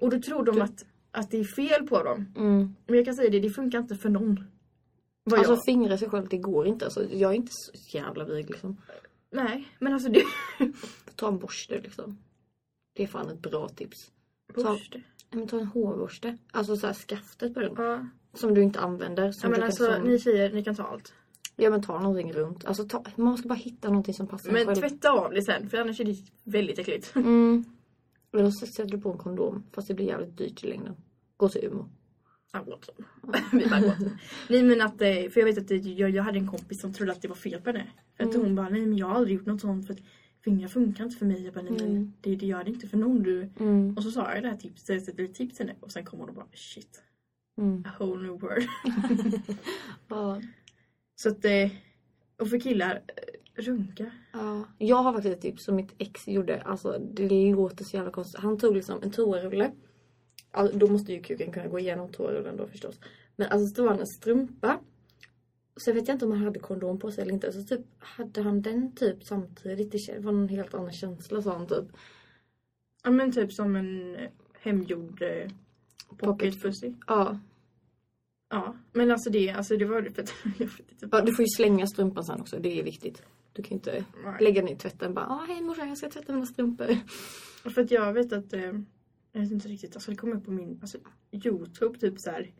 Och 0.00 0.10
då 0.10 0.20
tror 0.20 0.44
de 0.44 0.60
att, 0.60 0.84
att 1.10 1.30
det 1.30 1.38
är 1.38 1.44
fel 1.44 1.86
på 1.86 2.02
dem. 2.02 2.32
Mm. 2.36 2.74
Men 2.86 2.96
jag 2.96 3.04
kan 3.04 3.14
säga 3.14 3.30
det, 3.30 3.40
det 3.40 3.50
funkar 3.50 3.78
inte 3.78 3.96
för 3.96 4.08
någon. 4.08 4.44
Vad 5.24 5.38
Alltså 5.38 5.52
jag, 5.52 5.64
fingra 5.64 5.98
sig 5.98 6.08
själv 6.08 6.28
det 6.28 6.38
går 6.38 6.66
inte. 6.66 6.84
Alltså, 6.84 7.04
jag 7.12 7.30
är 7.30 7.34
inte 7.36 7.52
så 7.52 7.96
jävla 7.96 8.24
vig 8.24 8.50
liksom. 8.50 8.76
nej 9.30 9.68
men 9.78 9.92
alltså 9.92 10.08
det... 10.08 10.22
Ta 11.16 11.28
en 11.28 11.38
borste 11.38 11.80
liksom. 11.80 12.18
Det 12.92 13.02
är 13.02 13.06
fan 13.06 13.28
ett 13.28 13.42
bra 13.42 13.68
tips. 13.68 14.12
Borste. 14.54 14.98
Nej, 14.98 15.04
Men 15.30 15.46
ta 15.48 15.58
en 15.60 15.66
hårborste. 15.66 16.38
Alltså 16.52 16.76
så 16.76 16.86
här 16.86 16.94
skaftet 16.94 17.54
på 17.54 17.60
den. 17.60 17.74
Ja. 17.76 18.06
Som 18.34 18.54
du 18.54 18.62
inte 18.62 18.80
använder. 18.80 19.24
ja 19.24 19.32
Som 19.32 19.50
men 19.50 19.60
du 19.60 19.66
alltså 19.66 19.86
kan, 19.86 20.02
ni 20.02 20.18
tjejer, 20.18 20.52
ni 20.52 20.64
kan 20.64 20.74
ta 20.74 20.82
allt. 20.82 21.14
Ja 21.60 21.70
men 21.70 21.82
ta 21.82 22.00
någonting 22.00 22.32
runt. 22.32 22.64
Alltså 22.64 22.84
ta... 22.88 23.04
man 23.16 23.38
ska 23.38 23.48
bara 23.48 23.54
hitta 23.54 23.88
någonting 23.88 24.14
som 24.14 24.26
passar 24.26 24.48
en 24.48 24.54
Men 24.54 24.66
själv. 24.66 24.76
tvätta 24.76 25.10
av 25.10 25.30
det 25.32 25.42
sen 25.42 25.70
för 25.70 25.78
annars 25.78 26.00
är 26.00 26.04
det 26.04 26.16
väldigt 26.44 26.78
äckligt. 26.78 27.12
Mm. 27.16 27.64
Eller 28.32 28.50
så 28.50 28.66
sätter 28.66 28.90
du 28.90 29.00
på 29.00 29.12
en 29.12 29.18
kondom. 29.18 29.62
Fast 29.72 29.88
det 29.88 29.94
blir 29.94 30.06
jävligt 30.06 30.36
dyrt 30.38 30.64
i 30.64 30.66
längden. 30.68 30.94
Gå 31.36 31.48
till 31.48 31.64
Umeå. 31.64 31.88
Ja, 32.52 32.62
gott 32.62 32.84
så. 32.84 32.92
Vi 33.52 33.66
bara 33.68 33.80
gott. 33.80 33.96
Nej 34.48 34.62
men 34.62 34.80
att, 34.80 35.00
eh, 35.02 35.08
för 35.30 35.40
jag 35.40 35.44
vet 35.44 35.58
att 35.58 35.68
det, 35.68 35.76
jag, 35.76 36.10
jag 36.10 36.22
hade 36.22 36.38
en 36.38 36.48
kompis 36.48 36.80
som 36.80 36.92
trodde 36.92 37.12
att 37.12 37.22
det 37.22 37.28
var 37.28 37.34
fel 37.34 37.60
på 37.60 37.70
henne. 37.70 37.86
För 38.16 38.24
att 38.24 38.34
Mm. 38.34 38.46
hon 38.46 38.54
bara, 38.54 38.68
nej 38.68 38.86
men 38.86 38.98
jag 38.98 39.06
har 39.06 39.14
aldrig 39.14 39.36
gjort 39.36 39.46
något 39.46 39.60
sånt 39.60 39.86
för 39.86 39.94
att 39.94 40.00
fingrar 40.44 40.68
funkar 40.68 41.04
inte 41.04 41.16
för 41.16 41.26
mig. 41.26 41.44
Jag 41.44 41.54
bara, 41.54 41.62
nej 41.64 41.72
men 41.72 41.86
Mm. 41.90 42.12
det, 42.20 42.36
det 42.36 42.46
gör 42.46 42.64
det 42.64 42.70
inte 42.70 42.88
för 42.88 42.96
någon 42.96 43.22
du. 43.22 43.50
Mm. 43.60 43.94
Och 43.96 44.02
så 44.02 44.10
sa 44.10 44.34
jag 44.34 44.42
det 44.42 44.48
här 44.48 44.56
tipset, 44.56 45.08
ett 45.08 45.18
litet 45.18 45.36
tips 45.36 45.58
henne 45.58 45.74
och 45.80 45.92
sen 45.92 46.04
kom 46.04 46.18
hon 46.18 46.28
och 46.28 46.34
bara, 46.34 46.46
shit. 46.54 47.02
Mm. 47.58 47.84
A 47.88 47.90
whole 47.98 48.22
new 48.22 48.40
world. 48.40 48.66
Ja. 50.08 50.40
Så 51.22 51.28
att, 51.28 51.44
eh, 51.44 51.70
och 52.36 52.48
för 52.48 52.60
killar, 52.60 53.02
eh, 53.06 53.62
runka. 53.62 54.10
Ja. 54.32 54.64
Jag 54.78 54.96
har 54.96 55.12
faktiskt 55.12 55.34
ett 55.34 55.42
tips 55.42 55.64
som 55.64 55.76
mitt 55.76 55.94
ex 55.98 56.28
gjorde. 56.28 56.62
Alltså 56.62 56.98
det 57.12 57.54
låter 57.54 57.84
så 57.84 57.96
jävla 57.96 58.10
konstigt. 58.10 58.40
Han 58.40 58.58
tog 58.58 58.74
liksom 58.74 59.02
en 59.02 59.10
toarulle. 59.10 59.72
Alltså, 60.50 60.78
då 60.78 60.86
måste 60.86 61.12
ju 61.12 61.22
kuken 61.22 61.52
kunna 61.52 61.66
gå 61.66 61.78
igenom 61.78 62.12
toarullen 62.12 62.56
då 62.56 62.66
förstås. 62.66 63.00
Men 63.36 63.48
alltså 63.48 63.68
så 63.68 63.74
tog 63.74 63.86
han 63.88 64.00
en 64.00 64.06
strumpa. 64.06 64.80
Så 65.76 65.90
jag 65.90 65.94
vet 65.94 66.08
jag 66.08 66.14
inte 66.14 66.24
om 66.24 66.32
han 66.32 66.44
hade 66.44 66.60
kondom 66.60 66.98
på 66.98 67.10
sig 67.10 67.22
eller 67.22 67.32
inte. 67.32 67.52
Så 67.52 67.62
typ 67.62 67.86
hade 67.98 68.42
han 68.42 68.62
den 68.62 68.94
typ 68.94 69.24
samtidigt. 69.24 69.92
Det 69.92 70.18
var 70.18 70.32
en 70.32 70.48
helt 70.48 70.74
annan 70.74 70.92
känsla 70.92 71.42
sa 71.42 71.52
han 71.52 71.66
typ. 71.66 71.86
Ja 73.04 73.10
men 73.10 73.32
typ 73.32 73.52
som 73.52 73.76
en 73.76 74.16
hemgjord 74.60 75.22
eh, 75.22 75.50
pocket 76.18 76.62
pussy. 76.62 76.92
Ja. 77.06 77.38
Ja, 78.50 78.76
men 78.92 79.10
alltså 79.10 79.30
det, 79.30 79.50
alltså 79.50 79.76
det 79.76 79.84
var 79.84 80.02
för 80.68 80.84
ja. 81.10 81.20
Du 81.20 81.34
får 81.34 81.42
ju 81.42 81.48
slänga 81.48 81.86
strumpan 81.86 82.24
sen 82.24 82.40
också. 82.40 82.58
Det 82.58 82.80
är 82.80 82.84
viktigt. 82.84 83.22
Du 83.52 83.62
kan 83.62 83.70
ju 83.70 83.74
inte 83.74 84.04
Nej. 84.24 84.36
lägga 84.40 84.62
den 84.62 84.70
i 84.70 84.76
tvätten 84.76 85.14
bara. 85.14 85.26
Ah, 85.26 85.44
hej 85.48 85.62
morsan 85.62 85.88
jag 85.88 85.98
ska 85.98 86.10
tvätta 86.10 86.32
mina 86.32 86.46
strumpor. 86.46 86.96
För 87.70 87.82
att 87.82 87.90
jag 87.90 88.12
vet 88.12 88.32
att, 88.32 88.52
eh, 88.52 88.60
jag 89.32 89.40
vet 89.40 89.50
inte 89.50 89.68
riktigt, 89.68 89.94
alltså 89.94 90.10
det 90.10 90.16
kommer 90.16 90.36
upp 90.36 90.44
på 90.44 90.50
min 90.50 90.78
alltså, 90.82 90.98
Youtube 91.32 91.98
typ 91.98 92.14
så 92.20 92.30
här 92.30 92.52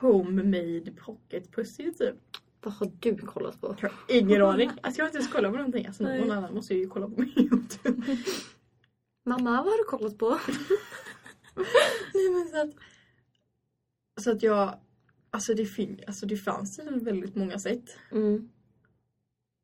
Homemade 0.00 0.92
pocket 1.04 1.52
pussy 1.52 1.92
typ. 1.92 2.14
Vad 2.60 2.74
har 2.74 2.92
du 3.00 3.16
kollat 3.16 3.60
på? 3.60 3.76
Jag 3.80 3.88
har 3.88 3.96
ingen 4.08 4.42
aning. 4.52 4.70
Alltså 4.82 4.98
jag 5.00 5.04
har 5.04 5.08
inte 5.08 5.18
ens 5.18 5.32
kollat 5.32 5.52
på 5.52 5.56
någonting. 5.56 5.86
Alltså 5.86 6.02
någon 6.02 6.12
Nej. 6.12 6.30
annan 6.30 6.54
måste 6.54 6.74
ju 6.74 6.88
kolla 6.88 7.08
på 7.08 7.20
min 7.20 7.32
Youtube. 7.36 8.16
Mamma 9.24 9.50
vad 9.50 9.72
har 9.72 9.78
du 9.78 9.84
kollat 9.84 10.18
på? 10.18 10.38
Nej 12.14 12.30
men 12.30 12.48
så 12.48 12.60
att. 12.60 12.74
Så 14.20 14.30
att 14.30 14.42
jag, 14.42 14.74
alltså 15.32 15.54
det, 15.54 15.64
fin, 15.66 16.00
alltså 16.06 16.26
det 16.26 16.36
fanns 16.36 16.78
ju 16.78 16.98
väldigt 16.98 17.36
många 17.36 17.58
sätt. 17.58 17.84
Mm. 18.12 18.48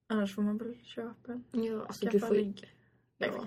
Annars 0.08 0.34
får 0.34 0.42
man 0.42 0.58
väl 0.58 0.74
köpa 0.82 1.32
en. 1.32 1.44
Ja, 1.64 1.82
alltså 1.86 2.04
Skaffa 2.06 2.12
du 2.12 2.20
får 2.20 2.36
ju... 2.36 2.44
Nej, 2.44 3.30
Ja. 3.34 3.44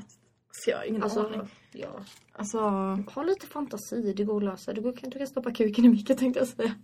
Så 0.53 0.69
jag 0.69 0.77
har 0.77 0.85
ingen 0.85 1.03
Alltså, 1.03 1.25
aning. 1.27 1.41
ja. 1.71 2.03
Alltså, 2.31 2.59
Ha 3.13 3.23
lite 3.23 3.47
fantasi, 3.47 4.13
det 4.13 4.23
går 4.23 4.37
att 4.37 4.43
lösa. 4.43 4.73
Du, 4.73 4.81
går, 4.81 4.97
du 5.01 5.17
kan 5.17 5.27
stoppa 5.27 5.51
kuken 5.51 5.85
i 5.85 5.89
micken 5.89 6.17
tänkte 6.17 6.39
jag 6.39 6.47
säga. 6.47 6.75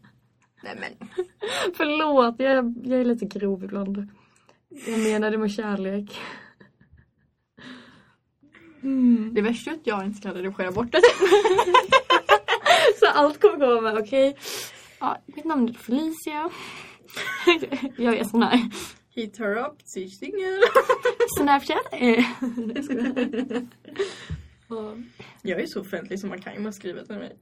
nej 0.64 0.78
men. 0.80 1.10
Förlåt, 1.76 2.36
jag, 2.40 2.76
jag 2.86 3.00
är 3.00 3.06
lite 3.06 3.26
grov 3.26 3.64
ibland. 3.64 4.08
Jag 4.88 5.00
menar 5.00 5.32
det 5.32 5.38
med 5.38 5.52
kärlek. 5.52 6.18
Mm. 8.84 9.34
Det 9.34 9.42
värsta 9.42 9.72
är 9.72 9.76
att 9.76 9.88
jag 9.88 10.06
inte 10.06 10.22
kan 10.22 10.34
redigera 10.34 10.72
bort 10.72 10.92
det. 10.92 11.02
Så 13.00 13.06
allt 13.08 13.42
kommer 13.42 13.58
komma 13.60 13.82
med, 13.82 13.98
okej? 13.98 14.38
Ja, 15.00 15.18
mitt 15.26 15.46
namn 15.46 15.70
är 15.70 15.74
Felicia. 15.74 16.50
jag 17.98 18.18
är 18.18 18.24
sån 18.24 18.44
här. 18.44 18.70
Hit 19.10 19.40
her 19.40 19.56
up, 19.56 19.82
sie 19.84 20.10
singel. 20.10 20.62
Snapchat? 21.38 21.88
Jag 25.42 25.62
är 25.62 25.66
så 25.66 25.82
offentlig 25.82 26.20
som 26.20 26.30
man 26.30 26.42
kan. 26.42 26.54
Man 26.54 26.66
har 26.66 26.72
skrivit 26.72 27.08
till 27.08 27.18
mig. 27.18 27.38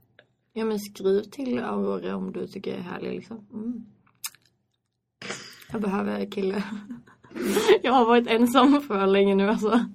Ja 0.53 0.65
men 0.65 0.79
skriv 0.79 1.21
till 1.21 1.59
Aurora 1.59 2.15
om 2.15 2.31
du 2.31 2.47
tycker 2.47 2.71
jag 2.71 2.79
är 2.79 2.83
härlig 2.83 3.11
liksom. 3.11 3.47
Mm. 3.53 3.85
Jag 5.71 5.81
behöver 5.81 6.31
kille. 6.31 6.63
Jag 7.83 7.91
har 7.91 8.05
varit 8.05 8.27
ensam 8.27 8.81
för 8.81 9.07
länge 9.07 9.35
nu 9.35 9.49
alltså. 9.49 9.85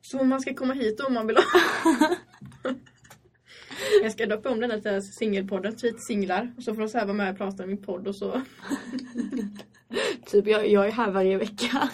Så 0.00 0.24
man 0.24 0.40
ska 0.40 0.54
komma 0.54 0.74
hit 0.74 1.00
om 1.00 1.14
man 1.14 1.26
vill 1.26 1.36
ha. 1.36 1.44
Jag 4.02 4.12
ska 4.12 4.26
döpa 4.26 4.50
om 4.50 4.60
den 4.60 4.70
här 4.70 4.80
till 4.80 5.02
singelpodden, 5.02 5.76
till 5.76 5.94
singlar. 5.98 6.54
Och 6.56 6.62
så 6.62 6.74
får 6.74 6.82
de 6.82 6.88
så 6.88 6.98
här 6.98 7.06
vara 7.06 7.16
med 7.16 7.32
och 7.32 7.38
prata 7.38 7.64
i 7.64 7.66
min 7.66 7.82
podd 7.82 8.08
och 8.08 8.16
så. 8.16 8.42
Typ 10.26 10.46
jag, 10.46 10.68
jag 10.68 10.86
är 10.86 10.92
här 10.92 11.10
varje 11.10 11.38
vecka. 11.38 11.90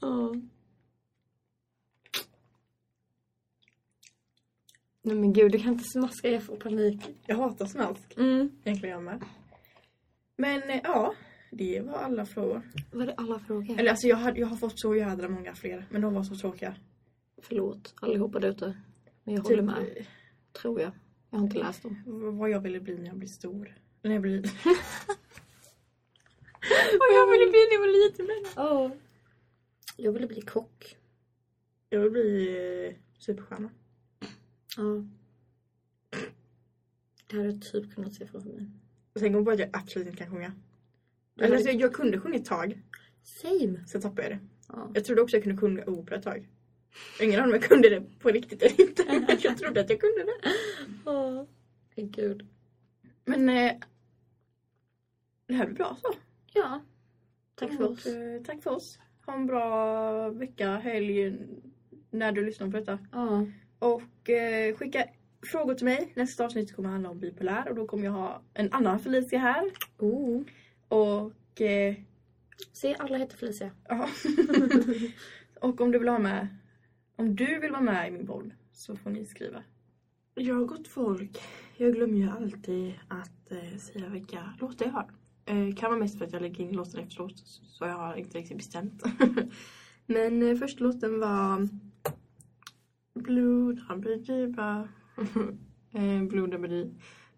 Ja. 0.00 0.34
Nej 5.04 5.16
men 5.16 5.32
gud, 5.32 5.52
du 5.52 5.58
kan 5.58 5.72
inte 5.72 5.84
smaska, 5.84 6.28
jag 6.28 6.42
får 6.42 6.56
panik. 6.56 7.00
Jag 7.26 7.36
hatar 7.36 7.66
smask. 7.66 8.16
Mm. 8.16 8.50
Egentligen 8.64 8.94
jag 8.94 9.02
med. 9.02 9.24
Men 10.36 10.70
eh, 10.70 10.80
ja, 10.84 11.14
det 11.50 11.80
var 11.80 11.94
alla 11.94 12.26
frågor. 12.26 12.62
Var 12.92 13.06
det 13.06 13.14
alla 13.14 13.38
frågor? 13.38 13.78
Eller 13.78 13.90
alltså 13.90 14.06
jag, 14.06 14.16
hade, 14.16 14.40
jag 14.40 14.46
har 14.46 14.56
fått 14.56 14.80
så 14.80 14.96
jädra 14.96 15.28
många 15.28 15.54
fler. 15.54 15.86
Men 15.90 16.02
de 16.02 16.14
var 16.14 16.22
så 16.22 16.36
tråkiga. 16.36 16.74
Förlåt 17.42 17.94
allihopa 18.00 18.38
där 18.38 18.48
ute. 18.48 18.76
Men 19.24 19.34
jag 19.34 19.44
Typ, 19.44 19.50
håller 19.50 19.62
med, 19.62 19.96
eh, 19.96 20.06
tror 20.52 20.80
jag. 20.80 20.92
Jag 21.30 21.38
har 21.38 21.44
inte 21.44 21.58
läst 21.58 21.82
dem. 21.82 22.02
vad 22.38 22.50
jag 22.50 22.60
ville 22.60 22.80
bli 22.80 22.98
när 22.98 23.06
jag 23.06 23.16
blir 23.16 23.28
stor. 23.28 23.78
När 24.02 24.12
jag 24.12 24.22
blir... 24.22 24.42
Vad 26.98 27.18
jag 27.18 27.30
ville 27.30 27.50
bli 27.50 27.58
när 27.58 27.72
jag 27.72 27.80
var 27.80 28.08
liten. 28.08 28.52
Ja. 28.56 28.90
Jag 29.96 30.12
ville 30.12 30.26
bli 30.26 30.40
kock. 30.40 30.96
Jag 31.90 32.00
vill 32.00 32.10
bli 32.10 32.86
eh, 32.86 32.94
superstjärna. 33.18 33.70
Ja. 34.76 35.04
Det 37.26 37.36
hade 37.36 37.48
jag 37.48 37.62
typ 37.62 37.94
kunnat 37.94 38.14
se 38.14 38.26
framför 38.26 38.50
mig. 38.50 38.70
Sen 39.16 39.32
kom 39.32 39.44
på 39.44 39.50
att 39.50 39.58
jag 39.58 39.70
absolut 39.72 40.08
inte 40.08 40.24
kan 40.24 40.32
sjunga. 40.32 40.52
Eller, 41.40 41.56
alltså, 41.56 41.70
jag 41.70 41.94
kunde 41.94 42.20
sjunga 42.20 42.36
ett 42.36 42.44
tag. 42.44 42.82
Same. 43.22 43.86
Sen 43.86 44.00
tappade 44.00 44.22
jag 44.22 44.30
det. 44.30 44.38
Ja. 44.68 44.90
Jag 44.94 45.04
trodde 45.04 45.22
också 45.22 45.36
jag 45.36 45.44
kunde 45.44 45.60
sjunga 45.60 45.84
opera 45.86 46.16
ett 46.16 46.24
tag. 46.24 46.48
Ingen 47.20 47.40
aning 47.40 47.54
om 47.54 47.60
jag 47.60 47.68
kunde 47.70 47.88
det 47.88 48.02
på 48.18 48.28
riktigt 48.28 48.62
eller 48.62 48.80
inte. 48.80 49.02
Jag 49.48 49.58
trodde 49.58 49.80
att 49.80 49.90
jag 49.90 50.00
kunde 50.00 50.24
det. 50.24 50.52
Åh, 51.04 51.44
gud. 51.96 52.46
Men 53.24 53.48
eh, 53.48 53.72
det 55.46 55.54
här 55.54 55.66
blir 55.66 55.76
bra 55.76 55.96
så. 56.02 56.12
Ja. 56.52 56.80
Tack 57.54 57.76
för 57.76 57.84
Och, 57.84 57.90
oss. 57.90 58.06
eh, 58.06 58.42
tack 58.46 58.62
för 58.62 58.70
oss. 58.70 58.98
Ha 59.26 59.34
en 59.34 59.46
bra 59.46 60.28
vecka, 60.30 60.76
helg 60.76 61.36
när 62.10 62.32
du 62.32 62.44
lyssnar 62.44 62.70
på 62.70 62.76
detta. 62.76 62.98
Ja. 63.12 63.46
Och 63.78 64.30
eh, 64.30 64.76
skicka 64.76 65.04
frågor 65.46 65.74
till 65.74 65.84
mig. 65.84 66.12
Nästa 66.14 66.44
avsnitt 66.44 66.76
kommer 66.76 66.88
handla 66.88 67.10
om 67.10 67.18
bipolär 67.18 67.68
och 67.68 67.74
då 67.74 67.86
kommer 67.86 68.04
jag 68.04 68.12
ha 68.12 68.42
en 68.54 68.72
annan 68.72 69.00
Felicia 69.00 69.38
här. 69.38 69.70
Oh. 69.98 70.42
Och 70.88 71.60
eh, 71.60 71.94
Se, 72.72 72.94
alla 72.98 73.18
heter 73.18 73.36
Felicia. 73.36 73.70
ja. 73.88 74.08
och 75.60 75.80
om 75.80 75.90
du 75.92 75.98
vill 75.98 76.08
ha 76.08 76.18
med 76.18 76.48
om 77.16 77.36
du 77.36 77.60
vill 77.60 77.70
vara 77.70 77.82
med 77.82 78.08
i 78.08 78.10
min 78.10 78.26
podd 78.26 78.52
så 78.72 78.96
får 78.96 79.10
ni 79.10 79.26
skriva. 79.26 79.62
Jag 80.34 80.68
gott 80.68 80.88
folk. 80.88 81.42
Jag 81.76 81.94
glömmer 81.94 82.18
ju 82.18 82.30
alltid 82.30 82.94
att 83.08 83.52
eh, 83.52 83.78
säga 83.78 84.08
vilka 84.08 84.54
låtar 84.60 84.86
jag 84.86 84.92
har. 84.92 85.10
Eh, 85.44 85.74
kan 85.74 85.90
vara 85.90 86.00
mest 86.00 86.18
för 86.18 86.24
att 86.24 86.32
jag 86.32 86.42
lägger 86.42 86.64
in 86.64 86.72
låten 86.72 87.00
efteråt 87.00 87.38
så 87.46 87.84
jag 87.84 87.94
har 87.94 88.14
inte 88.14 88.38
riktigt 88.38 88.56
bestämt. 88.56 89.02
Men 90.06 90.42
eh, 90.42 90.56
första 90.56 90.84
låten 90.84 91.20
var 91.20 91.68
Blue 93.14 93.74
Dabba 93.74 94.88
eh, 95.92 96.22
Blue 96.22 96.46
Dabba 96.46 96.90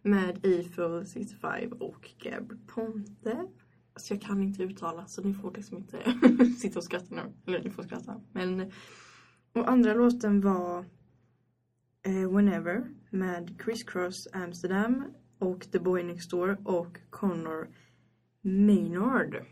med 0.03 0.47
Eiffel 0.47 1.07
65 1.07 1.72
och 1.72 2.11
Gab 2.18 2.66
Ponte. 2.66 3.47
Alltså 3.93 4.14
jag 4.14 4.22
kan 4.22 4.43
inte 4.43 4.62
uttala 4.62 5.07
så 5.07 5.22
ni 5.22 5.35
får 5.35 5.53
liksom 5.53 5.77
inte 5.77 5.99
sitta 6.59 6.79
och 6.79 6.85
skratta 6.85 7.14
nu. 7.14 7.22
Eller 7.47 7.64
ni 7.64 7.70
får 7.70 7.83
skratta. 7.83 8.20
Men 8.33 8.61
eh, 8.61 8.68
och 9.55 9.70
andra 9.70 9.94
låten 9.94 10.40
var 10.40 10.84
eh, 12.02 12.30
Whenever 12.30 12.94
med 13.11 13.61
Criss 13.61 13.82
Cross 13.82 14.28
Amsterdam 14.32 15.05
och 15.38 15.70
The 15.72 15.78
Boy 15.78 16.02
Next 16.02 16.30
Door 16.30 16.59
och 16.64 16.98
Connor 17.11 17.68
Maynard. 18.40 19.44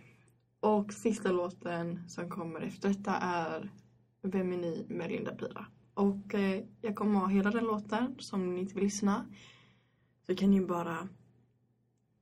Och 0.61 0.93
sista 0.93 1.33
låten 1.33 2.09
som 2.09 2.31
kommer 2.31 2.61
efter 2.61 2.89
detta 2.89 3.15
är 3.17 3.71
Vem 4.23 4.53
är 4.53 4.57
ni 4.57 4.87
med 4.89 5.11
Linda 5.11 5.35
Pira. 5.35 5.67
Och 5.95 6.35
eh, 6.35 6.65
jag 6.81 6.97
kommer 6.97 7.21
ha 7.21 7.27
hela 7.27 7.51
den 7.51 7.65
låten 7.65 8.15
så 8.19 8.37
om 8.37 8.55
ni 8.55 8.61
inte 8.61 8.75
vill 8.75 8.85
lyssna 8.85 9.27
så 10.27 10.35
kan 10.37 10.51
ni 10.51 10.61
bara 10.61 11.09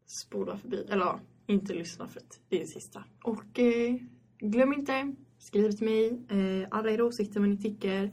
spola 0.07 0.59
förbi. 0.59 0.87
Eller 0.89 1.05
ja, 1.05 1.21
inte 1.47 1.75
lyssna 1.75 2.09
för 2.09 2.21
att 2.21 2.41
det 2.49 2.57
är 2.57 2.61
det 2.61 2.67
sista. 2.67 3.05
Och 3.25 3.59
eh, 3.59 3.97
glöm 4.39 4.73
inte, 4.73 5.15
skriv 5.41 5.73
till 5.73 5.85
mig 5.85 6.21
eh, 6.29 6.69
alla 6.71 6.91
era 6.91 7.05
åsikter 7.05 7.41
vad 7.41 7.49
ni 7.49 7.57
tycker. 7.57 8.11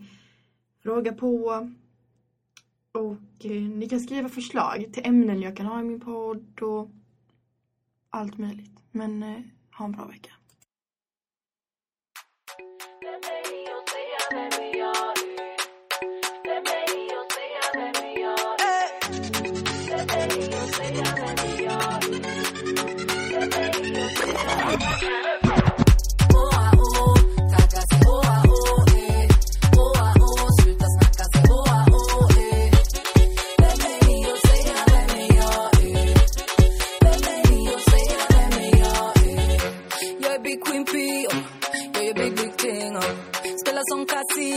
Fråga 0.84 1.14
på. 1.14 1.70
Och 2.92 3.46
eh, 3.46 3.62
ni 3.62 3.90
kan 3.90 4.00
skriva 4.00 4.30
förslag 4.30 4.86
till 4.94 5.06
ämnen 5.06 5.42
jag 5.42 5.58
kan 5.58 5.66
ha 5.66 5.80
i 5.80 5.84
min 5.84 6.00
podd 6.00 6.62
och 6.62 6.90
allt 8.10 8.38
möjligt. 8.38 8.80
Men 8.92 9.24
eh, 9.24 9.42
ha 9.78 9.86
en 9.86 9.92
bra 9.92 10.06
vecka. 10.06 10.32
Yeah. 25.02 25.27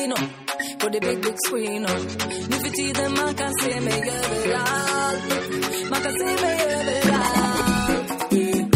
Kasino 0.00 0.16
på 0.80 0.88
det 0.88 1.00
big, 1.00 1.20
big 1.22 1.36
screen 1.46 1.84
Och 1.84 2.00
Nu 2.50 2.56
för 2.64 2.70
tiden 2.80 3.12
man 3.20 3.34
kan 3.34 3.52
se 3.62 3.80
mig 3.80 4.00
överallt 4.00 5.24
Man 5.90 6.00
kan 6.04 6.12
se 6.12 6.30
mig 6.44 6.56
överallt 6.76 8.32
mm. 8.32 8.70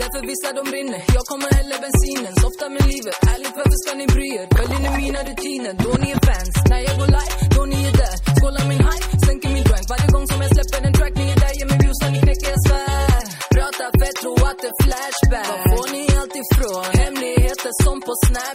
Därför 0.00 0.20
vissa 0.30 0.48
de 0.58 0.70
brinner 0.70 1.02
Jag 1.16 1.24
kommer 1.30 1.48
hälla 1.58 1.76
bensinen 1.84 2.34
Softa 2.42 2.68
med 2.68 2.82
livet 2.92 3.16
Ärligt 3.34 3.56
varför 3.60 3.78
ska 3.82 3.90
ni 4.00 4.06
bry 4.06 4.28
er? 4.40 4.46
Följer 4.56 4.80
ni 4.84 4.90
mina 5.02 5.20
rutiner? 5.28 5.72
Då 5.84 5.90
ni 6.02 6.08
är 6.16 6.20
fans 6.28 6.54
När 6.70 6.80
jag 6.86 6.94
går 7.00 7.10
live, 7.18 7.36
då 7.56 7.62
ni 7.72 7.78
är 7.90 7.94
där 8.02 8.16
Skålar 8.36 8.64
min 8.72 8.82
hype, 8.88 9.08
sänker 9.26 9.48
min 9.56 9.64
drank 9.68 9.86
Varje 9.92 10.08
gång 10.14 10.26
som 10.30 10.38
jag 10.44 10.50
släpper 10.56 10.86
en 10.86 10.94
track 10.98 11.14
Ni 11.20 11.26
är 11.34 11.38
där, 11.44 11.52
ger 11.58 11.68
mig 11.70 11.78
views 11.82 11.98
när 12.02 12.10
ni 12.14 12.20
knäcker 12.24 12.48
jag 12.54 12.60
svär 12.66 13.24
Pratar 13.54 13.90
fett, 14.00 14.16
tro 14.22 14.34
att 14.50 14.58
det 14.62 14.70
är 14.72 14.78
flashback. 14.84 15.48
Var 15.50 15.60
får 15.72 15.86
ni 15.94 16.02
allt 16.18 16.36
ifrån? 16.42 16.84
Hemligheter 17.00 17.72
som 17.82 17.96
på 18.06 18.12
snapchat 18.26 18.53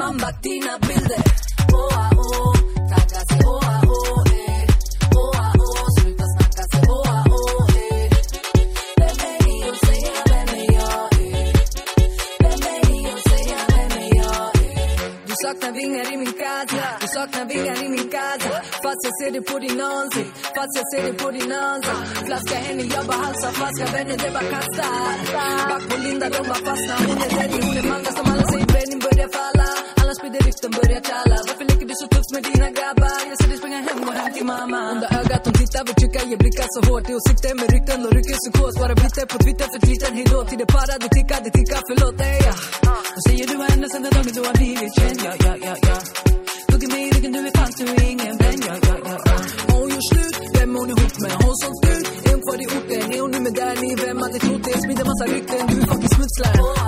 sig 0.00 0.06
när 0.06 0.06
man 0.06 0.16
bakt 0.16 0.42
dina 0.42 0.78
bilder 0.78 1.22
Oh, 1.72 1.98
ah, 1.98 2.10
oh, 2.16 2.54
tagga 2.90 3.20
sig 3.30 3.40
oh, 3.44 3.60
ah, 3.62 3.82
oh, 3.86 4.22
eh. 4.32 4.64
Oh, 5.14 5.40
ah, 5.40 5.52
oh, 5.58 5.86
sluta 6.00 6.24
snacka 6.24 6.64
sig 6.72 6.82
oh, 6.88 7.10
ah, 7.10 7.24
oh, 7.28 7.76
eh. 7.76 8.10
Vem 8.96 9.18
är 9.30 9.38
ni 9.46 9.70
och 9.70 9.76
säga 9.86 10.12
vem 10.30 10.48
är 10.60 10.72
jag, 10.72 11.06
eh? 11.12 11.52
Vem 12.40 12.60
är 12.74 12.80
ni 12.90 13.14
och 13.14 13.22
säga 13.30 13.58
vem 13.68 13.92
är 14.02 14.16
jag, 14.16 14.48
eh? 14.56 15.12
Du 15.26 15.34
saknar 15.44 15.72
vingar 15.72 16.12
i 16.12 16.16
min 16.16 16.32
casa 16.32 16.86
Du 17.00 17.06
saknar 17.06 17.44
vingar 17.44 17.84
i 17.84 17.88
min 17.88 18.08
casa 18.08 18.39
Fast 19.00 19.12
jag 19.12 19.18
ser 19.20 19.32
det 19.36 19.44
på 19.52 19.56
din 19.64 19.80
ansikt. 19.80 20.32
Fast 20.56 20.72
jag 20.78 20.86
ser 20.92 21.02
det 21.08 21.14
på 21.22 21.28
din 21.36 21.52
ansikt. 21.68 22.02
Flaska 22.28 22.56
Henny, 22.66 22.84
jag 22.94 23.04
bara 23.10 23.20
halsar. 23.26 23.50
Flaska 23.58 23.84
Vänner, 23.94 24.16
det 24.22 24.30
bara 24.36 24.48
kasta. 24.54 24.86
Back 25.70 25.84
på 25.90 25.96
Linda, 26.04 26.26
de 26.36 26.42
bara 26.50 26.62
fastnar 26.68 26.96
Hon 27.08 27.18
är 27.24 27.30
ready, 27.36 27.58
hon 27.66 27.76
är 27.80 27.86
manga 27.92 28.10
som 28.18 28.26
alla 28.32 28.44
säger 28.52 28.66
Bränning 28.72 29.00
börjar 29.06 29.28
falla. 29.38 29.68
Alla 30.00 30.12
sprider 30.18 30.40
rykten, 30.46 30.70
börjar 30.78 31.02
tala 31.10 31.36
Varför 31.48 31.64
leker 31.70 31.86
du 31.90 31.94
så 32.02 32.06
tufft 32.14 32.30
med 32.34 32.42
dina 32.48 32.68
grabbar? 32.78 33.18
Jag 33.30 33.36
ser 33.40 33.48
dig 33.52 33.58
springa 33.62 33.80
hem, 33.86 33.98
gå 34.06 34.12
hem 34.20 34.30
till 34.36 34.46
mamma. 34.52 34.78
Onda 34.92 35.06
ögat, 35.18 35.42
de 35.46 35.50
tittar, 35.60 35.82
vill 35.86 35.96
trycka, 36.00 36.20
ger 36.30 36.38
blickar 36.42 36.68
så 36.74 36.80
hårt. 36.88 37.04
I 37.10 37.12
åsikter 37.18 37.52
med 37.60 37.66
rykten, 37.74 37.98
och 38.06 38.12
rycker 38.16 38.36
psykos. 38.42 38.74
Bara 38.82 38.94
bitter 39.02 39.26
på 39.32 39.36
Twitter 39.44 39.66
för 39.72 39.80
tweeten, 39.86 40.12
hejdå 40.18 40.38
Till 40.50 40.58
det 40.62 40.68
para, 40.76 40.94
det 41.02 41.10
tickar, 41.18 41.38
det 41.46 41.52
tickar, 41.58 41.80
förlåt 41.88 42.16
dig 42.22 42.36
ja. 42.48 42.54
Vad 43.14 43.22
säger 43.26 43.44
du 43.50 43.54
har 43.62 43.68
hänt 43.72 43.90
sen 43.92 44.02
den 44.04 44.12
dagen 44.16 44.32
du 44.38 44.42
har 44.48 44.54
blivit 44.60 44.92
känd? 44.98 45.18
Ja, 45.26 45.32
ja, 45.46 45.54
ja, 45.66 45.74
ja. 45.88 45.96
Hugger 46.70 46.88
mig 46.94 47.02
i 47.08 47.10
ryggen, 47.14 47.32
du 47.36 47.40
är 47.50 47.54
fast, 47.58 47.76
du 47.78 47.84
är 48.02 48.10
ingen 48.14 48.39
Sprider 55.20 55.32
massa 55.32 55.34
rykten, 55.34 55.66
du 55.66 55.82
är 55.82 55.86
fucking 55.86 56.08
smutslare 56.08 56.79